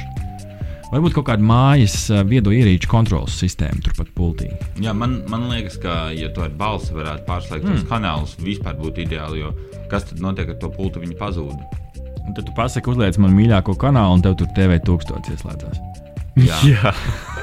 varbūt 0.93 1.19
kaut 1.19 1.29
kāda 1.33 1.45
mājas 1.45 1.99
viedo 2.31 2.55
ierīču 2.55 2.89
kontrolas 2.89 3.37
sistēma 3.43 3.83
turpat 3.85 4.15
pultī. 4.17 4.53
Jā, 4.81 4.95
man, 4.97 5.21
man 5.33 5.51
liekas, 5.51 5.81
ka, 5.83 6.07
ja 6.15 6.31
tu 6.33 6.47
ar 6.47 6.55
balsi 6.57 6.95
varētu 6.95 7.27
pārslēgt 7.29 7.69
mm. 7.69 7.87
kanālus, 7.91 8.39
vispār 8.41 8.79
būtu 8.79 9.07
ideāli. 9.09 9.43
Jo 9.43 9.53
kas 9.93 10.09
tad 10.09 10.23
notiek 10.25 10.49
ar 10.55 10.61
to 10.61 10.71
pultu? 10.73 11.03
Viņa 11.03 11.19
pazūd. 11.21 11.81
Un 12.23 12.37
tad 12.37 12.47
tu 12.47 12.55
pasaki, 12.57 12.93
uzliec 12.93 13.19
man 13.21 13.35
mīļāko 13.37 13.77
kanālu, 13.81 14.17
un 14.17 14.25
tev 14.25 14.39
tur 14.41 14.49
TV 14.57 14.79
tūkstotis 14.87 15.37
ieslēdzās. 15.37 16.12
Jā, 16.41 16.59
Jā, 16.65 16.93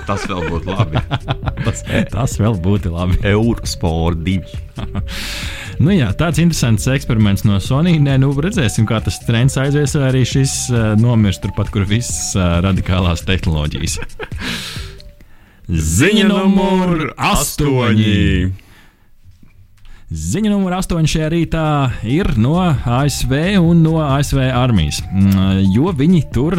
tas 0.08 0.23
vēl 0.25 0.47
būtu 0.49 0.73
labi. 0.73 1.02
Tas, 1.65 1.84
tas 2.10 2.38
vēl 2.39 2.56
būtu 2.63 2.93
labi. 2.95 3.19
Eurosport 3.28 4.21
2. 4.25 4.39
Nu, 5.80 5.93
jā, 5.95 6.10
tāds 6.12 6.41
interesants 6.43 6.89
eksperiments 6.91 7.45
no 7.47 7.56
Sony. 7.63 7.93
Nē, 8.04 8.17
nu, 8.19 8.34
redzēsim, 8.36 8.84
kā 8.88 8.97
tas 9.04 9.21
trends 9.23 9.56
aizies. 9.62 9.93
vai 9.95 10.10
Arī 10.10 10.25
šis 10.28 10.56
uh, 10.73 10.89
nomirst 10.99 11.39
turpat, 11.45 11.71
kur 11.71 11.86
visas 11.88 12.34
uh, 12.36 12.58
radikālās 12.65 13.23
tehnoloģijas. 13.23 13.95
Ziņa 15.99 16.28
numur 16.34 17.13
astoņi. 17.15 18.17
Ziņa 20.10 20.50
numur 20.50 20.74
8 20.74 21.06
šajā 21.06 21.28
rītā 21.30 21.63
ir 22.10 22.32
no 22.41 22.56
ASV 22.58 23.34
un 23.62 23.84
no 23.86 24.00
ASV 24.02 24.39
armijas. 24.41 25.04
Mm, 25.06 25.60
Jo 25.69 25.91
viņi 25.93 26.22
tur, 26.34 26.56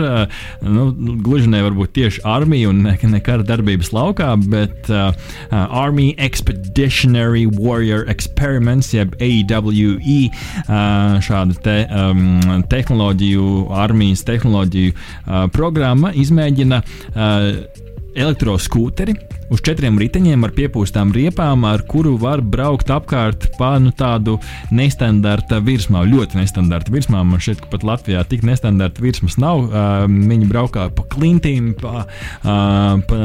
nu, 0.63 0.85
gluži 1.25 1.51
ne 1.51 1.65
varbūt 1.67 1.91
tieši 1.97 2.23
armija 2.31 2.69
un 2.71 2.85
ne, 2.85 2.93
ne 3.11 3.21
kara 3.27 3.43
darbības 3.49 3.91
laukā, 3.91 4.29
bet 4.53 4.87
uh, 4.95 5.11
Army 5.51 6.13
Expeditionary 6.15 7.49
Warrior 7.51 8.07
Experiments, 8.13 8.93
jeb 8.95 9.19
AWE, 9.19 10.21
uh, 10.31 11.19
šāda 11.19 11.59
te, 11.67 11.77
um, 11.91 12.63
tehnoloģiju, 12.71 13.51
armijas 13.83 14.23
tehnoloģiju 14.31 14.95
uh, 14.95 15.51
programma 15.51 16.15
izmēģina. 16.15 16.83
Uh, 17.11 17.89
elektroskūteri 18.11 19.15
uz 19.51 19.63
četriem 19.67 19.99
riteņiem 20.01 20.47
ar 20.47 20.53
piepūstām 20.55 21.11
riepām, 21.15 21.65
ar 21.69 21.83
kuru 21.89 22.15
var 22.21 22.43
braukt 22.43 22.91
apkārt 22.95 23.49
pa 23.59 23.73
nu, 23.83 23.93
tādu 23.97 24.39
nestandarta 24.75 25.59
virsmā. 25.65 26.05
Ļoti 26.09 26.39
nestandarta 26.39 26.93
virsmā. 26.95 27.23
Man 27.27 27.43
šķiet, 27.43 27.65
ka 27.65 27.71
pat 27.75 27.87
Latvijā 27.87 28.23
tik 28.31 28.45
nestandarta 28.47 29.03
virsmas 29.03 29.37
nav. 29.43 29.65
Uh, 29.67 30.07
viņi 30.07 30.49
braukā 30.51 30.87
pa 30.95 31.07
klintīm, 31.11 31.73
pa, 31.81 32.07
uh, 32.07 33.03
pa, 33.11 33.21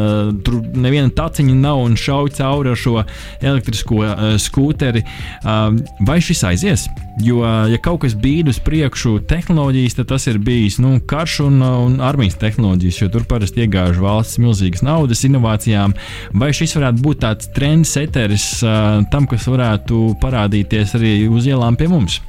tur 0.46 0.60
neviena 0.74 1.14
taciņa 1.16 1.58
nav 1.62 1.84
un 1.86 1.98
šauj 2.00 2.34
cauri 2.40 2.74
ar 2.74 2.80
šo 2.80 2.98
elektrisko 3.46 4.02
uh, 4.02 4.26
skūteri. 4.42 5.06
Uh, 5.44 5.78
vai 6.08 6.20
šis 6.24 6.44
aizies? 6.50 6.88
Jo, 7.24 7.40
uh, 7.46 7.70
ja 7.72 7.80
kaut 7.80 8.02
kas 8.04 8.18
bīd 8.20 8.50
uz 8.52 8.58
priekšu 8.64 9.20
tehnoloģijas, 9.30 10.00
tad 10.02 10.10
tas 10.12 10.26
ir 10.28 10.42
bijis 10.44 10.82
nu, 10.84 10.98
karš 11.08 11.40
un, 11.46 11.62
un 11.62 12.00
armijas 12.04 12.36
tehnoloģijas, 12.42 13.04
jo 13.06 13.12
tur 13.14 13.30
parasti 13.30 13.64
iegāž 13.64 14.02
valsts 14.04 14.42
milzīgas 14.42 14.84
naudas 14.86 15.24
inovācijām. 15.28 15.96
Vai 16.36 16.51
šis 16.56 16.75
varētu 16.78 17.04
būt 17.04 17.21
tāds 17.23 17.49
trendseteris 17.56 18.47
uh, 18.65 19.04
tam, 19.12 19.28
kas 19.30 19.47
varētu 19.49 20.15
parādīties 20.21 20.95
arī 20.99 21.13
uz 21.32 21.47
ielām 21.49 21.78
pie 21.80 21.89
mums? 21.91 22.19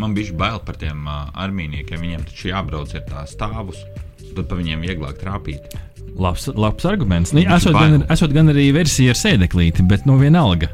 Man 0.00 0.14
bija 0.16 0.34
bail 0.36 0.60
par 0.64 0.78
tiem 0.80 1.06
uh, 1.06 1.28
armijniekiem. 1.44 2.00
Viņiem 2.02 2.26
taču 2.28 2.50
jābrauc 2.52 2.94
ar 2.96 3.06
tā 3.08 3.24
stāvus, 3.28 3.80
tad 4.32 4.46
pa 4.48 4.58
viņiem 4.58 4.84
vieglāk 4.84 5.18
trāpīt. 5.20 5.74
Labs, 6.18 6.48
labs 6.52 6.84
arguments. 6.88 7.32
Nu, 7.32 7.44
esot, 7.44 7.72
bail. 7.76 7.98
gan, 7.98 8.06
esot 8.12 8.32
gan 8.36 8.52
arī 8.52 8.68
versija 8.76 9.14
ar 9.14 9.20
sēdeklīti, 9.20 9.84
bet 9.88 10.04
nu 10.08 10.18
vienalga. 10.20 10.68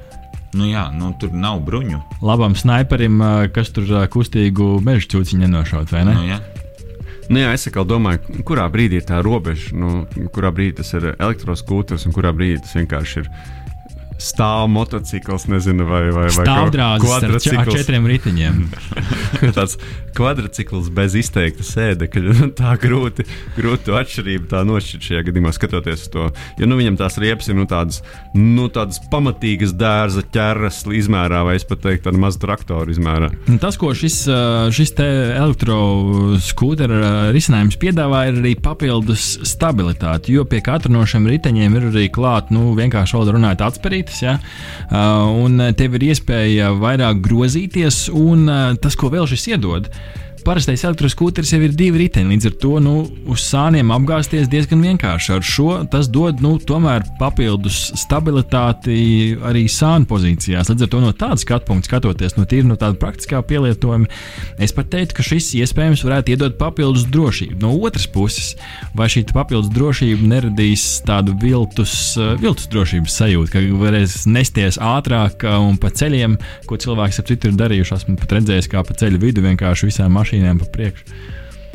Nu 0.56 0.64
jā, 0.70 0.86
nu 0.96 1.12
tur 1.20 1.34
nav 1.36 1.60
bruņu. 1.66 2.00
Labam 2.24 2.56
sniperim, 2.56 3.20
kas 3.54 3.70
tur 3.76 3.90
kustīgu 4.10 4.78
meža 4.84 5.10
cūciņu 5.12 5.44
nenošaut, 5.44 5.92
vai 5.92 6.06
ne? 6.08 6.14
Nu, 6.16 6.24
jā. 6.30 6.38
Nu, 7.28 7.42
jā, 7.42 7.52
es 7.52 7.68
atkal 7.68 7.84
domāju, 7.84 8.40
kurā 8.48 8.64
brīdī 8.72 9.02
ir 9.02 9.06
tā 9.08 9.18
robeža, 9.24 9.74
nu, 9.76 10.06
kurā 10.32 10.48
brīdī 10.54 10.78
tas 10.80 10.94
ir 10.96 11.10
elektroskūters 11.12 12.06
un 12.08 12.14
kurā 12.16 12.32
brīdī 12.32 12.62
tas 12.64 12.76
vienkārši 12.78 13.20
ir 13.20 13.28
stāv 14.18 14.66
motocikls, 14.72 15.46
nezinu, 15.50 15.86
vai, 15.88 16.02
vai, 16.14 16.26
vai 16.34 16.46
Stāvdrāzes 16.46 17.52
ar, 17.54 17.70
četriem 17.70 18.06
riteņiem. 18.10 18.54
tāds 19.56 19.78
kvadrcikls 20.18 20.88
bez 20.94 21.14
izteikta 21.18 21.64
sēdekļa. 21.66 22.34
Nu, 22.40 22.48
Tā 22.58 22.70
grūti, 22.80 23.22
grūti 23.56 23.84
to 23.86 23.92
atšķirību 23.98 24.44
tā 24.50 24.60
nošķirt 24.66 25.02
šajā 25.08 25.22
gadījumā, 25.28 25.50
skatoties 25.54 26.00
uz 26.06 26.10
to. 26.14 26.24
Jo 26.58 26.64
nu, 26.68 26.74
viņam 26.80 26.96
tās 26.98 27.14
riepas 27.22 27.46
ir 27.50 27.56
nu, 27.58 27.66
tādas, 27.70 27.96
nu, 28.34 28.64
tādas 28.74 28.98
pamatīgas 29.12 29.72
dārza 29.78 30.22
ķeras 30.34 30.78
izmērā, 30.98 31.40
vai 31.46 31.54
es 31.58 31.66
pat 31.68 31.78
teiktu, 31.84 32.04
tāda 32.08 32.18
maza 32.20 32.38
traktora 32.42 32.88
izmērā. 32.92 33.28
Tas, 33.62 33.74
ko 33.78 33.88
šis, 33.96 34.16
šis 34.74 34.90
elektroskūtera 34.98 36.98
risinājums 37.34 37.76
piedāvā, 37.80 38.20
ir 38.30 38.36
arī 38.42 38.52
papildus 38.62 39.24
stabilitāte. 39.46 40.32
Jo 40.34 40.42
pie 40.48 40.60
katra 40.64 40.90
no 40.92 41.02
šiem 41.08 41.24
riteņiem 41.30 41.78
ir 41.78 41.84
arī 41.92 42.06
klāta, 42.12 42.54
nu, 42.56 42.62
vienkārši 42.78 43.18
valodā 43.18 43.36
runājot, 43.36 43.60
atspērītas. 44.08 44.22
Ja? 44.22 44.38
Uh, 44.90 45.44
un 45.44 45.60
tev 45.76 45.96
ir 45.98 46.08
iespēja 46.10 46.72
vairāk 46.78 47.20
grozīties, 47.24 48.08
un 48.12 48.48
uh, 48.48 48.76
tas, 48.80 48.96
ko 48.96 49.10
vēl 49.12 49.28
šis 49.28 49.48
iedod. 49.54 49.88
Parastais 50.46 50.82
elektroskūteris 50.86 51.52
jau 51.54 51.60
ir 51.64 51.74
divi 51.76 52.04
riteņi. 52.04 52.32
Līdz 52.32 52.48
ar 52.50 52.54
to 52.62 52.78
nu, 52.82 52.94
uz 53.30 53.44
sāniem 53.44 53.90
apgāzties 53.94 54.48
diezgan 54.50 54.82
vienkārši. 54.84 55.32
Ar 55.36 55.44
šo 55.44 55.68
tas 55.90 56.08
dod 56.12 56.42
nu, 56.44 56.56
papildus 57.18 57.78
stabilitāti 57.98 59.36
arī 59.44 59.66
sānu 59.72 60.08
pozīcijās. 60.08 60.70
Līdz 60.72 60.86
ar 60.86 60.90
to 60.92 61.02
no 61.02 61.12
tāda 61.16 61.38
skatu 61.40 61.68
punkta 61.68 61.90
skatoties, 61.90 62.36
no 62.38 62.46
tīri 62.48 62.68
no 62.68 62.78
tāda 62.80 62.98
praktiskā 63.00 63.40
pielietojuma, 63.46 64.08
es 64.62 64.74
pat 64.76 64.90
teiktu, 64.92 65.18
ka 65.18 65.26
šis 65.26 65.50
iespējams 65.60 66.04
varētu 66.06 66.34
iedot 66.34 66.58
papildus 66.60 67.06
drošību. 67.10 67.58
No 67.62 67.74
otras 67.86 68.08
puses, 68.10 68.54
vai 68.98 69.10
šī 69.12 69.26
papildus 69.32 69.72
drošība 69.74 70.28
neradīs 70.34 70.86
tādu 71.06 71.36
viltus, 71.42 71.94
uh, 72.20 72.34
viltus 72.40 72.70
drošības 72.72 73.18
sajūtu, 73.22 73.52
ka 73.54 73.64
varēs 73.82 74.22
nesties 74.30 74.80
ātrāk 74.82 75.44
uh, 75.46 75.58
un 75.64 75.78
pa 75.80 75.92
ceļiem, 75.92 76.38
ko 76.68 76.80
cilvēks 76.80 77.22
ap 77.22 77.30
citu 77.32 77.52
ir 77.52 77.58
darījuši. 77.60 77.96
Esmu 77.98 78.18
pat 78.20 78.38
redzējis, 78.38 78.70
kā 78.72 78.84
pa 78.86 78.96
ceļu 78.98 79.20
vidu 79.22 79.44
vienkārši 79.44 79.90
visām 79.90 80.14
mašīnām 80.14 80.27
pa 80.60 80.72
priekšu. 80.76 81.18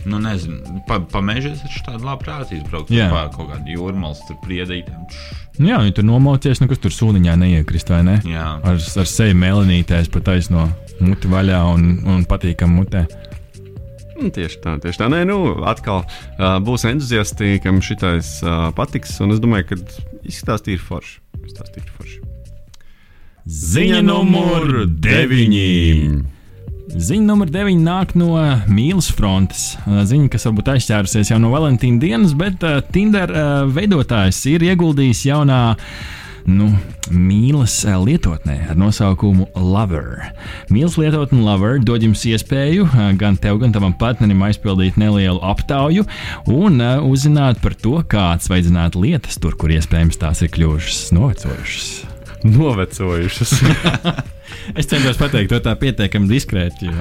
Nu, 0.06 0.20
nezinu, 0.20 0.84
pa, 0.88 1.00
pa 1.00 1.22
meža 1.24 1.54
es 1.56 1.78
tādu 1.86 2.04
labprāt 2.04 2.52
izbraucu. 2.52 2.92
Jā. 2.92 3.08
Pa 3.12 3.30
kaut 3.32 3.54
kādu 3.54 3.72
jūrmālu, 3.72 4.18
tur 4.28 4.40
priedītēm. 4.44 5.06
Nu 5.62 5.70
Jā, 5.70 5.80
viņi 5.80 5.96
tur 5.96 6.08
nomaucies, 6.08 6.60
nu 6.60 6.68
kas 6.68 6.82
tur 6.84 6.92
sūniņā 6.92 7.38
neiekrist, 7.40 7.92
vai 7.94 8.02
ne? 8.08 8.18
Jā. 8.28 8.48
Ar, 8.60 8.80
ar 8.82 9.10
seju 9.10 9.38
mēlenītēs 9.40 10.12
pat 10.12 10.28
taisno 10.28 10.68
muti 11.00 11.32
vaļā 11.32 11.62
un, 11.72 11.88
un 12.10 12.26
patīkam 12.28 12.76
mutē. 12.76 13.06
Nu, 14.20 14.30
Tieši 14.34 14.60
tā, 14.64 14.76
tieši 14.84 15.02
tā. 15.02 15.10
Nē, 15.12 15.24
nu, 15.30 15.38
atkal 15.68 16.04
uh, 16.04 16.60
būs 16.64 16.86
entuziasti, 16.90 17.56
kam 17.64 17.82
šitais 17.84 18.36
uh, 18.44 18.70
patiks. 18.76 19.16
Un 19.24 19.34
es 19.36 19.42
domāju, 19.44 19.72
ka 19.72 19.80
izskatās 20.28 20.68
tīri 20.68 20.84
forši. 20.84 21.18
Izskatās 21.44 21.74
tīri 21.78 21.96
forši. 21.98 22.22
Ziņa 23.44 24.04
numur 24.06 24.86
deviņi. 24.88 26.33
Ziņa 26.94 27.26
numur 27.26 27.50
9 27.50 27.80
nāk 27.82 28.12
no 28.14 28.36
mīlas 28.70 29.08
frontes. 29.18 29.74
Ziņa, 29.88 30.28
kas 30.30 30.44
varbūt 30.46 30.68
aizķērusies 30.76 31.32
jau 31.32 31.40
no 31.42 31.50
Valentīna 31.50 31.98
dienas, 31.98 32.36
bet 32.38 32.62
Tinder 32.94 33.32
veidotājs 33.74 34.44
ir 34.52 34.66
ieguldījis 34.68 35.24
jaunā 35.26 35.62
nu, 36.46 36.68
mīlas 37.10 37.80
lietotnē 37.88 38.60
ar 38.70 38.78
nosaukumu 38.78 39.48
Lover. 39.58 40.28
Mīlas 40.70 41.00
lietotne 41.02 41.42
Lover 41.42 41.82
dod 41.82 42.06
jums 42.06 42.28
iespēju 42.30 42.86
gan 43.18 43.40
tev, 43.42 43.58
gan 43.64 43.74
tavam 43.74 43.98
partnerim 43.98 44.46
aizpildīt 44.46 45.00
nelielu 45.02 45.42
aptauju 45.42 46.06
un 46.54 46.78
uzzināt 47.10 47.64
par 47.64 47.74
to, 47.74 47.96
kā 48.06 48.30
atsveidzināt 48.36 49.00
lietas 49.00 49.42
tur, 49.42 49.58
kur 49.58 49.74
iespējams 49.74 50.22
tās 50.22 50.46
ir 50.46 50.54
kļuvušas 50.54 51.10
novecojušas. 51.18 51.92
Novecojušas. 52.54 53.58
Es 54.76 54.90
centos 54.90 55.20
pateikt 55.20 55.52
to 55.54 55.62
tā 55.64 55.76
pietiekami 55.80 56.30
diskrēti, 56.32 56.92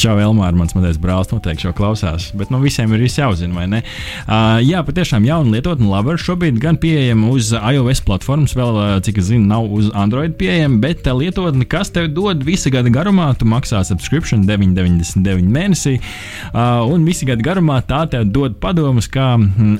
Čau, 0.00 0.14
Elmāra, 0.16 0.56
mans 0.56 0.72
mazais 0.72 0.96
brālis 0.96 1.28
noteikti 1.28 1.66
šo 1.66 1.74
klausās. 1.76 2.30
Bet 2.38 2.48
nu, 2.48 2.56
visiem 2.62 2.88
ir 2.96 3.02
viss 3.04 3.18
jāuzzina, 3.20 3.52
vai 3.52 3.66
ne? 3.68 3.80
Uh, 4.24 4.56
jā, 4.64 4.80
patiešām 4.86 5.26
jauna 5.28 5.52
lietotne 5.52 5.90
Lover 5.90 6.16
šobrīd 6.20 6.56
gan 6.62 6.78
pieejama 6.80 7.28
uz 7.34 7.50
iOS 7.52 8.00
platformas, 8.06 8.54
vēl, 8.56 8.78
cik 9.04 9.20
es 9.20 9.28
zinu, 9.28 9.44
nav 9.50 9.68
uz 9.76 9.90
Android 9.92 10.38
pieejama, 10.40 10.80
bet 10.80 11.04
uh, 11.04 11.12
lietotne, 11.18 11.66
kas 11.68 11.92
tev 11.92 12.08
dod 12.16 12.40
visa 12.46 12.72
gada 12.72 12.88
garumā, 12.92 13.28
tu 13.36 13.48
maksā 13.50 13.82
subscription 13.84 14.46
9,99 14.48 15.52
mēnesī, 15.52 15.98
uh, 16.00 16.80
un 16.88 17.04
visa 17.04 17.28
gada 17.28 17.44
garumā 17.44 17.82
tā 17.84 18.06
tev 18.08 18.24
dod 18.32 18.56
padomus, 18.62 19.10
kā 19.12 19.34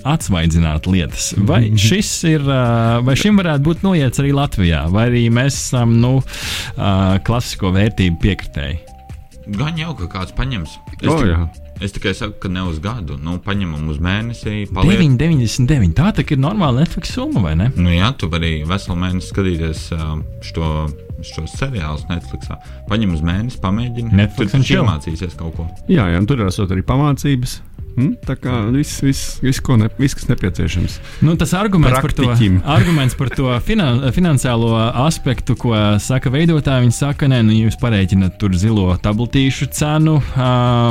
atsvaidzināt 0.04 0.90
lietas. 0.90 1.30
Vai 1.48 1.62
šis 1.88 2.12
ir, 2.28 2.44
uh, 2.44 3.00
vai 3.06 3.16
šim 3.16 3.40
varētu 3.40 3.66
būt 3.70 3.88
noiets 3.88 4.20
arī 4.20 4.36
Latvijā, 4.36 4.84
vai 4.92 5.08
arī 5.08 5.24
mēs 5.32 5.56
esam, 5.62 5.96
nu, 6.04 6.18
uh, 6.80 7.18
klasisko 7.26 7.70
vērtību 7.76 8.18
piekritēji? 8.24 8.78
Gan 9.56 9.78
jau, 9.80 9.92
ka 9.98 10.06
kāds 10.10 10.32
paņems. 10.36 10.76
Es, 11.00 11.08
O, 11.08 11.16
tik- 11.18 11.30
jā. 11.32 11.38
es 11.82 11.94
tikai 11.96 12.12
saku, 12.14 12.36
ka 12.42 12.48
ne 12.52 12.62
uz 12.68 12.78
gadu. 12.82 13.16
Nu, 13.18 13.38
paņemam 13.42 13.88
uz 13.90 13.98
mēnesi. 14.02 14.66
Paliek. 14.72 15.00
9,99. 15.00 15.94
Tā 15.96 16.10
tā 16.14 16.24
ir 16.26 16.38
normāla 16.38 16.84
Netflix 16.84 17.14
summa, 17.16 17.40
vai 17.48 17.54
ne? 17.58 17.70
Nu, 17.76 17.90
jā, 17.90 18.12
tu 18.20 18.28
vari 18.30 18.60
veselu 18.68 18.98
mēnesi 19.00 19.32
skatīties 19.32 19.86
uh, 19.96 20.20
šo, 20.46 20.68
šos 21.32 21.56
seriālus 21.58 22.06
Netflix. 22.10 22.52
Paņem 22.90 23.16
uz 23.16 23.24
mēnesi, 23.26 23.58
pamēģini. 23.64 24.12
Netflix 24.20 24.54
tur 24.54 24.62
chill. 24.68 24.84
iemācīsies 24.84 25.34
kaut 25.40 25.56
ko. 25.56 25.66
jā, 25.88 26.06
jā, 26.12 26.20
un 26.20 26.28
tur 26.30 26.44
ir 26.44 26.52
arī 26.52 26.84
pamācības. 26.86 27.58
Hm? 27.96 28.12
Tā 28.26 28.36
kā 28.38 28.56
viss, 28.72 29.00
viss, 29.42 29.60
ko 29.64 29.76
ne, 29.80 29.88
viss, 29.98 30.14
kas 30.16 30.28
nepieciešams. 30.30 30.98
Nu, 31.26 31.34
tas 31.40 31.52
arguments 31.58 31.98
par, 31.98 32.14
to, 32.14 32.28
Praktiķim. 32.28 32.60
arguments 32.76 33.16
par 33.18 33.32
to 33.34 33.50
finan, 33.66 34.02
finansiālo 34.14 34.72
aspektu, 35.04 35.56
ko 35.58 35.74
saka 36.02 36.32
veidotāji, 36.32 36.86
viņi 36.86 36.96
saka, 36.96 37.28
nē, 37.30 37.42
nu, 37.46 37.56
jūs 37.56 37.78
pareiķināt 37.80 38.38
tur 38.40 38.54
zilo 38.58 38.86
tabletīšu 39.02 39.70
cenu 39.76 40.18
ā, 40.34 40.50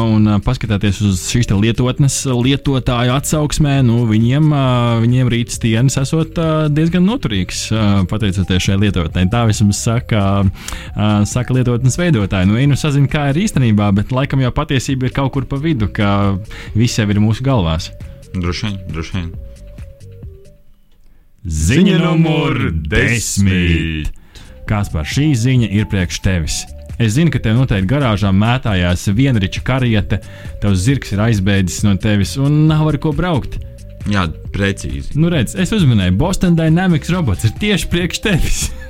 un 0.10 0.28
paskatāties 0.46 1.02
uz 1.08 1.24
šīs 1.32 1.50
lietotnes 1.56 2.22
lietotāju 2.30 3.16
atsauksmē, 3.16 3.80
nu, 3.88 4.04
viņiem, 4.10 4.52
ā, 4.54 4.66
viņiem 5.04 5.32
rītas 5.32 5.62
dienas 5.64 5.98
esot 6.02 6.38
ā, 6.40 6.50
diezgan 6.74 7.08
noturīgs, 7.08 7.66
ā, 7.72 7.88
pateicoties 8.10 8.68
šai 8.68 8.80
lietotnei. 8.84 9.28
Tā 9.32 9.46
vismaz 9.50 9.82
saka, 9.88 10.26
ā, 10.94 11.10
saka 11.30 11.56
lietotnes 11.58 11.98
veidotāji. 12.00 12.50
Nu, 12.50 12.60
viņi 12.60 12.74
nu 12.74 12.80
sazina, 12.80 13.10
kā 13.12 13.30
ir 13.32 13.42
īstenībā, 13.46 13.90
bet 13.98 14.14
laikam 14.16 14.44
jau 14.44 14.52
patiesība 14.56 15.10
ir 15.10 15.16
kaut 15.16 15.34
kur 15.36 15.48
pa 15.50 15.60
vidu, 15.62 15.90
ka 15.94 16.12
viss 16.90 16.98
jau 16.98 17.06
ir 17.10 17.22
mūsu 17.22 17.46
galvās. 17.46 17.92
Droši 18.34 18.66
vien, 18.66 18.80
droši 18.90 19.16
vien. 19.18 19.30
Ziņa 21.46 22.00
numur 22.02 22.58
desmit. 22.90 24.10
Kāds 24.70 24.92
par 24.94 25.08
šī 25.10 25.32
ziņa 25.38 25.70
ir 25.78 25.88
priekš 25.90 26.20
tevis? 26.26 26.60
Es 27.00 27.14
zinu, 27.16 27.32
ka 27.32 27.40
tev 27.40 27.56
noteikti 27.56 27.88
garāžā 27.88 28.34
mētājās 28.36 29.06
vienriča 29.16 29.62
kariete, 29.66 30.20
tavs 30.60 30.84
zirgs 30.84 31.14
ir 31.16 31.22
aizbēdzis 31.30 31.86
no 31.88 31.96
tevis 32.02 32.36
un 32.42 32.66
nav 32.68 32.90
ar 32.92 33.00
ko 33.02 33.14
braukt. 33.16 33.56
Jā, 34.10 34.26
precīzi. 34.52 35.16
Nu, 35.20 35.30
redz, 35.32 35.56
es 35.60 35.72
uzmanēju, 35.76 36.18
Boston 36.20 36.58
Dynamics 36.60 37.14
robots 37.14 37.48
ir 37.48 37.56
tieši 37.62 37.92
priekš 37.94 38.24
tevis. 38.26 38.62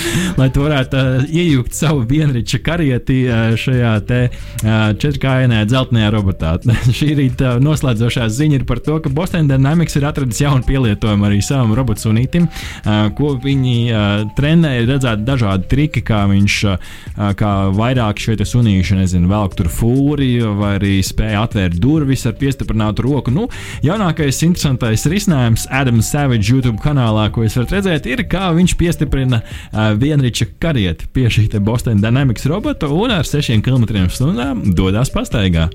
Lai 0.40 0.48
tu 0.52 0.64
varētu 0.64 1.00
uh, 1.00 1.26
iejūgt 1.26 1.76
savu 1.76 2.04
vienriča 2.08 2.60
karieti 2.64 3.18
uh, 3.28 3.54
šajā 3.58 3.92
te 4.08 4.20
uh, 4.28 4.70
četrkājainajā 5.00 5.68
dzeltenajā 5.70 6.10
robotā. 6.14 6.54
Šī 6.98 7.12
rīta 7.18 7.56
uh, 7.56 7.62
noslēdzošā 7.64 8.28
ziņa 8.32 8.60
ir 8.60 8.66
par 8.68 8.80
to, 8.84 8.98
ka 9.02 9.12
Boston 9.12 9.50
Dynamics 9.50 9.98
ir 9.98 10.08
atradis 10.08 10.40
jaunu 10.42 10.66
pielietojumu 10.66 11.28
arī 11.28 11.40
savam 11.44 11.74
robotsūnītim, 11.78 12.48
uh, 12.48 13.08
ko 13.16 13.34
viņi 13.42 13.76
uh, 13.90 14.06
trenē. 14.38 14.76
Ir 14.82 14.90
redzēti 14.90 15.26
dažādi 15.26 15.70
triki, 15.70 16.04
kā 16.06 16.24
viņš 16.30 16.58
uh, 16.70 16.92
kā 17.38 17.52
vairāk 17.76 18.20
te 18.36 18.44
sunīši, 18.48 18.96
nezinu, 19.00 19.28
velk 19.30 19.56
tur 19.58 19.68
fūri 19.72 20.30
vai 20.56 20.76
arī 20.78 20.94
spēja 21.04 21.44
atvērt 21.46 21.78
durvis 21.80 22.26
ar 22.28 22.36
piestiprinātu 22.38 23.04
roku. 23.06 23.32
Nu, 23.34 23.46
jaunākais 23.84 24.42
interesantais 24.46 25.06
risinājums 25.10 25.66
Adams 25.70 26.10
Savage 26.12 26.50
YouTube 26.50 26.80
kanālā, 26.82 27.28
ko 27.32 27.44
jūs 27.44 27.58
varat 27.60 27.76
redzēt, 27.78 28.08
ir 28.10 28.24
kā 28.30 28.48
viņš 28.56 28.76
piestiprina 28.80 29.42
uh, 29.42 29.85
vienriča 29.94 30.48
karieti 30.58 31.06
pie 31.12 31.28
šī 31.30 31.60
Boston 31.60 32.00
Dynamics 32.02 32.46
robota 32.50 32.88
un 32.88 33.14
ar 33.14 33.26
6 33.26 33.62
km/h 33.62 34.74
dodas 34.74 35.12
pastaigā. 35.14 35.68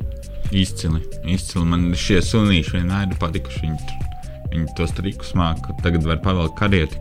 Izcili, 0.51 0.99
izcili. 1.31 1.65
Man 1.65 1.91
šie 1.95 2.19
sunīši 2.25 2.75
vienmēr 2.79 3.07
ir 3.07 3.21
patikuši. 3.21 3.63
Viņi, 3.63 4.01
viņi 4.51 4.67
tos 4.75 4.91
trikus 4.97 5.31
māca, 5.39 5.77
tagad 5.83 6.03
var 6.03 6.19
pavēlēt 6.25 6.57
karieti. 6.59 6.99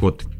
Ko 0.00 0.12
tu? 0.12 0.33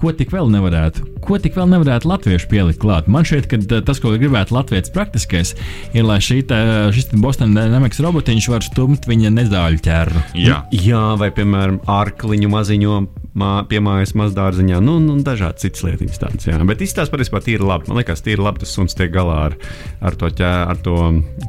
Ko 0.00 0.12
tik 0.16 0.32
vēl 0.32 0.48
nevarētu? 0.52 1.04
Ko 1.24 1.38
tik 1.42 1.56
vēl 1.58 1.68
nevarētu 1.72 2.08
latviešu 2.10 2.48
pielikt 2.50 2.80
klāt? 2.82 3.08
Man 3.10 3.26
šķiet, 3.28 3.48
ka 3.50 3.60
uh, 3.60 3.80
tas, 3.86 4.00
ko 4.02 4.12
gribētu 4.14 4.56
latviešu 4.56 4.94
praktiskais, 4.94 5.54
ir, 5.92 6.04
lai 6.06 6.18
šī 6.24 6.40
te, 6.50 6.60
šis 6.96 7.10
te 7.10 7.20
Boston 7.20 7.54
Dynamics 7.56 8.00
robotiņš 8.04 8.50
var 8.52 8.66
stumt 8.66 9.08
viņa 9.10 9.32
nezāļu 9.36 9.82
ķēru. 9.86 10.26
Jā, 10.40 10.62
Jā, 10.74 11.02
vai 11.20 11.30
piemēram, 11.34 11.80
ārkliņu 11.90 12.52
maziņo 12.52 13.00
mā, 13.38 13.50
piemājas 13.70 14.14
mazdārziņā, 14.18 14.80
nu, 14.84 14.96
nu 15.02 15.18
dažādas 15.24 15.64
citas 15.64 15.84
lietas 15.86 16.20
tādas. 16.22 16.48
Jā. 16.48 16.58
Bet 16.66 16.82
izstāsta 16.84 17.14
patiesībā 17.14 17.42
tīri 17.44 17.66
labi. 17.66 17.90
Man 17.90 18.00
liekas, 18.00 18.24
tīri 18.26 18.42
labi 18.42 18.64
tas 18.64 18.74
suns 18.76 18.96
tiek 18.98 19.12
galā 19.14 19.36
ar, 19.50 19.58
ar 20.04 20.16
to, 20.18 20.30
ķē, 20.40 20.50
ar 20.72 20.80
to 20.84 20.96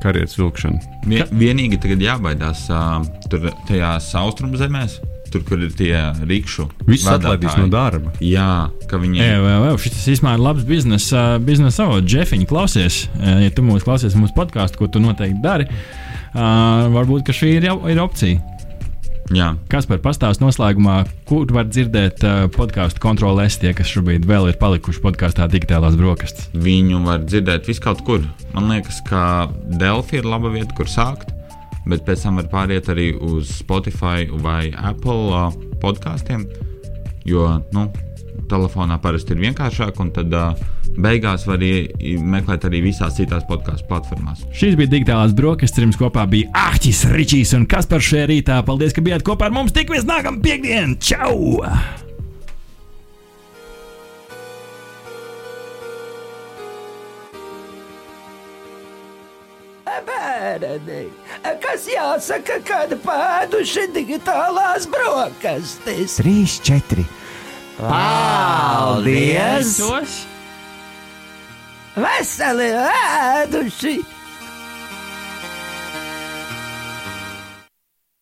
karietas 0.03 0.37
vilkšanu. 0.39 0.81
Vien, 1.07 1.25
vienīgi 1.31 1.79
tagad 1.81 2.03
jābaidās 2.05 2.67
uh, 2.73 3.01
tur 3.31 3.49
tajās 3.69 4.11
austrumzemēs, 4.19 4.99
tur, 5.31 5.43
kur 5.47 5.61
ir 5.63 5.73
tie 5.77 5.93
rīkšu. 6.27 6.67
Viss 6.89 7.07
atlaidīs 7.09 7.57
no 7.59 7.67
darba. 7.71 8.13
Jā, 8.23 8.69
ka 8.89 8.99
viņi 9.01 9.21
Jā, 9.21 9.39
jā, 9.39 9.73
šis 9.85 10.07
īstenībā 10.15 10.35
ir 10.37 10.45
labs 10.45 10.67
biznesa 10.67 11.25
biznesa 11.43 11.87
avots. 11.87 12.07
Džefiņš, 12.07 12.47
klausies, 12.49 13.01
ja 13.21 13.51
tu 13.55 13.65
mūs 13.65 13.85
klausies 13.87 14.17
mūsu 14.19 14.35
podkāstu, 14.37 14.81
ko 14.81 14.91
tu 14.91 15.01
noteikti 15.03 15.41
dari, 15.43 15.67
uh, 15.67 16.87
varbūt 16.93 17.27
ka 17.27 17.35
šī 17.35 17.55
ir, 17.59 17.69
ir 17.91 18.03
opcija. 18.03 18.41
Jā, 19.31 19.53
Kas 19.71 19.85
par 19.87 20.01
pastāstu 20.03 20.43
noslēgumā, 20.43 20.97
kur 21.29 21.47
var 21.55 21.69
dzirdēt 21.69 22.23
uh, 22.27 22.39
podkāstu 22.51 22.99
kontrolēs 22.99 23.55
tie, 23.61 23.71
kas 23.77 23.87
šobrīd 23.87 24.25
vēl 24.27 24.49
ir 24.51 24.57
palikuši 24.59 25.03
podkāstā 25.05 25.47
digitālās 25.51 25.95
brokastis? 25.99 26.49
viņu 26.51 26.99
var 27.05 27.23
dzirdēt 27.23 27.69
viskaut 27.71 28.03
kur. 28.07 28.25
Man 28.51 28.67
liekas, 28.73 28.99
ka 29.07 29.47
Delphi 29.79 30.19
ir 30.19 30.27
laba 30.27 30.51
vieta, 30.51 30.75
kur 30.75 30.91
sākt. 30.91 31.31
Bet 31.89 32.05
pēc 32.05 32.27
tam 32.27 32.37
var 32.37 32.49
pāriet 32.51 32.91
arī 32.93 33.11
uz 33.15 33.55
Spotify 33.61 34.27
vai 34.43 34.69
Apple 34.77 35.31
uh, 35.33 35.55
podkāstiem. 35.81 36.45
Jo 37.25 37.47
nu, 37.73 37.87
telefonā 38.51 38.99
parasti 39.01 39.35
ir 39.35 39.41
vienkāršāk, 39.47 39.97
un 40.01 40.11
tad 40.13 40.33
uh, 40.35 40.53
beigās 41.01 41.47
var 41.47 41.61
meklēt 41.61 42.67
arī 42.67 42.83
visās 42.85 43.17
citās 43.17 43.45
podkāstu 43.49 43.87
platformās. 43.89 44.45
Šīs 44.57 44.77
bija 44.79 44.91
digitālās 44.91 45.35
brokastis, 45.37 45.83
jums 45.85 45.99
kopā 45.99 46.27
bija 46.29 46.51
Ahtis, 46.67 47.05
Ričijs 47.09 47.55
un 47.57 47.67
Kaspars 47.69 48.11
šajā 48.11 48.29
rītā. 48.31 48.61
Paldies, 48.67 48.95
ka 48.95 49.05
bijāt 49.05 49.25
kopā 49.27 49.49
ar 49.49 49.57
mums. 49.57 49.75
Tikamies 49.75 50.07
nākamā 50.09 50.43
piekdiena! 50.43 50.97
Čau! 51.01 52.10
Bērni, 60.41 61.03
kas 61.61 61.83
jāsaka, 61.85 62.55
kad 62.65 62.93
pēduši 63.03 63.83
digitālās 63.93 64.87
brokastis? 64.89 66.15
Trīs, 66.17 66.55
četri. 66.65 67.03
Paldies! 67.77 69.75
Veseli 71.93 72.71
ēduši! 72.87 73.93